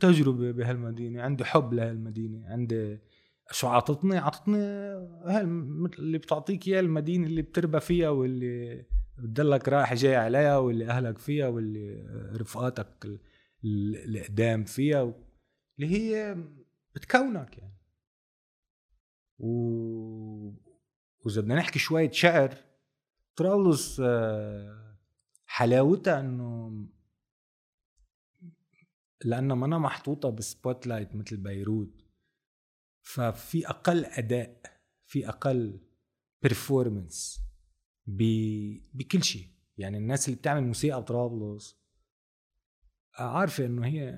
[0.00, 2.98] تجربة بهالمدينة عندي حب لهالمدينة عندي
[3.50, 4.58] شو عطتني عطتني
[5.54, 8.86] مثل اللي بتعطيك إياه المدينة اللي بتربى فيها واللي
[9.18, 12.06] بتضلك رايح جاي عليها واللي أهلك فيها واللي
[12.40, 13.20] رفقاتك
[13.64, 15.14] القدام فيها
[15.78, 16.36] اللي هي
[16.94, 17.75] بتكونك يعني.
[19.38, 19.48] و...
[21.24, 22.54] وإذا بدنا نحكي شوية شعر
[23.36, 24.96] طرابلس آه،
[25.46, 26.72] حلاوتها إنه
[29.24, 32.04] لأنها منا محطوطة ب spotlight مثل بيروت.
[33.02, 34.60] ففي أقل أداء
[35.06, 35.80] في أقل
[36.42, 37.40] performance
[38.06, 39.48] بكل شيء.
[39.78, 41.78] يعني الناس اللي بتعمل موسيقى بطرابلس
[43.14, 44.12] عارفة إنه هي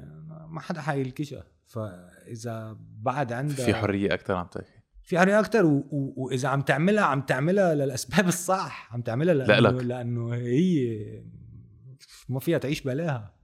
[0.49, 1.47] ما حدا حيلكشها.
[1.67, 4.78] فإذا بعد عندها في حرية أكثر عم تحكي.
[5.09, 5.77] في حريه أكثر و...
[5.91, 6.13] و...
[6.17, 9.83] وإذا عم تعملها عم تعملها للأسباب الصح عم تعملها لأنه لا.
[9.83, 11.23] لأنه هي
[12.29, 13.35] ما فيها تعيش بلاها.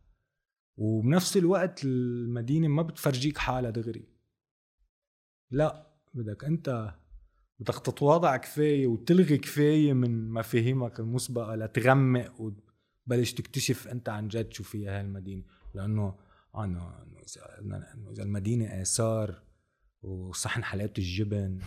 [0.77, 4.09] وبنفس الوقت المدينة ما بتفرجيك حالها دغري.
[5.51, 6.95] لا بدك أنت
[7.59, 14.65] بدك تتواضع كفاية وتلغي كفاية من مفاهيمك المسبقة لتغمق وتبلش تكتشف أنت عن جد شو
[14.65, 15.43] فيها هالمدينه
[15.75, 16.15] لأنه
[16.57, 17.07] أنا
[18.11, 19.44] إذا المدينة آثار
[20.05, 21.59] وصحن حلاوة الجبن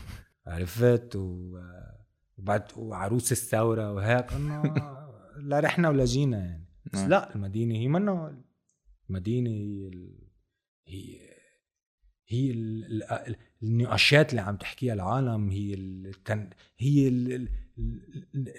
[0.48, 1.60] عرفت؟ و...
[2.38, 4.34] وبعد وعروس الثورة وهيك.
[4.34, 4.74] انه
[5.38, 6.68] لا رحنا ولا جينا يعني.
[6.86, 7.10] بس نعم.
[7.10, 8.44] لا المدينة هي منه
[9.10, 10.18] المدينة هي ال...
[10.88, 11.20] هي
[12.30, 13.36] هي ال...
[13.64, 16.50] النقاشات اللي عم تحكيها العالم هي التن...
[16.78, 17.50] هي ال...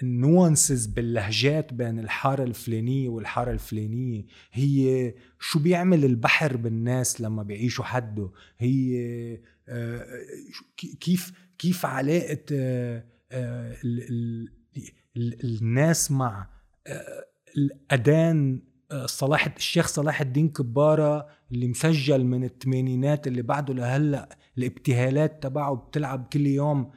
[0.03, 4.25] النوانسز باللهجات بين الحارة الفلانية والحارة الفلانية.
[4.51, 9.39] هي شو بيعمل البحر بالناس لما بيعيشوا حده؟ هي
[10.99, 13.75] كيف كيف علاقة آه، آه،
[15.43, 16.47] الناس مع
[17.57, 18.61] الاذان
[19.05, 26.27] صلاح الشيخ صلاح الدين كبارة اللي مسجل من الثمانينات اللي بعده لهلأ الابتهالات تبعه بتلعب
[26.33, 26.91] كل يوم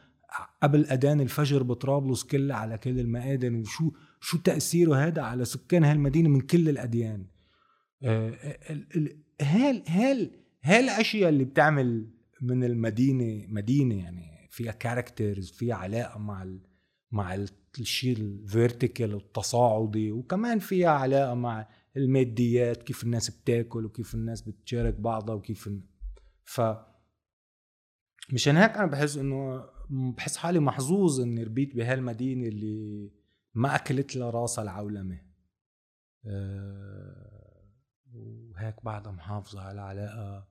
[0.63, 3.55] قبل أذان الفجر بطرابلس كلها على كل المآذن.
[3.55, 3.91] وشو
[4.21, 7.27] شو تأثيره هذا على سكان هالمدينة من كل الأديان؟
[9.41, 10.31] هال هال
[10.63, 12.07] هالاشياء اللي بتعمل
[12.43, 16.61] من المدينة مدينة يعني فيها characters فيها علاقة مع ال
[17.11, 17.47] مع
[17.79, 24.95] الشيء ال vertical التصاعدي وكمان فيها علاقة مع الماديات كيف الناس بتاكل وكيف الناس بتشارك
[24.95, 25.71] بعضها وكيف
[26.45, 26.61] ف
[28.33, 33.11] مشان هيك أنا بحس إنه بحس حالي محظوظ إني ربيت بهالمدينة اللي
[33.55, 35.21] ما أكلت لها راسها العولمة.
[36.27, 37.63] أه
[38.15, 40.49] وهيك بعدها محافظة على علاقة.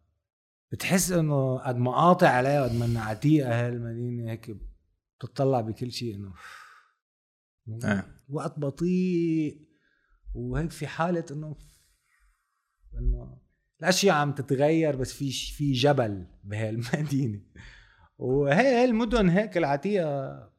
[0.71, 4.57] بتحس إنه قد ما قاطع عليها قد ما عتيقة هالمدينه هيك
[5.19, 6.33] بتطلع بكل شيء إنه
[7.85, 8.05] آه.
[8.29, 9.67] وقت بطيء
[10.33, 11.55] وهيك في حالة إنه
[12.97, 13.37] إنه
[13.79, 17.41] الأشياء عم تتغير بس في في جبل بهالمدينه
[18.17, 20.51] وهي المدن هيك العتيقة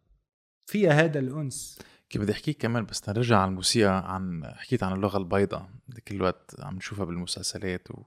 [0.67, 1.79] فيها هذا الأنس.
[2.11, 5.71] كيف بدي أحكيك كمان بس نرجع على الموسيقى عن حكيت عن اللغة البيضاء
[6.09, 8.03] كل الوقت عم نشوفها بالمسلسلات و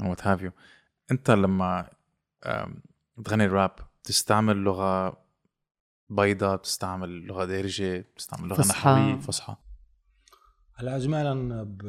[0.00, 0.52] what have you
[1.10, 1.90] انت لما
[3.16, 5.24] بتغني الراب بتستعمل لغة
[6.08, 8.90] بيضاء بتستعمل لغة دارجة بتستعمل لغة فصحى.
[8.90, 9.56] نحوية فصحى.
[10.74, 11.82] هلا اجمالا ب...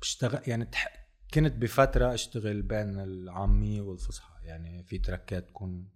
[0.00, 1.08] بشتغل يعني تح...
[1.34, 4.34] كنت بفترة أشتغل بين العامية والفصحى.
[4.42, 5.90] يعني في تركات تكون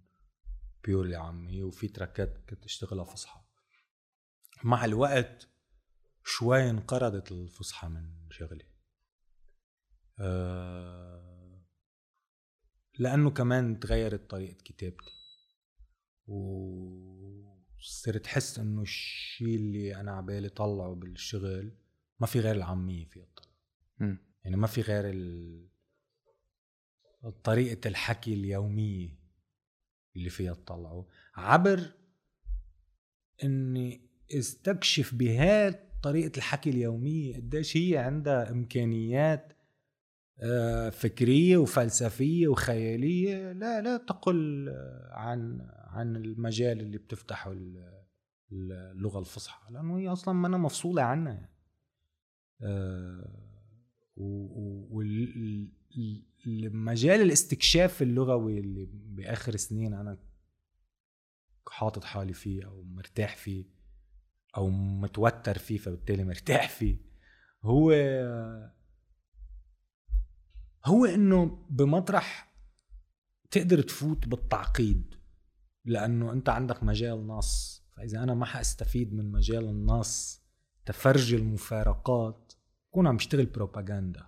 [0.83, 3.41] بيورلي عاميه وفي تركات كنت أشتغلها فصحى.
[4.63, 5.49] مع الوقت
[6.23, 8.68] شوي انقرضت الفصحى من شغلي.
[12.99, 15.11] لأنه كمان تغيرت طريقة كتابتي.
[17.79, 21.71] وصرت احس إنه الشيء اللي أنا عبالي طلعه بالشغل
[22.19, 23.49] ما في غير العامية فيها تطلع
[24.43, 25.67] يعني ما في غير ال...
[27.43, 29.19] طريقة الحكي اليومية
[30.15, 31.07] اللي فيها تطلعه.
[31.35, 31.91] عبر
[33.43, 39.58] إني استكشف بهذه طريقة الحكي اليومية قديش هي عندها إمكانيات آه،
[40.91, 44.69] فكرية وفلسفية وخيالية لا لا تقل
[45.11, 47.55] عن عن المجال اللي بتفتحه
[48.51, 51.49] اللغة الفصحى لأنه هي أصلا ما أنا مفصولة عنها يعني.
[56.45, 60.17] والمجال الاستكشاف اللغوي اللي بآخر سنين أنا
[61.69, 63.65] حاطط حالي فيه أو مرتاح فيه
[64.57, 66.97] أو متوتر فيه فبالتالي مرتاح فيه
[67.63, 67.91] هو
[70.85, 72.53] هو إنه بمطرح
[73.51, 75.15] تقدر تفوت بالتعقيد
[75.85, 77.83] لأنه أنت عندك مجال نص.
[77.97, 80.43] فإذا أنا ما حأستفيد من مجال النص
[80.85, 82.53] تفرج المفارقات
[82.91, 84.25] كون عم بشتغل بروباغندا.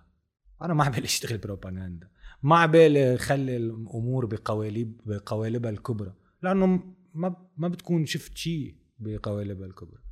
[0.62, 2.10] أنا ما عبالي أشتغل بروباغندا.
[2.42, 6.14] ما عبالي خلي الأمور بقوالب بقوالبها الكبرى.
[6.42, 10.02] لأنه ما ما بتكون شفت شيء بقوالبها الكبرى.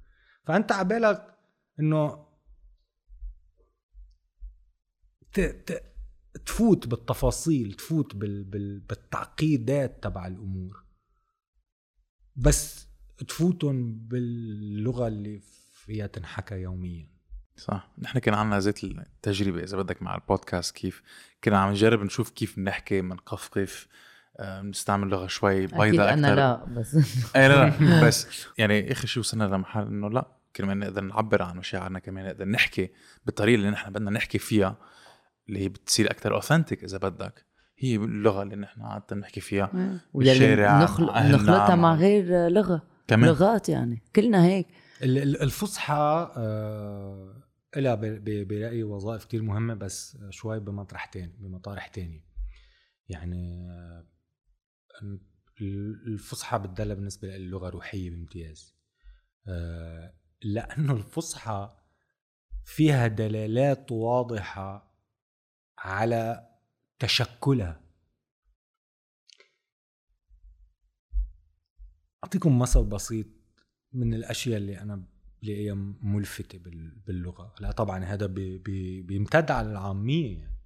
[0.44, 1.34] فأنت عبالك
[1.80, 2.26] إنه
[5.32, 5.40] ت...
[5.40, 5.89] ت...
[6.46, 8.44] تفوت بالتفاصيل تفوت بال...
[8.44, 8.80] بال...
[8.80, 10.84] بالتعقيدات تبع الأمور.
[12.36, 12.88] بس
[13.28, 15.40] تفوتهم باللغة اللي
[15.72, 17.08] فيها تنحكى يوميا.
[17.56, 17.90] صح.
[17.98, 21.02] نحن كان عنا ذات التجربة إذا بدك مع البودكاست كيف
[21.44, 23.88] كنا عم نجرب نشوف كيف بنحكي بنقفقف
[24.40, 26.96] آه، بنستعمل لغة شوي بيضاء أكثر أنا لا بس
[27.36, 31.56] اي لا لا بس يعني اخر شيء وصلنا لمحل إنه لا كمان نقدر نعبر عن
[31.56, 32.90] مشاعرنا كمان نقدر نحكي
[33.26, 34.76] بالطريقة اللي نحن بدنا نحكي فيها
[35.50, 37.46] اللي هي بتصير أكثر اوثنتيك إذا بدك.
[37.78, 40.00] هي اللغة اللي نحن عادة نحكي فيها.
[40.14, 42.82] بالشارع نخلق نخلطها مع غير لغة.
[43.08, 43.30] كمان.
[43.30, 44.02] لغات يعني.
[44.16, 44.66] كلنا هيك.
[45.02, 47.42] الفصحى آه
[47.76, 52.24] لها برأيي وظائف كتير مهمة بس شوي بمطرح تاني بمطارح تانية.
[53.08, 54.06] يعني آه،
[56.06, 58.74] الفصحى بتدلها بالنسبة لي لغه روحية بامتياز.
[59.48, 61.70] آه، لأنه الفصحى
[62.64, 64.89] فيها دلالات واضحة
[65.80, 66.50] على
[66.98, 67.80] تشكلها.
[72.24, 73.26] أعطيكم مثل بسيط
[73.92, 75.06] من الأشياء اللي أنا
[75.42, 76.58] بلاقيها ملفتة
[77.06, 77.54] باللغة.
[77.60, 80.60] لا طبعا هذا بي بي بيمتد على العامية يعني.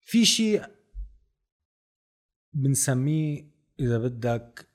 [0.00, 0.64] في شيء
[2.52, 4.68] بنسميه إذا بدك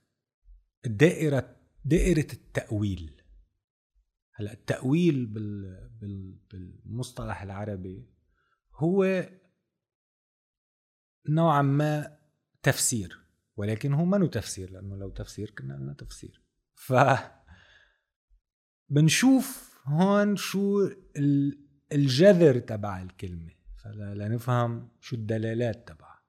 [0.86, 1.56] دائرة
[1.86, 3.22] دائرة التأويل.
[4.34, 8.06] هلأ التأويل بال بال بالمصطلح العربي
[8.82, 9.30] هو
[11.30, 12.18] نوعا ما
[12.64, 13.20] تفسير
[13.58, 16.42] ولكن هو منه تفسير لأنه لو تفسير كنا لنا تفسير.
[16.76, 16.94] ف
[18.90, 20.90] بنشوف هون شو
[21.92, 23.52] الجذر تبع الكلمة
[23.96, 26.22] لنفهم شو الدلالات تبعها.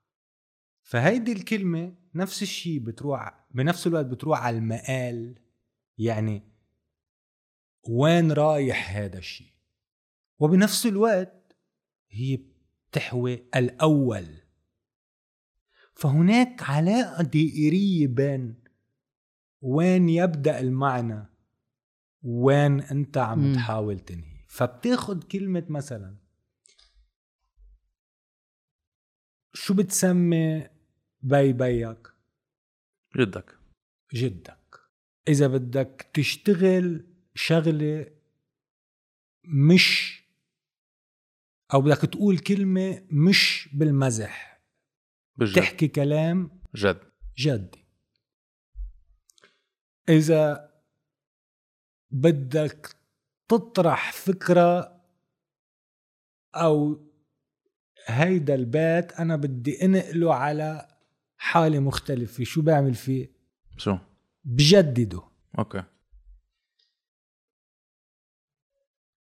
[0.82, 5.38] فهيدي الكلمة نفس الشيء بتروح بنفس الوقت بتروح على المقال
[5.98, 6.52] يعني
[7.88, 9.52] وين رايح هذا الشيء
[10.38, 11.41] وبنفس الوقت
[12.12, 12.38] هي
[12.90, 14.26] بتحوي الأول.
[15.94, 18.62] فهناك علاقة دائرية بين
[19.60, 21.26] وين يبدأ المعنى
[22.22, 23.54] وين أنت عم م.
[23.54, 24.44] تحاول تنهي.
[24.48, 26.16] فبتاخد كلمة مثلا
[29.54, 30.68] شو بتسمي
[31.22, 32.08] بي بيك؟
[33.16, 33.58] جدك.
[34.14, 34.78] جدك.
[35.28, 38.06] إذا بدك تشتغل شغلة
[39.44, 40.21] مش
[41.74, 44.62] أو بدك تقول كلمة مش بالمزح.
[45.36, 45.56] بالجد.
[45.62, 47.00] تحكي كلام جد.
[47.38, 47.84] جدي
[50.08, 50.72] إذا
[52.10, 52.96] بدك
[53.48, 55.00] تطرح فكرة
[56.54, 57.06] أو
[58.06, 60.88] هيدا البيت أنا بدي أنقله على
[61.36, 62.44] حالة مختلفة.
[62.44, 63.32] شو بعمل فيه؟
[63.76, 63.98] شو؟
[64.44, 65.22] بجدده.
[65.58, 65.84] أوكي.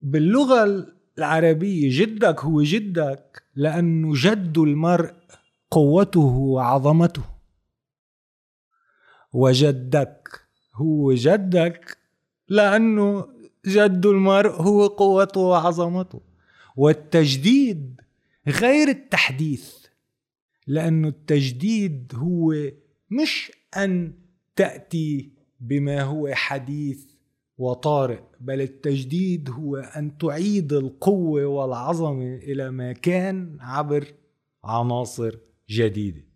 [0.00, 5.14] باللغة العربيه جدك هو جدك لأنه جد المرء
[5.70, 7.24] قوته وعظمته.
[9.32, 10.40] وجدك
[10.74, 11.98] هو جدك
[12.48, 13.28] لأنه
[13.66, 16.20] جد المرء هو قوته وعظمته.
[16.76, 18.00] والتجديد
[18.48, 19.74] غير التحديث
[20.66, 22.54] لأنه التجديد هو
[23.10, 24.12] مش أن
[24.56, 25.30] تأتي
[25.60, 27.15] بما هو حديث.
[27.58, 34.06] وطارئ بل التجديد هو أن تعيد القوة والعظمة إلى ما كان عبر
[34.64, 35.38] عناصر
[35.70, 36.26] جديدة.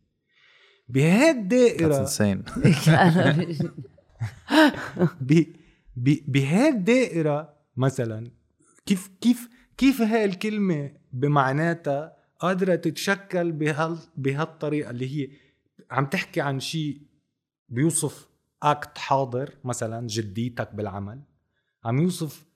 [0.88, 2.08] بهالدائرة
[6.26, 8.30] بهالدائرة مثلا
[8.86, 15.30] كيف كيف كيف هاي الكلمة بمعناتها قادرة تتشكل بهال بهالطريقة اللي هي
[15.90, 17.02] عم تحكي عن شيء
[17.68, 18.29] بيوصف
[18.62, 21.22] أكت حاضر مثلا جديتك بالعمل
[21.84, 22.46] عم يوصف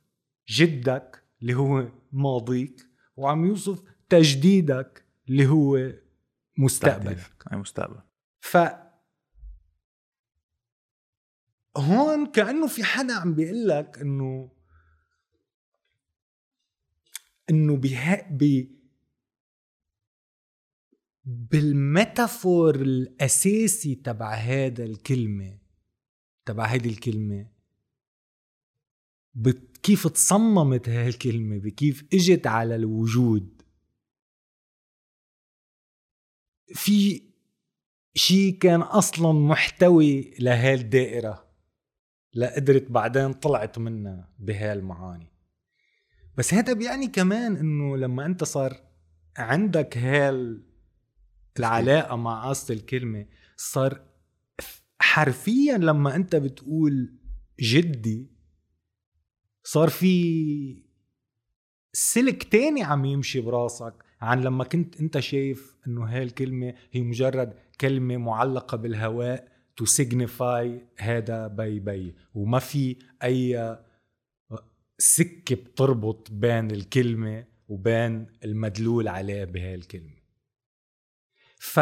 [0.49, 2.87] جدك اللي هو ماضيك
[3.17, 5.93] وعم يوصف تجديدك اللي هو
[6.59, 7.33] مستقبلك.
[7.53, 8.01] أي مستقبل.
[8.41, 8.57] ف
[11.77, 14.51] هون كأنه في حدا عم بيقول لك إنه
[17.51, 18.67] إنه بها ب
[21.25, 25.59] بالميتافور الأساسي تبع هذا الكلمة
[26.47, 27.47] تبع هيدي الكلمة.
[29.83, 33.63] كيف تصممت هاي الكلمة بكيف اجت على الوجود؟
[36.75, 37.23] في
[38.15, 41.45] شيء كان أصلا محتوي لهي الدائره
[42.35, 45.33] لقدرت بعدين طلعت منها بهالمعاني
[46.37, 48.77] بس هذا بيعني كمان إنه لما أنت صار
[49.37, 50.65] عندك هال
[51.59, 53.27] العلاقة مع قصد الكلمة
[53.57, 54.14] صار
[55.15, 57.19] حرفيا لما أنت بتقول
[57.61, 58.31] جدي
[59.65, 60.83] صار في
[61.93, 67.55] سلك تاني عم يمشي براسك عن لما كنت أنت شايف إنه هاي الكلمة هي مجرد
[67.81, 72.15] كلمة معلقة بالهواء to signify هذا بي بي.
[72.35, 73.79] وما في أي
[74.99, 80.21] سكة بتربط بين الكلمة وبين المدلول عليه بهاي الكلمة.
[81.59, 81.81] ف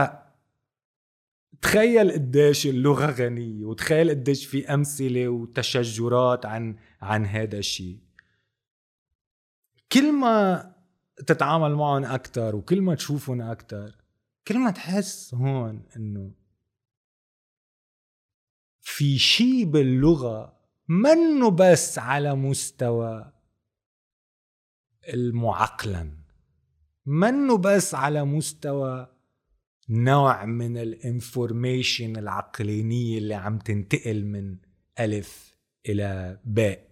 [1.62, 7.98] تخيل قديش اللغة غنية وتخيل قديش في أمثلة وتشجرات عن عن هذا الشيء
[9.92, 10.72] كل ما
[11.26, 13.96] تتعامل معهم أكتر وكل ما تشوفهم أكتر
[14.48, 16.32] كل ما تحس هون إنه
[18.80, 20.56] في شيء باللغة
[20.88, 23.32] منه بس على مستوى
[25.08, 26.18] المعقلن
[27.06, 29.11] منه بس على مستوى
[29.88, 34.56] نوع من الانفورميشن العقلانية اللي عم تنتقل من
[35.00, 35.56] ألف
[35.88, 36.88] إلى باء.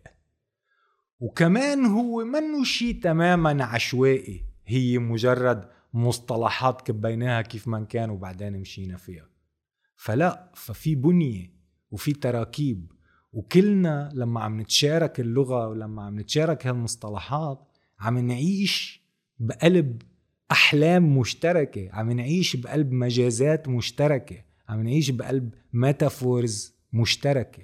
[1.20, 8.96] وكمان هو منه شيء تماما عشوائي هي مجرد مصطلحات كبيناها كيف ما كان وبعدين مشينا
[8.96, 9.28] فيها.
[9.96, 11.54] فلا ففي بنية
[11.90, 12.92] وفي تراكيب
[13.32, 19.04] وكلنا لما عم نتشارك اللغة ولما عم نتشارك هالمصطلحات عم نعيش
[19.38, 20.02] بقلب
[20.50, 21.88] أحلام مشتركة.
[21.92, 24.44] عم نعيش بقلب مجازات مشتركة.
[24.68, 27.62] عم نعيش بقلب ميتافورز مشتركة.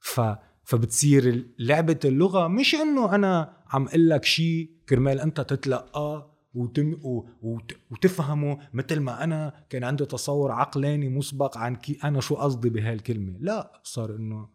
[0.00, 0.20] ف
[0.64, 6.98] فبتصير لعبة اللغة مش إنه أنا عم أقول لك شيء كرمال أنت تتلقاه وتم
[7.42, 7.72] وت...
[7.90, 13.36] وتفهمه مثل ما أنا كان عندي تصور عقلاني مسبق عن كي أنا شو قصدي بهالكلمة.
[13.40, 14.48] لا صار إنه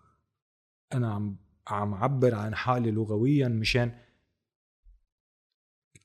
[0.94, 1.38] أنا عم
[1.68, 3.92] عم عبر عن حالي لغويا مشان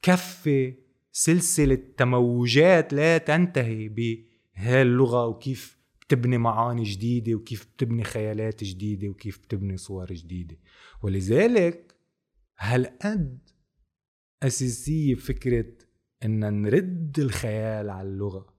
[0.02, 0.81] كفي
[1.12, 9.76] سلسلة تموجات لا تنتهي بهاللغة وكيف بتبني معاني جديدة وكيف بتبني خيالات جديدة وكيف بتبني
[9.76, 10.56] صور جديدة.
[11.02, 11.94] ولذلك
[12.58, 13.38] هالقد
[14.42, 15.66] أساسية فكرة
[16.24, 18.54] إن نرد الخيال على اللغة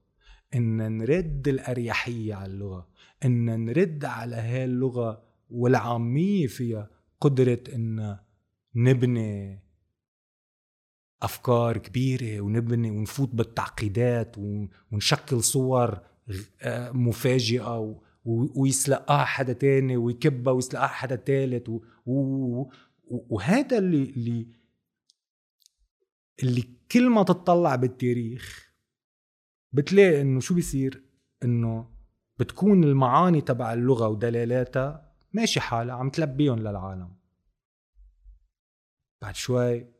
[0.54, 2.88] إن نرد الأريحية على اللغة
[3.24, 6.90] إن نرد على هاي اللغة والعامية فيها
[7.20, 8.18] قدرة إن
[8.74, 9.63] نبني
[11.24, 14.36] أفكار كبيرة ونبني ونفوت بالتعقيدات
[14.92, 16.00] ونشكل صور
[16.62, 21.80] آه، مفاجئة ويسلقها حدا تاني ويكبها ويسلقها حدا تالت
[23.06, 24.46] وهذا اللي اللي
[26.42, 28.74] اللي كل ما تطلع بالتاريخ
[29.72, 31.04] بتلاقي إنه شو بيصير؟
[31.44, 31.90] إنه
[32.38, 37.16] بتكون المعاني تبع اللغة ودلالاتها ماشي حالها عم تلبيهم للعالم.
[39.22, 39.93] بعد شوي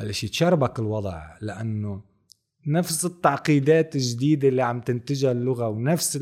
[0.00, 2.02] بلش يتشربك الوضع لأنه
[2.66, 6.16] نفس التعقيدات الجديدة اللي عم تنتجها اللغة ونفس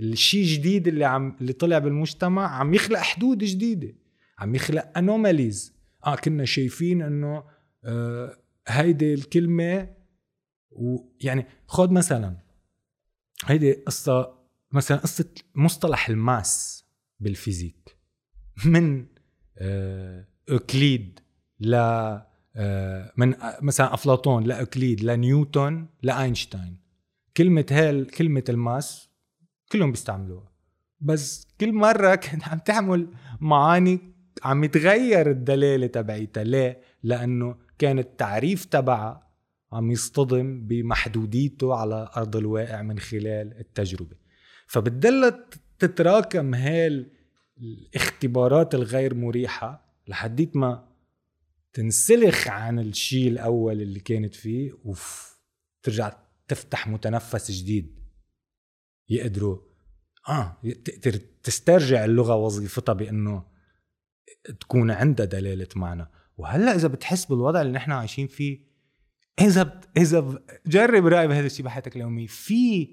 [0.00, 3.94] الشيء الجديد اللي عم اللي طلع بالمجتمع عم يخلق حدود جديدة
[4.38, 5.72] عم يخلق anomalies
[6.06, 7.44] آه كنا شايفين إنه
[7.84, 8.36] آه
[8.68, 9.94] هيدي الكلمة
[10.70, 12.36] ويعني خذ مثلا
[13.44, 14.38] هيدي قصة
[14.72, 16.84] مثلا قصة مصطلح ال mass
[17.20, 17.98] بال physique
[18.64, 19.06] من
[19.58, 21.20] آه أوكليد
[21.60, 21.74] ل
[23.16, 26.88] من مثلا أفلاطون لاوكليد لنيوتن لاينشتاين
[27.36, 29.08] كلمة هال كلمة الماس
[29.72, 30.52] كلهم بيستعملوها.
[31.00, 33.08] بس كل مرة كانت عم تعمل
[33.40, 34.00] معاني
[34.44, 36.44] عم يتغير الدلالة تبعيتها.
[36.44, 39.28] ليه؟ لأنه كان التعريف تبعها
[39.72, 44.16] عم يصطدم بمحدوديته على أرض الواقع من خلال التجربة.
[44.66, 45.44] فبتدل
[45.78, 47.10] تتراكم هال
[47.58, 50.87] الاختبارات الغير مريحة لحديت ما
[51.72, 55.38] تنسلخ عن الشيء الأول اللي كانت فيه وف
[55.82, 56.12] ترجع
[56.48, 57.98] تفتح متنفس جديد.
[59.08, 59.58] يقدروا
[60.28, 63.46] آه تقدر تسترجع اللغة وظيفتها بأنه
[64.60, 66.10] تكون عندها دلالة معنى.
[66.36, 68.68] وهلأ إذا بتحس بالوضع اللي نحن عايشين فيه
[69.40, 69.88] إذا بت...
[69.96, 70.44] إذا ب...
[70.66, 72.26] جرب راقب هذا الشيء بحياتك اليومية.
[72.26, 72.88] في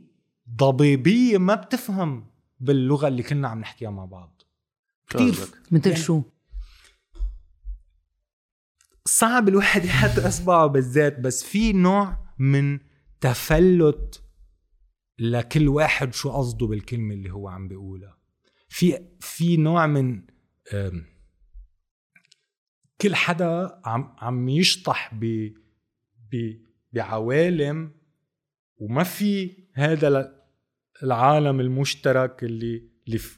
[0.49, 4.41] ضبيبية ما بتفهم باللغة اللي كنا عم نحكيها مع بعض.
[5.09, 5.35] كثير
[5.71, 6.23] مثل يعني شو؟
[9.07, 12.79] صعب الواحد يحط أصبعه بالذات بس في نوع من
[13.21, 14.21] تفلت
[15.19, 18.17] لكل واحد شو قصده بالكلمة اللي هو عم بيقولها.
[18.69, 20.21] في في نوع من
[23.01, 25.49] كل حدا عم عم يشطح ب
[26.93, 27.91] بعوالم
[28.77, 30.35] وما في هذا
[31.03, 32.89] العالم المشترك اللي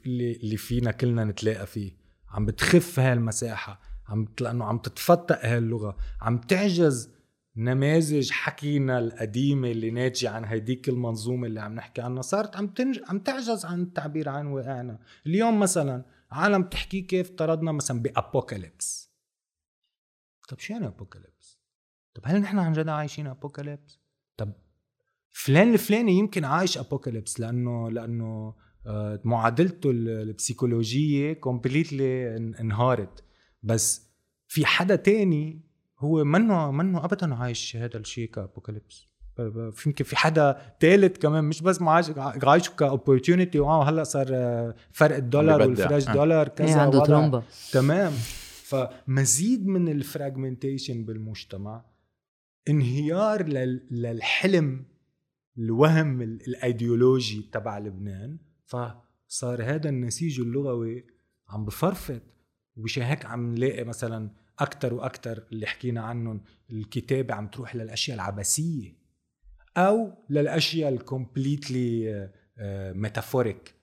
[0.05, 1.91] اللي فينا كلنا نتلاقى فيه.
[2.29, 3.81] عم بتخف هاي المساحة.
[4.07, 7.17] عم لأنه عم تتفتق هاي اللغة عم تعجز
[7.57, 12.99] نماذج حكينا القديمة اللي ناتجة عن هيديك المنظومة اللي عم نحكي عنها صارت عم تنج...
[13.07, 14.99] عم تعجز عن التعبير عن واقعنا.
[15.25, 19.11] اليوم مثلا عالم تحكي كيف افترضنا مثلا بأبوكاليبس.
[20.49, 21.59] طب شو يعني أبوكاليبس؟
[22.13, 23.99] طب هل نحن عن جد عايشين أبوكاليبس؟
[24.37, 24.51] طب
[25.29, 28.55] فلان الفلاني يمكن عايش أبوكاليبس لأنه لأنه
[28.85, 33.23] آه، معادلته البسيكولوجية completely انهارت.
[33.63, 34.07] بس
[34.47, 35.61] في حدا تاني
[35.99, 39.07] هو منه منه ابدا عايش هذا الشيء ك apocalypse.
[39.85, 42.11] يمكن في حدا ثالث كمان مش بس ما عايش
[42.43, 47.43] عايشه ك opportunity وهلا صار آه، فرق الدولار وال fresh dollar كذا إيه، عنده trauma.
[47.71, 48.11] تمام.
[48.63, 51.85] فمزيد من ال fragmentation بالمجتمع
[52.69, 53.43] انهيار
[53.91, 54.85] للحلم
[55.57, 58.37] الوهم الإيديولوجي تبع لبنان.
[58.65, 61.05] فصار هذا النسيج اللغوي
[61.49, 62.21] عم بفرفت.
[62.77, 64.29] ومشان هيك عم نلاقي مثلا
[64.59, 66.41] أكثر وأكثر اللي حكينا عنهم
[66.71, 68.97] الكتابة عم تروح للأشياء العبثية
[69.77, 72.29] أو للأشياء ال completely
[72.93, 73.75] metaphoric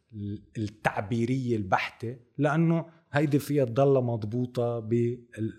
[0.58, 4.78] التعبيرية البحتة لأنه هيدي فيها تضلها مضبوطة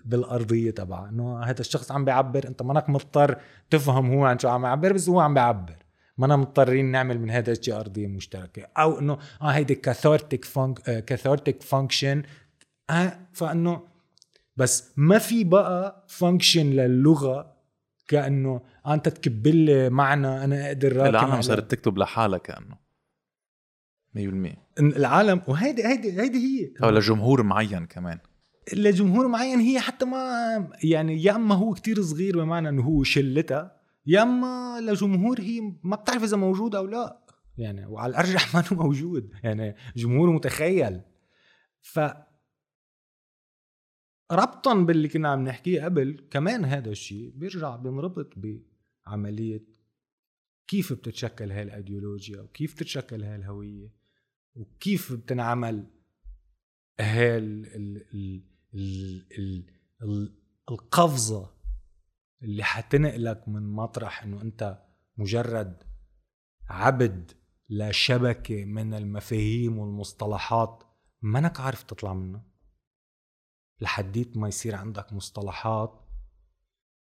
[0.05, 1.09] بالأرضية تبعها.
[1.09, 5.09] إنه هذا الشخص عم بيعبر أنت منك مضطر تفهم هو عن شو عم يعبر بس
[5.09, 5.75] هو عم بيعبر.
[6.17, 8.67] ما مضطرين نعمل من هذا الشيء أرضية مشتركة.
[8.77, 12.23] أو إنه آه هيدي cathartic func- cathartic function
[12.89, 13.81] آه فإنه
[14.57, 17.55] بس ما في بقى function للغة
[18.07, 22.85] كأنه آه أنت تكب لي معنى أنا أقدر العالم صارت تكتب لحالها كأنه.
[24.15, 24.19] 100%
[24.79, 26.73] العالم وهيدي هيدي هيدي هي.
[26.83, 28.19] أو لجمهور معين كمان.
[28.73, 30.17] لجمهور معين هي حتى ما
[30.83, 33.75] يعني يا أما هو كتير صغير بمعنى إنه هو شلتها
[34.05, 37.19] يا أما لجمهور هي ما بتعرف إذا موجود أو لا.
[37.57, 39.29] يعني وعلى الأرجح ما هو موجود.
[39.43, 41.01] يعني جمهور متخيل.
[41.81, 41.99] ف
[44.31, 49.65] ربطا باللي كنا عم نحكيه قبل كمان هذا الشيء بيرجع بينربط بعملية
[50.67, 53.91] كيف بتتشكل هاي الايديولوجيا وكيف تتشكل هاي الهويه
[54.55, 55.87] وكيف بتنعمل
[56.99, 57.37] هاي
[60.69, 61.49] القفزة
[62.43, 64.83] اللي حتنقلك من مطرح إنه أنت
[65.17, 65.83] مجرد
[66.69, 67.31] عبد
[67.69, 70.83] لشبكة من المفاهيم والمصطلحات
[71.21, 72.54] منك عارف تطلع منها
[73.81, 76.05] لحديت ما يصير عندك مصطلحات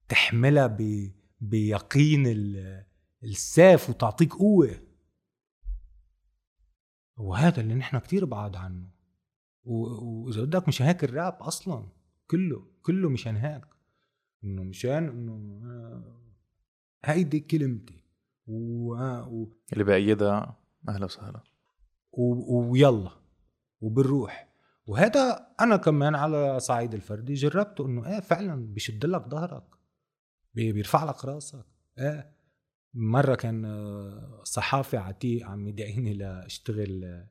[0.09, 1.11] تحملها ب...
[1.41, 2.27] بيقين
[3.23, 4.81] السيف وتعطيك قوة.
[7.17, 8.89] وهذا اللي نحن كتير بعاد عنه.
[9.65, 11.89] وإذا بدك مش هيك الراب أصلا
[12.31, 13.65] كله كله مشان هيك.
[14.45, 16.21] إنه مشان إنه آه،
[17.05, 18.05] هيدي كلمتي.
[18.47, 18.95] و...
[19.23, 19.53] و...
[19.73, 20.57] اللي بأيدها
[20.89, 21.43] أهلا وسهلا.
[22.13, 22.71] و...
[22.71, 23.11] ويلا.
[23.81, 24.50] وبنروح.
[24.87, 29.65] وهذا أنا كمان على صعيد الفردي جربته إنه إيه فعلا بيشد لك ظهرك
[30.55, 31.65] بيرفع لك راسك.
[31.99, 32.33] إيه
[32.95, 37.29] مرة كان آه، صحافي عتيق عم يدعيني لأشتغل آه،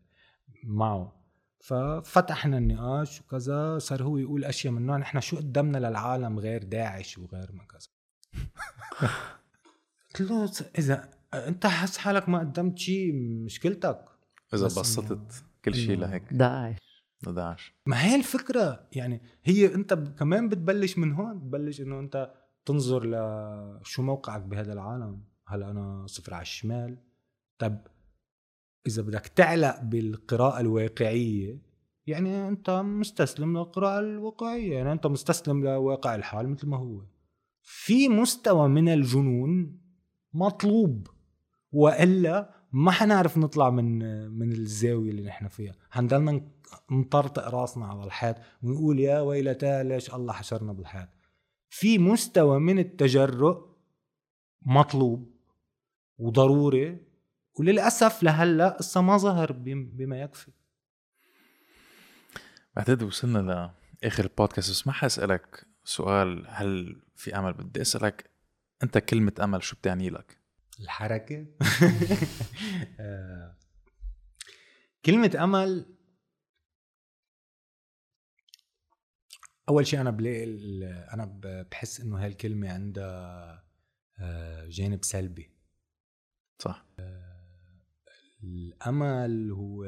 [0.64, 1.20] معه.
[1.60, 7.18] ففتحنا النقاش وكذا صار هو يقول أشياء من نوع نحن شو قدمنا للعالم غير داعش
[7.18, 7.90] وغير ما كذا.
[10.20, 13.14] قلت له إذا أنت حاسس حالك ما قدمت شيء
[13.46, 14.06] مشكلتك.
[14.54, 16.34] إذا بسطت كل شيء لهيك.
[16.34, 16.78] داعش.
[17.28, 22.34] داعش ما هي الفكرة؟ يعني هي انت كمان بتبلش من هون؟ بتبلش انه انت
[22.66, 26.98] تنظر لشو موقعك بهذا العالم؟ هل أنا صفر على الشمال؟
[27.58, 27.78] طب
[28.88, 31.70] إذا بدك تعلق بالقراءة الواقعية
[32.10, 34.74] يعني أنت مستسلم للقراءة الواقعية.
[34.74, 37.02] يعني أنت مستسلم لواقع الحال مثل ما هو.
[37.62, 39.80] في مستوى من الجنون
[40.34, 41.08] مطلوب
[41.72, 44.00] وإلا ما حنعرف نطلع من
[44.32, 45.76] من الزاوية اللي نحن فيها.
[45.90, 46.42] حنضلنا
[46.92, 51.10] نطرطق راسنا على الحيط ونقول يا ويلتا ليش الله حشرنا بالحيط.
[51.70, 53.70] في مستوى من التجرؤ
[54.62, 55.32] مطلوب
[56.18, 56.98] وضروري
[57.60, 60.52] وللأسف لهلأ قصة ما ظهر بما يكفي.
[62.76, 63.74] بعتقد وصلنا
[64.04, 68.30] لاخر البودكاست بس ما حأسألك سؤال هل في أمل؟ بدي أسألك
[68.84, 70.38] أنت كلمة أمل شو بتعني لك؟
[70.80, 71.46] الحركة؟
[73.00, 73.56] آه،
[75.06, 75.86] كلمة أمل
[79.70, 80.44] أول شيء أنا بلاقي
[81.14, 81.40] أنا
[81.72, 83.64] بحس إنه هالكلمه عندها
[84.20, 85.52] آه، جانب سلبي.
[86.60, 86.86] صح.
[88.44, 89.86] الأمل هو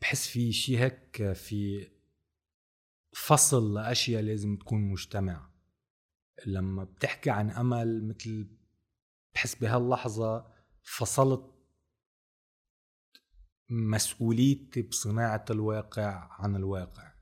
[0.00, 1.90] بحس في شيء هيك في
[3.12, 5.50] فصل لأشياء لازم تكون مجتمع.
[6.46, 8.48] لما بتحكي عن أمل مثل
[9.34, 10.52] بحس بهاللحظة
[10.82, 11.51] فصلت
[13.72, 17.12] مسؤوليتي بصناعة الواقع عن الواقع.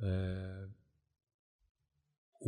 [0.00, 0.70] أه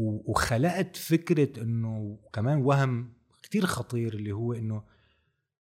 [0.01, 3.13] وخلقت فكرة إنه كمان وهم
[3.43, 4.85] كتير خطير اللي هو إنه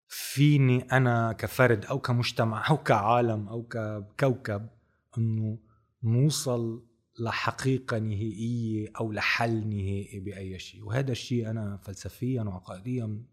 [0.08, 4.70] فيني أنا كفرد أو كمجتمع أو كعالم أو ككوكب
[5.18, 5.60] إنه
[6.04, 6.88] نوصل
[7.20, 10.84] لحقيقة نهائية أو لحل نهائي بأي شيء.
[10.84, 13.24] وهذا الشيء أنا فلسفيا وعقائديا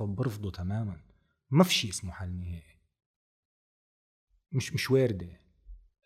[0.00, 1.00] برفضه تماما.
[1.50, 2.67] ما في شيء اسمه حل نهائي.
[4.52, 5.40] مش مش وارده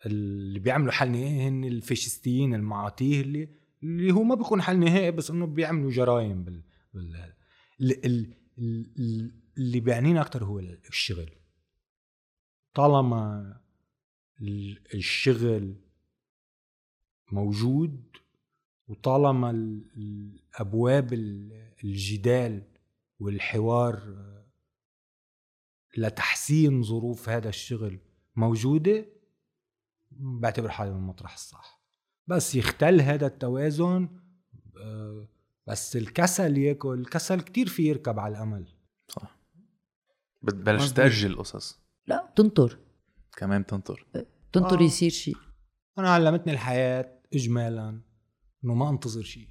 [0.05, 3.49] اللي بيعملوا حل نهائي هن الفاشستيين المعاتيه اللي
[3.83, 6.63] اللي هو ما بيكون حل نهائي بس إنه بيعملوا جرائم بال,
[6.93, 8.35] بال...
[9.57, 11.29] اللي بيعنينا أكثر هو الشغل.
[12.73, 13.53] طالما
[14.93, 15.75] الشغل
[17.31, 18.17] موجود
[18.87, 21.13] وطالما الأبواب
[21.83, 22.63] الجدال
[23.19, 24.23] والحوار
[25.97, 27.99] لتحسين ظروف هذا الشغل
[28.35, 29.05] موجودة
[30.11, 31.83] بعتبر حالي من المطرح الصح.
[32.27, 34.09] بس يختل هذا التوازن
[34.81, 35.27] آه،
[35.67, 38.67] بس الكسل ياكل الكسل كتير في يركب على الأمل.
[39.07, 39.39] صح.
[40.43, 42.79] بتبلش تأجل قصص لا تنطر.
[43.37, 44.05] كمان تنطر.
[44.53, 44.83] تنطر آه.
[44.83, 45.37] يصير شيء.
[45.97, 48.01] أنا علمتني الحياة اجمالا
[48.63, 49.49] إنه ما أنتظر شيء.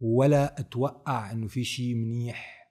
[0.00, 2.70] ولا أتوقع إنه في شيء منيح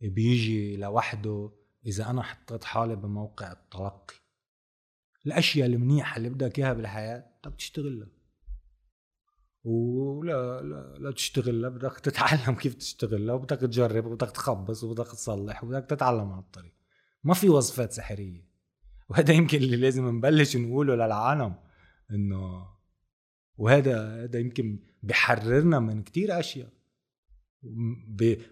[0.00, 1.57] بيجي لوحده.
[1.86, 4.14] إذا أنا حطيت حالي بموقع التلقي
[5.26, 8.08] الأشياء المنيحة اللي بدك إياها بالحياة بدك تشتغلها
[9.64, 15.84] ولا لا لا تشتغلها بدك تتعلم كيف تشتغلها وبدك تجرب وبدك تخبص وبدك تصلح وبدك
[15.84, 16.74] تتعلم على الطريق.
[17.24, 18.48] ما في وصفات سحرية.
[19.08, 21.54] وهذا يمكن اللي لازم نبلش نقوله للعالم
[22.10, 22.68] إنه
[23.56, 26.77] وهذا هذا يمكن بحررنا من كتير أشياء.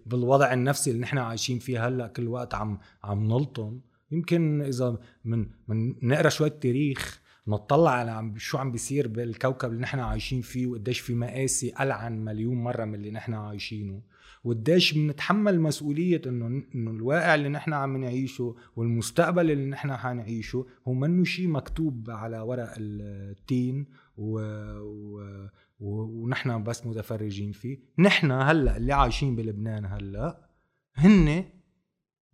[0.06, 3.80] بالوضع النفسي اللي نحن عايشين فيه هلأ كل وقت عم عم نلطم.
[4.10, 9.98] يمكن إذا من من نقرأ شوية تاريخ نطلع على شو عم بيصير بالكوكب اللي نحن
[9.98, 14.02] عايشين فيه وقديش في مقاسي ألعن مليون مرة من اللي نحن عايشينه.
[14.44, 20.94] وقديش بنتحمل مسؤولية إنه إنه الواقع اللي نحن عم نعيشه والمستقبل اللي نحن حنعيشه هو
[20.94, 24.40] منه شيء مكتوب على ورق التين و...
[24.80, 25.48] و...
[25.78, 27.78] ونحن بس متفرجين فيه.
[27.98, 30.48] نحن هلأ اللي عايشين بلبنان هلأ
[30.94, 31.44] هن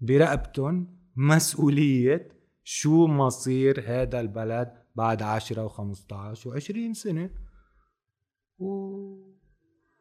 [0.01, 2.29] برقبتهم مسؤولية
[2.65, 7.31] شو مصير هذا البلد بعد 10 و15 و20 سنة.
[8.59, 9.33] و...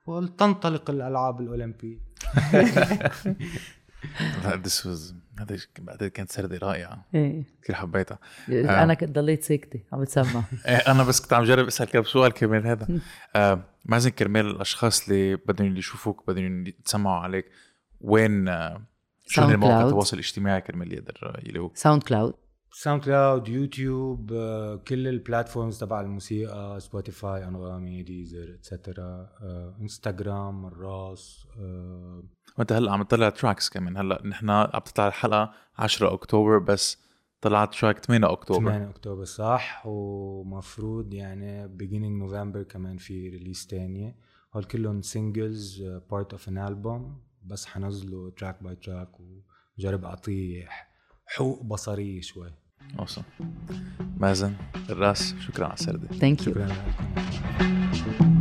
[0.07, 1.99] ولتنطلق الألعاب الأولمبية.
[4.63, 7.05] This was هذا بعد كانت سردة رائعة.
[7.15, 7.43] إيه.
[7.63, 8.19] كثير حبيتها.
[8.49, 8.83] آه.
[8.83, 10.43] أنا كنت ضليت ساكتة عم بتسمع.
[10.67, 12.87] إيه أنا بس كنت عم جرب أسأل كم سؤال كرمال هذا.
[13.35, 17.45] آه مازن كرمال الأشخاص اللي بدهم يشوفوك بدهم يتسمعوا عليك
[18.01, 18.81] وين آه
[19.27, 22.33] شو مواقع التواصل الاجتماعي كرمال يقدر يلاقوك؟ ساوند كلاود
[22.73, 24.29] ساوند كلاود يوتيوب
[24.87, 29.29] كل ال platforms تبع الموسيقى Spotify أنغامي Deezer etcetera
[29.81, 32.23] إنستغرام الراس آه
[32.57, 33.97] وأنت هلأ عم تطلع tracks كمان.
[33.97, 36.97] هلأ نحن عم تطلع الحلقة 10 أكتوبر بس
[37.41, 38.71] طلعت track 8 أكتوبر.
[38.71, 44.15] 8 أكتوبر صح؟ ومفروض يعني beginning November كمان في release تانية
[44.55, 49.09] هول كلهم singles part of an album بس حنزله track by track
[49.77, 50.67] وجرب اعطيه
[51.25, 52.60] حقوق بصريه شوي.
[52.99, 53.21] awesome
[54.17, 54.53] مازن
[54.89, 56.67] الراس شكرا على السردة thank you شكرا
[58.13, 58.40] لكم